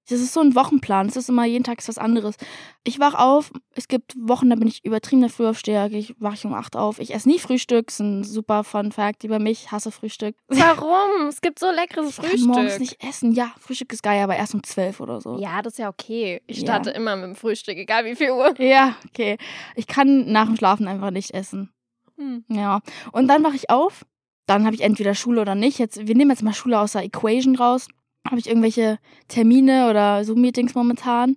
Das 0.09 0.19
ist 0.19 0.33
so 0.33 0.41
ein 0.41 0.53
Wochenplan. 0.53 1.07
Es 1.07 1.15
ist 1.15 1.29
immer 1.29 1.45
jeden 1.45 1.63
Tag 1.63 1.79
ist 1.79 1.87
was 1.87 1.97
anderes. 1.97 2.35
Ich 2.83 2.99
wach 2.99 3.13
auf. 3.13 3.51
Es 3.73 3.87
gibt 3.87 4.13
Wochen, 4.19 4.49
da 4.49 4.57
bin 4.57 4.67
ich 4.67 4.83
übertriebener 4.83 5.29
Frühaufsteher. 5.29 5.89
Ich 5.93 6.13
wache 6.19 6.33
ich 6.35 6.45
um 6.45 6.53
8 6.53 6.75
auf. 6.75 6.99
Ich 6.99 7.13
esse 7.13 7.29
nie 7.29 7.39
Frühstück. 7.39 7.85
Das 7.87 7.95
ist 7.95 7.99
ein 8.01 8.23
super 8.25 8.65
Fun 8.65 8.91
Fact 8.91 9.23
über 9.23 9.39
mich. 9.39 9.71
Hasse 9.71 9.91
Frühstück. 9.91 10.35
Warum? 10.47 11.27
Es 11.29 11.39
gibt 11.39 11.57
so 11.59 11.71
leckeres 11.71 12.09
Ich 12.09 12.15
kann 12.17 12.25
Frühstück. 12.25 12.47
morgens 12.49 12.79
nicht 12.79 13.01
essen. 13.01 13.31
Ja, 13.31 13.53
Frühstück 13.59 13.93
ist 13.93 14.03
geil, 14.03 14.21
aber 14.21 14.35
erst 14.35 14.53
um 14.53 14.61
12 14.63 14.99
oder 14.99 15.21
so. 15.21 15.37
Ja, 15.39 15.61
das 15.61 15.73
ist 15.73 15.79
ja 15.79 15.87
okay. 15.89 16.41
Ich 16.47 16.57
Ja. 16.57 16.63
starte 16.63 16.89
immer 16.89 17.15
mit 17.15 17.25
dem 17.25 17.35
Frühstück, 17.35 17.77
egal 17.77 18.03
wie 18.03 18.15
viel 18.15 18.31
Uhr. 18.31 18.53
Ja, 18.59 18.95
okay. 19.07 19.37
Ich 19.75 19.87
kann 19.87 20.31
nach 20.31 20.47
dem 20.47 20.57
Schlafen 20.57 20.87
einfach 20.87 21.11
nicht 21.11 21.31
essen. 21.31 21.71
Hm. 22.17 22.43
Ja. 22.49 22.81
Und 23.13 23.27
dann 23.29 23.43
wache 23.43 23.55
ich 23.55 23.69
auf. 23.69 24.05
Dann 24.47 24.65
habe 24.65 24.75
ich 24.75 24.81
entweder 24.81 25.15
Schule 25.15 25.39
oder 25.39 25.55
nicht. 25.55 25.79
Jetzt, 25.79 26.05
wir 26.05 26.15
nehmen 26.15 26.29
jetzt 26.31 26.43
mal 26.43 26.53
Schule 26.53 26.77
außer 26.79 27.01
Equation 27.01 27.55
raus. 27.55 27.87
Habe 28.25 28.39
ich 28.39 28.47
irgendwelche 28.47 28.99
Termine 29.27 29.89
oder 29.89 30.23
Zoom-Meetings 30.23 30.75
momentan. 30.75 31.35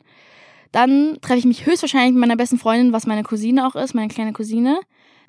Dann 0.72 1.18
treffe 1.20 1.38
ich 1.38 1.44
mich 1.44 1.66
höchstwahrscheinlich 1.66 2.12
mit 2.12 2.20
meiner 2.20 2.36
besten 2.36 2.58
Freundin, 2.58 2.92
was 2.92 3.06
meine 3.06 3.22
Cousine 3.22 3.66
auch 3.66 3.74
ist, 3.74 3.94
meine 3.94 4.08
kleine 4.08 4.32
Cousine. 4.32 4.80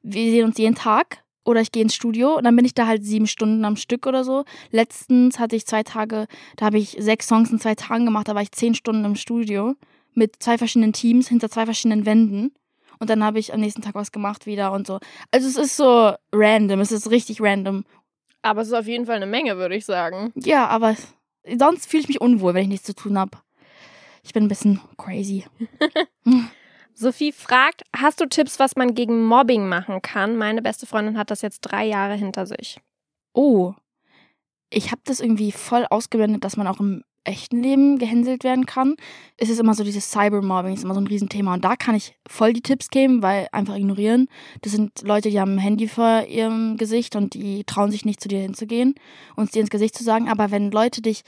Wir 0.04 0.32
sehen 0.32 0.46
uns 0.46 0.58
jeden 0.58 0.76
Tag. 0.76 1.24
Oder 1.46 1.62
ich 1.62 1.72
gehe 1.72 1.82
ins 1.82 1.96
Studio 1.96 2.36
und 2.36 2.44
dann 2.44 2.58
bin 2.58 2.66
ich 2.66 2.74
da 2.74 2.88
halt 2.88 3.06
sieben 3.06 3.26
Stunden 3.26 3.64
am 3.64 3.78
Stück 3.78 4.06
oder 4.06 4.26
so. 4.26 4.44
Letztens 4.72 5.40
hatte 5.40 5.56
ich 5.56 5.66
zwei 5.66 5.82
Tage, 5.82 6.28
da 6.58 6.66
habe 6.66 6.78
ich 6.78 6.98
sechs 7.00 7.26
Songs 7.26 7.50
in 7.50 7.58
zwei 7.58 7.74
Tagen 7.74 8.04
gemacht, 8.04 8.28
da 8.28 8.36
war 8.36 8.42
ich 8.42 8.52
zehn 8.52 8.76
Stunden 8.76 9.06
im 9.06 9.16
Studio 9.16 9.76
mit 10.14 10.36
zwei 10.44 10.58
verschiedenen 10.58 10.92
Teams 10.92 11.30
hinter 11.30 11.50
zwei 11.50 11.64
verschiedenen 11.64 12.06
Wänden. 12.06 12.52
Und 13.00 13.10
dann 13.10 13.24
habe 13.24 13.40
ich 13.40 13.54
am 13.54 13.62
nächsten 13.62 13.82
Tag 13.82 13.96
was 13.96 14.12
gemacht 14.12 14.46
wieder 14.46 14.74
und 14.74 14.88
so. 14.88 15.00
Also 15.32 15.48
es 15.48 15.56
ist 15.56 15.78
so 15.78 16.16
random, 16.34 16.82
es 16.82 16.92
ist 16.92 17.10
richtig 17.10 17.40
random. 17.40 17.86
Aber 18.42 18.62
es 18.62 18.68
ist 18.68 18.74
auf 18.74 18.88
jeden 18.88 19.06
Fall 19.06 19.16
eine 19.16 19.26
Menge, 19.26 19.56
würde 19.56 19.78
ich 19.78 19.86
sagen. 19.86 20.34
Ja, 20.36 20.68
aber 20.68 20.98
sonst 21.58 21.90
fühle 21.90 22.02
ich 22.02 22.08
mich 22.08 22.22
unwohl, 22.22 22.54
wenn 22.54 22.64
ich 22.64 22.70
nichts 22.70 22.86
zu 22.86 22.96
tun 22.96 23.18
habe. 23.18 23.38
Ich 24.24 24.34
bin 24.34 24.44
ein 24.44 24.50
bisschen 24.50 24.82
crazy. 24.98 25.46
Sophie 26.94 27.32
fragt, 27.32 27.84
hast 27.96 28.20
du 28.20 28.26
Tipps, 28.28 28.60
was 28.60 28.76
man 28.76 28.96
gegen 28.96 29.24
Mobbing 29.24 29.70
machen 29.70 30.02
kann? 30.02 30.36
Meine 30.36 30.62
beste 30.62 30.86
Freundin 30.86 31.18
hat 31.18 31.32
das 31.32 31.42
jetzt 31.42 31.62
drei 31.62 31.86
Jahre 31.86 32.16
hinter 32.16 32.46
sich. 32.46 32.80
Oh, 33.34 33.74
ich 34.70 34.92
habe 34.92 35.02
das 35.06 35.20
irgendwie 35.20 35.52
voll 35.52 35.86
ausgeblendet, 35.90 36.44
dass 36.44 36.58
man 36.58 36.68
auch 36.68 36.80
im 36.80 37.04
echten 37.28 37.62
Leben 37.62 38.00
gehänselt 38.00 38.44
werden 38.44 38.66
kann. 38.66 38.96
Es 39.38 39.50
ist 39.50 39.60
immer 39.60 39.74
so 39.74 39.84
dieses 39.84 40.10
Cybermobbing, 40.12 40.74
ist 40.74 40.84
immer 40.84 40.94
so 40.94 41.02
ein 41.02 41.08
Riesenthema. 41.08 41.54
Und 41.54 41.66
da 41.66 41.76
kann 41.76 41.96
ich 41.96 42.16
voll 42.28 42.54
die 42.54 42.62
Tipps 42.62 42.90
geben, 42.90 43.22
weil 43.22 43.48
einfach 43.52 43.76
ignorieren. 43.76 44.28
Das 44.62 44.72
sind 44.72 45.02
Leute, 45.04 45.30
die 45.30 45.40
haben 45.40 45.56
ein 45.56 45.60
Handy 45.60 45.88
vor 45.88 46.26
ihrem 46.28 46.78
Gesicht 46.78 47.16
und 47.16 47.34
die 47.34 47.64
trauen 47.64 47.92
sich 47.92 48.06
nicht 48.06 48.22
zu 48.22 48.28
dir 48.28 48.40
hinzugehen 48.40 48.96
und 49.36 49.46
es 49.46 49.52
dir 49.52 49.62
ins 49.62 49.70
Gesicht 49.70 49.96
zu 49.96 50.04
sagen. 50.04 50.30
Aber 50.30 50.52
wenn 50.52 50.72
Leute 50.72 51.02
dich 51.02 51.24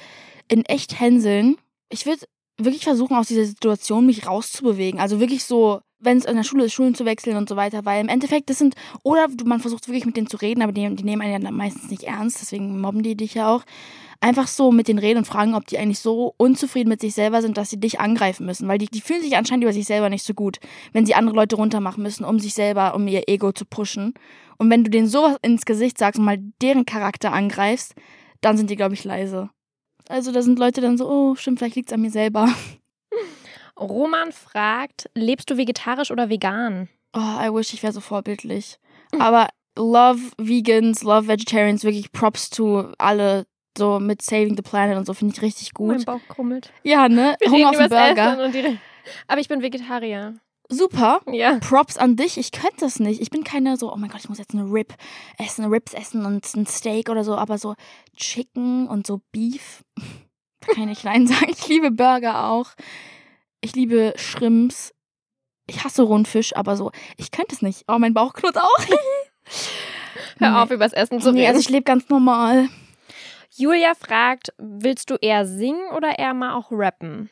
in 0.48 0.66
echt 0.66 1.00
hänseln, 1.00 1.58
ich 1.90 2.06
würde 2.06 2.26
wirklich 2.58 2.84
versuchen, 2.84 3.16
aus 3.16 3.28
dieser 3.28 3.46
Situation 3.46 4.06
mich 4.06 4.28
rauszubewegen. 4.28 5.00
Also 5.00 5.20
wirklich 5.20 5.44
so, 5.44 5.82
wenn 6.00 6.18
es 6.18 6.26
in 6.26 6.36
der 6.36 6.44
Schule 6.44 6.66
ist, 6.66 6.74
Schulen 6.74 6.96
zu 6.96 7.06
wechseln 7.06 7.36
und 7.36 7.50
so 7.50 7.56
weiter, 7.56 7.86
weil 7.86 8.02
im 8.02 8.10
Endeffekt, 8.10 8.50
das 8.50 8.58
sind, 8.58 8.76
oder 9.04 9.28
man 9.46 9.60
versucht 9.60 9.88
wirklich 9.88 10.06
mit 10.06 10.16
denen 10.18 10.28
zu 10.28 10.38
reden, 10.38 10.62
aber 10.62 10.72
die, 10.72 10.96
die 10.96 11.04
nehmen 11.04 11.22
einen 11.22 11.44
ja 11.44 11.52
meistens 11.52 11.90
nicht 11.90 12.04
ernst, 12.04 12.42
deswegen 12.42 12.80
mobben 12.80 13.04
die 13.04 13.16
dich 13.16 13.34
ja 13.34 13.54
auch. 13.54 13.64
Einfach 14.22 14.48
so 14.48 14.72
mit 14.72 14.90
denen 14.90 15.00
reden 15.00 15.20
und 15.20 15.26
fragen, 15.26 15.56
ob 15.56 15.66
die 15.68 15.78
eigentlich 15.78 16.00
so 16.00 16.34
unzufrieden 16.36 16.90
mit 16.90 17.00
sich 17.00 17.14
selber 17.14 17.42
sind, 17.42 17.58
dass 17.58 17.70
sie 17.70 17.80
dich 17.80 18.02
angreifen 18.02 18.46
müssen, 18.46 18.68
weil 18.68 18.78
die, 18.78 18.88
die 18.88 19.00
fühlen 19.00 19.22
sich 19.22 19.38
anscheinend 19.38 19.64
über 19.64 19.72
sich 19.72 19.86
selber 19.86 20.10
nicht 20.10 20.26
so 20.26 20.34
gut, 20.34 20.60
wenn 20.92 21.06
sie 21.06 21.16
andere 21.16 21.36
Leute 21.36 21.56
runtermachen 21.56 22.04
müssen, 22.04 22.26
um 22.26 22.38
sich 22.38 22.54
selber, 22.54 22.96
um 22.96 23.08
ihr 23.08 23.24
Ego 23.28 23.54
zu 23.54 23.66
pushen. 23.66 24.14
Und 24.58 24.70
wenn 24.70 24.84
du 24.84 24.90
denen 24.90 25.08
sowas 25.08 25.38
ins 25.42 25.66
Gesicht 25.66 25.98
sagst 25.98 26.20
und 26.20 26.26
mal 26.26 26.38
deren 26.62 26.86
Charakter 26.86 27.32
angreifst, 27.32 27.96
dann 28.42 28.58
sind 28.58 28.70
die, 28.70 28.76
glaube 28.76 28.94
ich, 28.94 29.06
leise. 29.06 29.50
Also 30.10 30.32
da 30.34 30.42
sind 30.42 30.60
Leute 30.60 30.82
dann 30.82 30.98
so, 30.98 31.10
oh, 31.10 31.36
stimmt, 31.36 31.60
vielleicht 31.60 31.76
liegt's 31.76 31.94
an 31.94 32.02
mir 32.02 32.12
selber. 32.12 32.54
Roman 33.80 34.32
fragt, 34.32 35.10
lebst 35.16 35.50
du 35.50 35.58
vegetarisch 35.58 36.12
oder 36.12 36.30
vegan? 36.30 36.90
Oh, 37.14 37.20
I 37.20 37.50
wish 37.52 37.74
ich 37.74 37.82
wäre 37.82 37.94
so 37.94 38.02
vorbildlich. 38.02 38.78
Aber 39.18 39.48
love 39.78 40.20
Vegans, 40.38 41.04
love 41.04 41.28
Vegetarians, 41.28 41.84
wirklich 41.84 42.12
Props 42.12 42.50
to 42.50 42.92
alle 42.98 43.46
so 43.78 44.00
mit 44.00 44.22
Saving 44.22 44.56
the 44.56 44.62
Planet 44.62 44.98
und 44.98 45.06
so 45.06 45.14
finde 45.14 45.34
ich 45.36 45.42
richtig 45.42 45.72
Mein 45.80 45.98
gut. 45.98 46.06
Bauch 46.06 46.22
krummelt. 46.28 46.72
Ja, 46.84 47.08
ne? 47.08 47.36
Wir 47.40 47.50
Hunger 47.50 47.70
auf 47.70 47.78
den 47.78 47.90
Burger. 47.90 48.52
Aber 49.28 49.42
ich 49.42 49.48
bin 49.48 49.62
Vegetarier. 49.62 50.36
Super. 50.72 51.22
Ja. 51.32 51.58
Props 51.60 51.98
an 51.98 52.16
dich. 52.16 52.38
Ich 52.38 52.52
könnte 52.52 52.82
das 52.82 53.00
nicht. 53.00 53.22
Ich 53.22 53.32
bin 53.32 53.44
keine 53.44 53.76
so, 53.78 53.92
oh 53.92 53.96
mein 53.96 54.10
Gott, 54.10 54.20
ich 54.20 54.30
muss 54.30 54.38
jetzt 54.38 54.54
eine 54.54 54.72
Rib 54.72 54.94
essen, 55.40 55.66
Ribs 55.66 55.94
essen 55.94 56.26
und 56.26 56.46
ein 56.56 56.68
Steak 56.68 57.10
oder 57.10 57.24
so, 57.24 57.36
aber 57.36 57.58
so 57.58 57.74
Chicken 58.16 58.88
und 58.88 59.08
so 59.08 59.22
Beef. 59.32 59.84
Kann 60.62 60.90
ich 60.90 61.04
nein 61.04 61.26
sagen. 61.26 61.50
Ich 61.50 61.68
liebe 61.68 61.90
Burger 61.90 62.50
auch. 62.50 62.68
Ich 63.62 63.76
liebe 63.76 64.14
Shrimps. 64.16 64.94
Ich 65.68 65.84
hasse 65.84 66.02
Rundfisch, 66.04 66.56
aber 66.56 66.76
so, 66.76 66.92
ich 67.18 67.32
könnte 67.32 67.54
es 67.56 67.62
nicht. 67.62 67.84
Oh, 67.88 68.00
mein 68.00 68.14
Bauch 68.14 68.34
knurrt 68.34 68.58
auch. 68.58 68.78
Hör 70.40 70.64
auf, 70.64 70.72
übers 70.72 70.94
Essen 70.94 71.22
zu 71.22 71.32
Nee, 71.32 71.42
reden. 71.42 71.50
also 71.50 71.60
ich 71.60 71.70
lebe 71.70 71.84
ganz 71.84 72.10
normal. 72.10 72.70
Julia 73.52 73.94
fragt, 73.96 74.54
willst 74.58 75.10
du 75.10 75.16
eher 75.16 75.46
singen 75.46 75.92
oder 75.96 76.18
eher 76.18 76.34
mal 76.34 76.54
auch 76.56 76.72
rappen? 76.72 77.30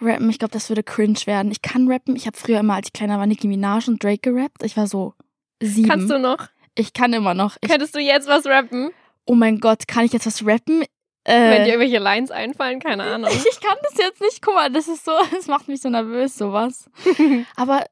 Rappen, 0.00 0.28
ich 0.30 0.38
glaube, 0.38 0.52
das 0.52 0.68
würde 0.68 0.82
cringe 0.82 1.18
werden. 1.26 1.50
Ich 1.52 1.62
kann 1.62 1.90
rappen. 1.90 2.16
Ich 2.16 2.26
habe 2.26 2.36
früher 2.36 2.60
immer, 2.60 2.74
als 2.74 2.88
ich 2.88 2.92
kleiner 2.92 3.18
war, 3.18 3.26
Nicki 3.26 3.46
Minaj 3.48 3.88
und 3.88 4.02
Drake 4.02 4.18
gerappt. 4.32 4.62
Ich 4.64 4.76
war 4.76 4.86
so 4.86 5.14
sieben. 5.60 5.88
Kannst 5.88 6.10
du 6.10 6.18
noch? 6.18 6.48
ich 6.74 6.92
kann 6.92 7.12
immer 7.12 7.34
noch. 7.34 7.56
Ich, 7.60 7.68
Könntest 7.70 7.94
du 7.94 8.00
jetzt 8.00 8.28
was 8.28 8.46
rappen? 8.46 8.90
oh 9.26 9.34
mein 9.34 9.60
Gott, 9.60 9.86
kann 9.86 10.04
ich 10.04 10.12
jetzt 10.12 10.26
was 10.26 10.44
rappen? 10.44 10.84
Wenn 11.24 11.34
Äh, 11.52 11.64
dir 11.64 11.72
irgendwelche 11.74 11.98
Lines 11.98 12.30
einfallen, 12.30 12.80
keine 12.80 13.02
Ahnung. 13.14 13.30
ich 13.30 13.60
kann 13.60 13.76
das 13.82 13.96
jetzt 13.98 14.20
nicht. 14.20 14.42
Guck 14.42 14.54
mal, 14.54 14.70
das 14.70 14.88
ist 14.88 15.04
so, 15.04 15.12
das 15.32 15.46
macht 15.46 15.68
mich 15.68 15.80
so 15.80 15.88
nervös, 15.88 16.36
sowas. 16.36 16.88
Aber 17.56 17.84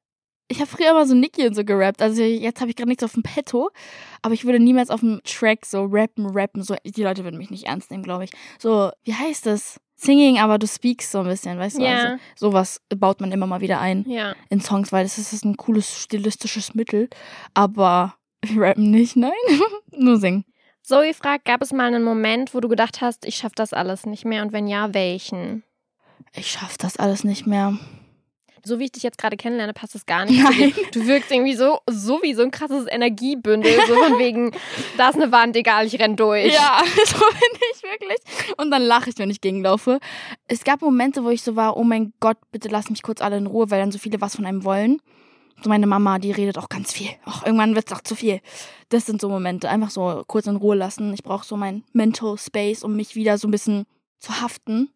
ich 0.49 0.59
habe 0.61 0.69
früher 0.69 0.91
immer 0.91 1.07
so 1.07 1.15
Nicki 1.15 1.47
und 1.47 1.55
so 1.55 1.65
gerappt. 1.65 2.03
Also 2.03 2.23
jetzt 2.23 2.61
habe 2.61 2.71
ich 2.71 2.77
gerade 2.77 2.89
nichts 2.89 3.05
auf 3.05 3.13
dem 3.13 3.23
Petto. 3.23 3.71
Aber 4.23 4.35
ich 4.35 4.45
würde 4.45 4.59
niemals 4.59 4.91
auf 4.91 4.99
dem 5.01 5.21
Track 5.25 5.65
so 5.65 5.85
rappen, 5.89 6.27
rappen. 6.27 6.63
So, 6.65 6.75
die 6.85 7.03
Leute 7.05 7.23
würden 7.23 7.39
mich 7.39 7.51
nicht 7.51 7.67
ernst 7.69 7.91
nehmen, 7.93 8.03
glaube 8.03 8.25
ich. 8.25 8.31
So, 8.59 8.91
wie 9.05 9.15
heißt 9.15 9.47
das? 9.47 9.79
Singing, 9.95 10.39
aber 10.39 10.59
du 10.59 10.67
speakst 10.67 11.13
so 11.13 11.19
ein 11.21 11.27
bisschen, 11.27 11.59
weißt 11.59 11.77
du? 11.79 11.83
Ja. 11.83 11.91
Also, 12.05 12.17
sowas 12.35 12.81
baut 12.89 13.21
man 13.21 13.31
immer 13.33 13.47
mal 13.47 13.61
wieder 13.61 13.81
ein 13.81 14.05
Ja. 14.09 14.35
in 14.49 14.61
Songs, 14.63 14.93
weil 14.93 15.05
das 15.05 15.19
ist, 15.19 15.27
das 15.29 15.35
ist 15.35 15.45
ein 15.45 15.59
cooles 15.59 16.01
stilistisches 16.03 16.75
Mittel. 16.75 17.11
Aber 17.53 18.15
wir 18.43 18.63
rappen 18.63 18.91
nicht, 18.91 19.15
nein. 19.17 19.31
Nur 19.93 20.17
singen. 20.17 20.47
Zoe 20.91 21.15
fragt, 21.15 21.45
gab 21.45 21.63
es 21.63 21.73
mal 21.73 21.87
einen 21.87 22.03
Moment, 22.03 22.53
wo 22.53 22.59
du 22.59 22.69
gedacht 22.69 23.01
hast, 23.01 23.25
ich 23.25 23.37
schaff 23.37 23.53
das 23.55 23.73
alles 23.73 24.07
nicht 24.07 24.25
mehr 24.25 24.43
und 24.43 24.53
wenn 24.53 24.67
ja, 24.67 24.93
welchen? 24.93 25.63
Ich 26.35 26.51
schaff 26.51 26.77
das 26.79 26.97
alles 26.97 27.23
nicht 27.23 27.47
mehr. 27.47 27.79
So 28.65 28.81
wie 28.81 28.87
ich 28.87 28.93
dich 28.93 29.05
jetzt 29.05 29.17
gerade 29.17 29.37
kennenlerne, 29.37 29.73
passt 29.73 29.95
das 29.95 30.05
gar 30.05 30.25
nicht. 30.25 30.43
Nein. 30.43 30.75
Du 30.93 31.07
wirkst 31.07 31.31
irgendwie 31.31 31.55
so, 31.55 31.79
so 31.89 32.21
wie 32.23 32.35
so 32.35 32.43
ein 32.43 32.51
krasses 32.51 32.87
Energiebündel, 32.91 33.73
so 33.87 33.95
von 33.95 34.19
wegen, 34.19 34.51
da 34.97 35.11
ist 35.11 35.15
eine 35.15 35.31
Wand, 35.31 35.55
egal, 35.55 35.87
ich 35.87 35.97
renn 36.01 36.17
durch. 36.17 36.53
Ja, 36.53 36.83
so 37.07 37.19
bin 37.19 37.61
ich 37.73 37.83
wirklich. 37.85 38.19
Und 38.57 38.73
dann 38.73 38.83
lache 38.83 39.11
ich, 39.11 39.19
wenn 39.19 39.31
ich 39.31 39.41
gegenlaufe. 39.41 40.01
Es 40.49 40.65
gab 40.65 40.83
Momente, 40.83 41.23
wo 41.23 41.31
ich 41.31 41.43
so 41.43 41.55
war, 41.55 41.77
oh 41.77 41.85
mein 41.85 42.13
Gott, 42.19 42.39
bitte 42.51 42.69
lass 42.69 42.91
mich 42.91 43.03
kurz 43.03 43.23
alle 43.23 43.37
in 43.37 43.47
Ruhe, 43.47 43.71
weil 43.71 43.79
dann 43.79 43.93
so 43.93 43.99
viele 44.01 44.21
was 44.21 44.35
von 44.35 44.45
einem 44.45 44.65
wollen. 44.65 45.01
Meine 45.67 45.87
Mama, 45.87 46.19
die 46.19 46.33
redet 46.33 46.59
auch 46.59 46.69
ganz 46.69 46.93
viel. 46.93 47.11
Auch 47.25 47.45
irgendwann 47.45 47.75
wird's 47.75 47.93
auch 47.93 48.01
zu 48.01 48.15
viel. 48.15 48.41
Das 48.89 49.07
sind 49.07 49.21
so 49.21 49.29
Momente. 49.29 49.69
Einfach 49.69 49.91
so 49.91 50.25
kurz 50.27 50.47
in 50.47 50.57
Ruhe 50.57 50.77
lassen. 50.77 51.13
Ich 51.15 51.23
brauche 51.23 51.45
so 51.45 51.57
mein 51.57 51.85
Mental 51.93 52.37
Space, 52.39 52.83
um 52.83 52.97
mich 52.97 53.15
wieder 53.15 53.39
so 53.39 53.49
ein 53.49 53.51
bisschen 53.51 53.87
zu 54.19 54.41
haften. 54.41 54.91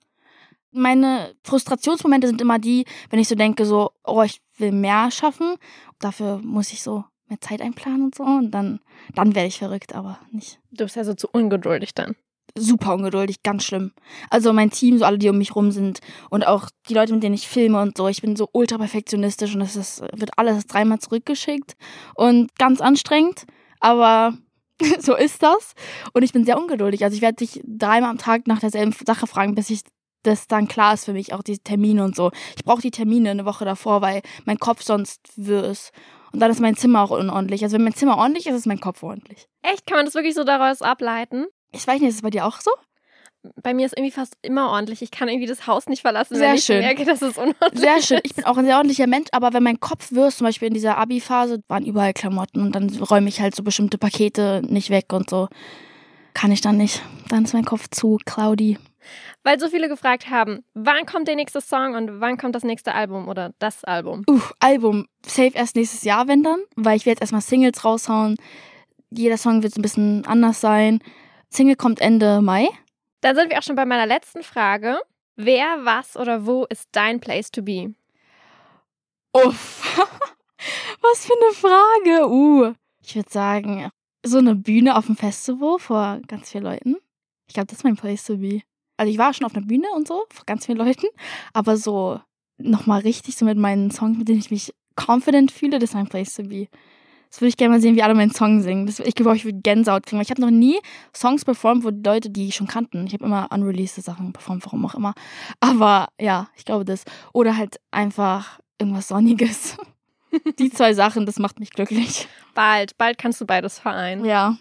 Meine 0.70 1.34
Frustrationsmomente 1.44 2.26
sind 2.26 2.40
immer 2.40 2.58
die, 2.58 2.84
wenn 3.10 3.20
ich 3.20 3.28
so 3.28 3.34
denke, 3.34 3.64
so, 3.64 3.92
oh, 4.04 4.22
ich 4.22 4.40
will 4.58 4.72
mehr 4.72 5.10
schaffen. 5.10 5.56
Dafür 6.00 6.38
muss 6.38 6.72
ich 6.72 6.82
so 6.82 7.04
mehr 7.28 7.40
Zeit 7.40 7.60
einplanen 7.60 8.04
und 8.04 8.14
so. 8.14 8.24
Und 8.24 8.50
dann, 8.50 8.80
dann 9.14 9.34
werde 9.34 9.48
ich 9.48 9.58
verrückt, 9.58 9.94
aber 9.94 10.18
nicht. 10.32 10.58
Du 10.72 10.84
bist 10.84 10.96
ja 10.96 11.04
so 11.04 11.14
zu 11.14 11.28
ungeduldig 11.30 11.94
dann. 11.94 12.16
Super 12.56 12.94
ungeduldig, 12.94 13.42
ganz 13.42 13.64
schlimm. 13.64 13.92
Also 14.30 14.52
mein 14.52 14.70
Team, 14.70 14.98
so 14.98 15.04
alle, 15.04 15.18
die 15.18 15.28
um 15.28 15.38
mich 15.38 15.56
rum 15.56 15.72
sind 15.72 16.00
und 16.30 16.46
auch 16.46 16.68
die 16.88 16.94
Leute, 16.94 17.12
mit 17.12 17.22
denen 17.22 17.34
ich 17.34 17.48
filme 17.48 17.80
und 17.80 17.96
so, 17.96 18.08
ich 18.08 18.22
bin 18.22 18.36
so 18.36 18.48
ultra 18.52 18.78
perfektionistisch 18.78 19.54
und 19.54 19.60
es 19.60 19.76
ist, 19.76 20.02
wird 20.12 20.30
alles 20.36 20.66
dreimal 20.66 21.00
zurückgeschickt 21.00 21.74
und 22.14 22.54
ganz 22.58 22.80
anstrengend, 22.80 23.44
aber 23.80 24.34
so 25.00 25.16
ist 25.16 25.42
das. 25.42 25.74
Und 26.12 26.22
ich 26.22 26.32
bin 26.32 26.44
sehr 26.44 26.58
ungeduldig. 26.58 27.04
Also 27.04 27.16
ich 27.16 27.22
werde 27.22 27.36
dich 27.36 27.60
dreimal 27.64 28.10
am 28.10 28.18
Tag 28.18 28.46
nach 28.46 28.60
derselben 28.60 28.94
Sache 29.06 29.26
fragen, 29.26 29.54
bis 29.54 29.70
ich 29.70 29.82
das 30.22 30.46
dann 30.46 30.68
klar 30.68 30.94
ist 30.94 31.04
für 31.04 31.12
mich, 31.12 31.34
auch 31.34 31.42
diese 31.42 31.60
Termine 31.60 32.02
und 32.02 32.16
so. 32.16 32.30
Ich 32.56 32.64
brauche 32.64 32.80
die 32.80 32.90
Termine 32.90 33.30
eine 33.30 33.44
Woche 33.44 33.64
davor, 33.64 34.00
weil 34.00 34.22
mein 34.46 34.58
Kopf 34.58 34.82
sonst 34.82 35.20
wirr 35.36 35.64
ist. 35.64 35.92
Und 36.32 36.40
dann 36.40 36.50
ist 36.50 36.60
mein 36.60 36.76
Zimmer 36.76 37.02
auch 37.02 37.10
unordentlich. 37.10 37.62
Also 37.62 37.76
wenn 37.76 37.84
mein 37.84 37.94
Zimmer 37.94 38.16
ordentlich 38.16 38.46
ist, 38.46 38.54
ist 38.56 38.66
mein 38.66 38.80
Kopf 38.80 39.02
ordentlich. 39.02 39.46
Echt? 39.62 39.86
Kann 39.86 39.98
man 39.98 40.06
das 40.06 40.14
wirklich 40.14 40.34
so 40.34 40.44
daraus 40.44 40.82
ableiten? 40.82 41.46
Ich 41.74 41.86
weiß 41.86 42.00
nicht, 42.00 42.08
ist 42.08 42.16
es 42.16 42.22
bei 42.22 42.30
dir 42.30 42.46
auch 42.46 42.60
so? 42.60 42.70
Bei 43.62 43.74
mir 43.74 43.84
ist 43.84 43.96
irgendwie 43.96 44.12
fast 44.12 44.34
immer 44.40 44.70
ordentlich. 44.70 45.02
Ich 45.02 45.10
kann 45.10 45.28
irgendwie 45.28 45.46
das 45.46 45.66
Haus 45.66 45.86
nicht 45.86 46.00
verlassen, 46.00 46.36
Sehr 46.36 46.48
wenn 46.48 46.56
ich 46.56 46.64
schön. 46.64 46.78
merke, 46.78 47.04
dass 47.04 47.20
es 47.20 47.36
unordentlich 47.36 47.78
Sehr 47.80 48.00
schön. 48.00 48.20
Ich 48.22 48.34
bin 48.34 48.44
auch 48.46 48.56
ein 48.56 48.64
sehr 48.64 48.76
ordentlicher 48.76 49.06
Mensch, 49.06 49.28
aber 49.32 49.52
wenn 49.52 49.62
mein 49.62 49.80
Kopf 49.80 50.12
wirr 50.12 50.28
ist, 50.28 50.38
zum 50.38 50.46
Beispiel 50.46 50.68
in 50.68 50.74
dieser 50.74 50.96
Abi-Phase, 50.96 51.60
waren 51.68 51.84
überall 51.84 52.14
Klamotten 52.14 52.62
und 52.62 52.72
dann 52.74 52.88
räume 52.88 53.28
ich 53.28 53.40
halt 53.40 53.54
so 53.54 53.62
bestimmte 53.62 53.98
Pakete 53.98 54.62
nicht 54.66 54.88
weg 54.88 55.12
und 55.12 55.28
so. 55.28 55.48
Kann 56.32 56.52
ich 56.52 56.62
dann 56.62 56.78
nicht. 56.78 57.02
Dann 57.28 57.44
ist 57.44 57.52
mein 57.52 57.66
Kopf 57.66 57.88
zu 57.90 58.18
cloudy. 58.24 58.78
Weil 59.42 59.60
so 59.60 59.68
viele 59.68 59.88
gefragt 59.88 60.30
haben, 60.30 60.64
wann 60.72 61.04
kommt 61.04 61.28
der 61.28 61.36
nächste 61.36 61.60
Song 61.60 61.94
und 61.94 62.20
wann 62.20 62.38
kommt 62.38 62.54
das 62.54 62.64
nächste 62.64 62.94
Album 62.94 63.28
oder 63.28 63.52
das 63.58 63.84
Album? 63.84 64.24
Uh, 64.28 64.40
Album. 64.58 65.06
Safe 65.26 65.52
erst 65.52 65.76
nächstes 65.76 66.02
Jahr, 66.02 66.28
wenn 66.28 66.42
dann. 66.42 66.60
Weil 66.76 66.96
ich 66.96 67.04
werde 67.04 67.16
jetzt 67.16 67.20
erstmal 67.20 67.42
Singles 67.42 67.84
raushauen. 67.84 68.36
Jeder 69.10 69.36
Song 69.36 69.62
wird 69.62 69.76
ein 69.76 69.82
bisschen 69.82 70.24
anders 70.24 70.62
sein. 70.62 71.00
Single 71.54 71.76
kommt 71.76 72.00
Ende 72.00 72.40
Mai. 72.40 72.68
Dann 73.20 73.36
sind 73.36 73.50
wir 73.50 73.58
auch 73.58 73.62
schon 73.62 73.76
bei 73.76 73.84
meiner 73.84 74.06
letzten 74.06 74.42
Frage. 74.42 74.98
Wer, 75.36 75.84
was 75.84 76.16
oder 76.16 76.46
wo 76.46 76.64
ist 76.64 76.88
dein 76.92 77.20
Place 77.20 77.50
to 77.50 77.62
be? 77.62 77.94
Uff. 79.32 79.98
Was 81.00 81.26
für 81.26 81.34
eine 81.34 81.54
Frage. 81.54 82.28
Uh. 82.30 82.72
Ich 83.02 83.14
würde 83.14 83.30
sagen, 83.30 83.90
so 84.24 84.38
eine 84.38 84.54
Bühne 84.54 84.96
auf 84.96 85.06
dem 85.06 85.16
Festival 85.16 85.78
vor 85.78 86.20
ganz 86.26 86.50
vielen 86.50 86.64
Leuten. 86.64 86.96
Ich 87.46 87.54
glaube, 87.54 87.66
das 87.66 87.78
ist 87.78 87.84
mein 87.84 87.96
Place 87.96 88.24
to 88.24 88.38
be. 88.38 88.62
Also 88.96 89.12
ich 89.12 89.18
war 89.18 89.34
schon 89.34 89.44
auf 89.44 89.54
einer 89.54 89.66
Bühne 89.66 89.88
und 89.94 90.08
so, 90.08 90.24
vor 90.30 90.46
ganz 90.46 90.64
vielen 90.64 90.78
Leuten. 90.78 91.06
Aber 91.52 91.76
so 91.76 92.20
nochmal 92.56 93.00
richtig 93.00 93.36
so 93.36 93.44
mit 93.44 93.58
meinen 93.58 93.90
Songs, 93.90 94.16
mit 94.16 94.28
denen 94.28 94.38
ich 94.38 94.50
mich 94.50 94.72
confident 94.96 95.52
fühle, 95.52 95.78
das 95.78 95.90
ist 95.90 95.94
mein 95.94 96.08
Place 96.08 96.34
to 96.34 96.44
be. 96.44 96.68
Das 97.34 97.40
würde 97.40 97.48
ich 97.48 97.56
gerne 97.56 97.74
mal 97.74 97.80
sehen, 97.80 97.96
wie 97.96 98.02
alle 98.04 98.14
meinen 98.14 98.30
Song 98.30 98.62
singen. 98.62 98.86
Das, 98.86 99.00
ich 99.00 99.16
glaube, 99.16 99.34
ich 99.34 99.44
würde 99.44 99.58
Gänsehaut 99.60 100.06
kriegen. 100.06 100.18
Weil 100.18 100.24
ich 100.24 100.30
habe 100.30 100.40
noch 100.40 100.52
nie 100.52 100.78
Songs 101.12 101.44
performt, 101.44 101.82
wo 101.82 101.90
die 101.90 102.08
Leute, 102.08 102.30
die 102.30 102.46
ich 102.46 102.54
schon 102.54 102.68
kannten. 102.68 103.08
Ich 103.08 103.12
habe 103.12 103.24
immer 103.24 103.48
unreleased 103.50 104.00
Sachen 104.04 104.32
performt, 104.32 104.64
warum 104.64 104.86
auch 104.86 104.94
immer. 104.94 105.14
Aber 105.58 106.10
ja, 106.20 106.46
ich 106.56 106.64
glaube 106.64 106.84
das. 106.84 107.02
Oder 107.32 107.56
halt 107.56 107.80
einfach 107.90 108.60
irgendwas 108.78 109.08
Sonniges. 109.08 109.76
die 110.60 110.70
zwei 110.70 110.94
Sachen, 110.94 111.26
das 111.26 111.40
macht 111.40 111.58
mich 111.58 111.70
glücklich. 111.70 112.28
Bald, 112.54 112.96
bald 112.98 113.18
kannst 113.18 113.40
du 113.40 113.46
beides 113.46 113.80
vereinen. 113.80 114.24
Ja. 114.24 114.56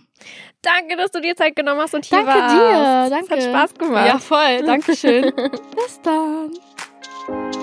Danke, 0.64 0.98
dass 0.98 1.12
du 1.12 1.22
dir 1.22 1.36
Zeit 1.36 1.56
genommen 1.56 1.80
hast 1.80 1.94
und 1.94 2.06
hier 2.06 2.24
Danke 2.24 2.40
warst. 2.40 2.56
dir. 2.56 3.10
Danke. 3.16 3.36
Es 3.36 3.46
hat 3.46 3.56
Spaß 3.56 3.74
gemacht. 3.76 4.08
Ja, 4.08 4.18
voll. 4.18 4.64
Dankeschön. 4.66 5.32
Bis 5.76 6.02
dann. 6.02 7.63